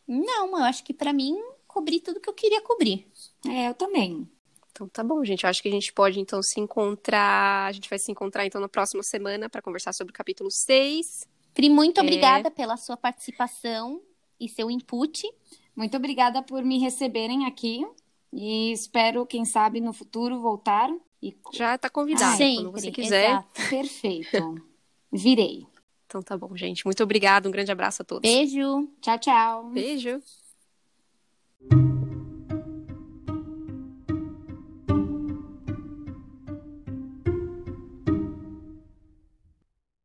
Não, 0.07 0.57
eu 0.57 0.63
acho 0.63 0.83
que 0.83 0.93
para 0.93 1.11
mim 1.11 1.37
cobri 1.67 1.99
tudo 1.99 2.19
que 2.19 2.29
eu 2.29 2.33
queria 2.33 2.61
cobrir. 2.61 3.05
É, 3.45 3.67
eu 3.67 3.73
também. 3.73 4.27
Então 4.71 4.87
tá 4.87 5.03
bom, 5.03 5.23
gente. 5.23 5.43
Eu 5.43 5.49
acho 5.49 5.61
que 5.61 5.67
a 5.67 5.71
gente 5.71 5.91
pode 5.93 6.19
então 6.19 6.41
se 6.41 6.59
encontrar. 6.59 7.67
A 7.67 7.71
gente 7.71 7.89
vai 7.89 7.99
se 7.99 8.11
encontrar 8.11 8.45
então 8.45 8.61
na 8.61 8.69
próxima 8.69 9.03
semana 9.03 9.49
para 9.49 9.61
conversar 9.61 9.93
sobre 9.93 10.11
o 10.11 10.15
capítulo 10.15 10.49
6. 10.49 11.27
Pri, 11.53 11.69
muito 11.69 11.99
é... 11.99 12.01
obrigada 12.01 12.49
pela 12.49 12.77
sua 12.77 12.97
participação 12.97 14.01
e 14.39 14.49
seu 14.49 14.71
input. 14.71 15.21
Muito 15.75 15.97
obrigada 15.97 16.41
por 16.41 16.63
me 16.63 16.79
receberem 16.79 17.45
aqui. 17.45 17.85
E 18.33 18.71
espero, 18.71 19.25
quem 19.27 19.45
sabe, 19.45 19.79
no 19.79 19.93
futuro 19.93 20.41
voltar. 20.41 20.89
E... 21.21 21.37
Já 21.53 21.75
está 21.75 21.89
convidada, 21.89 22.33
ah, 22.33 22.55
quando 22.55 22.71
você 22.71 22.91
quiser. 22.91 23.29
Exato. 23.29 23.69
Perfeito. 23.69 24.67
Virei. 25.11 25.67
Então 26.07 26.21
tá 26.21 26.35
bom, 26.35 26.55
gente. 26.57 26.83
Muito 26.83 27.03
obrigada. 27.03 27.47
Um 27.47 27.51
grande 27.51 27.71
abraço 27.71 28.01
a 28.01 28.05
todos. 28.05 28.29
Beijo. 28.29 28.89
Tchau, 29.01 29.19
tchau. 29.19 29.69
Beijo. 29.69 30.19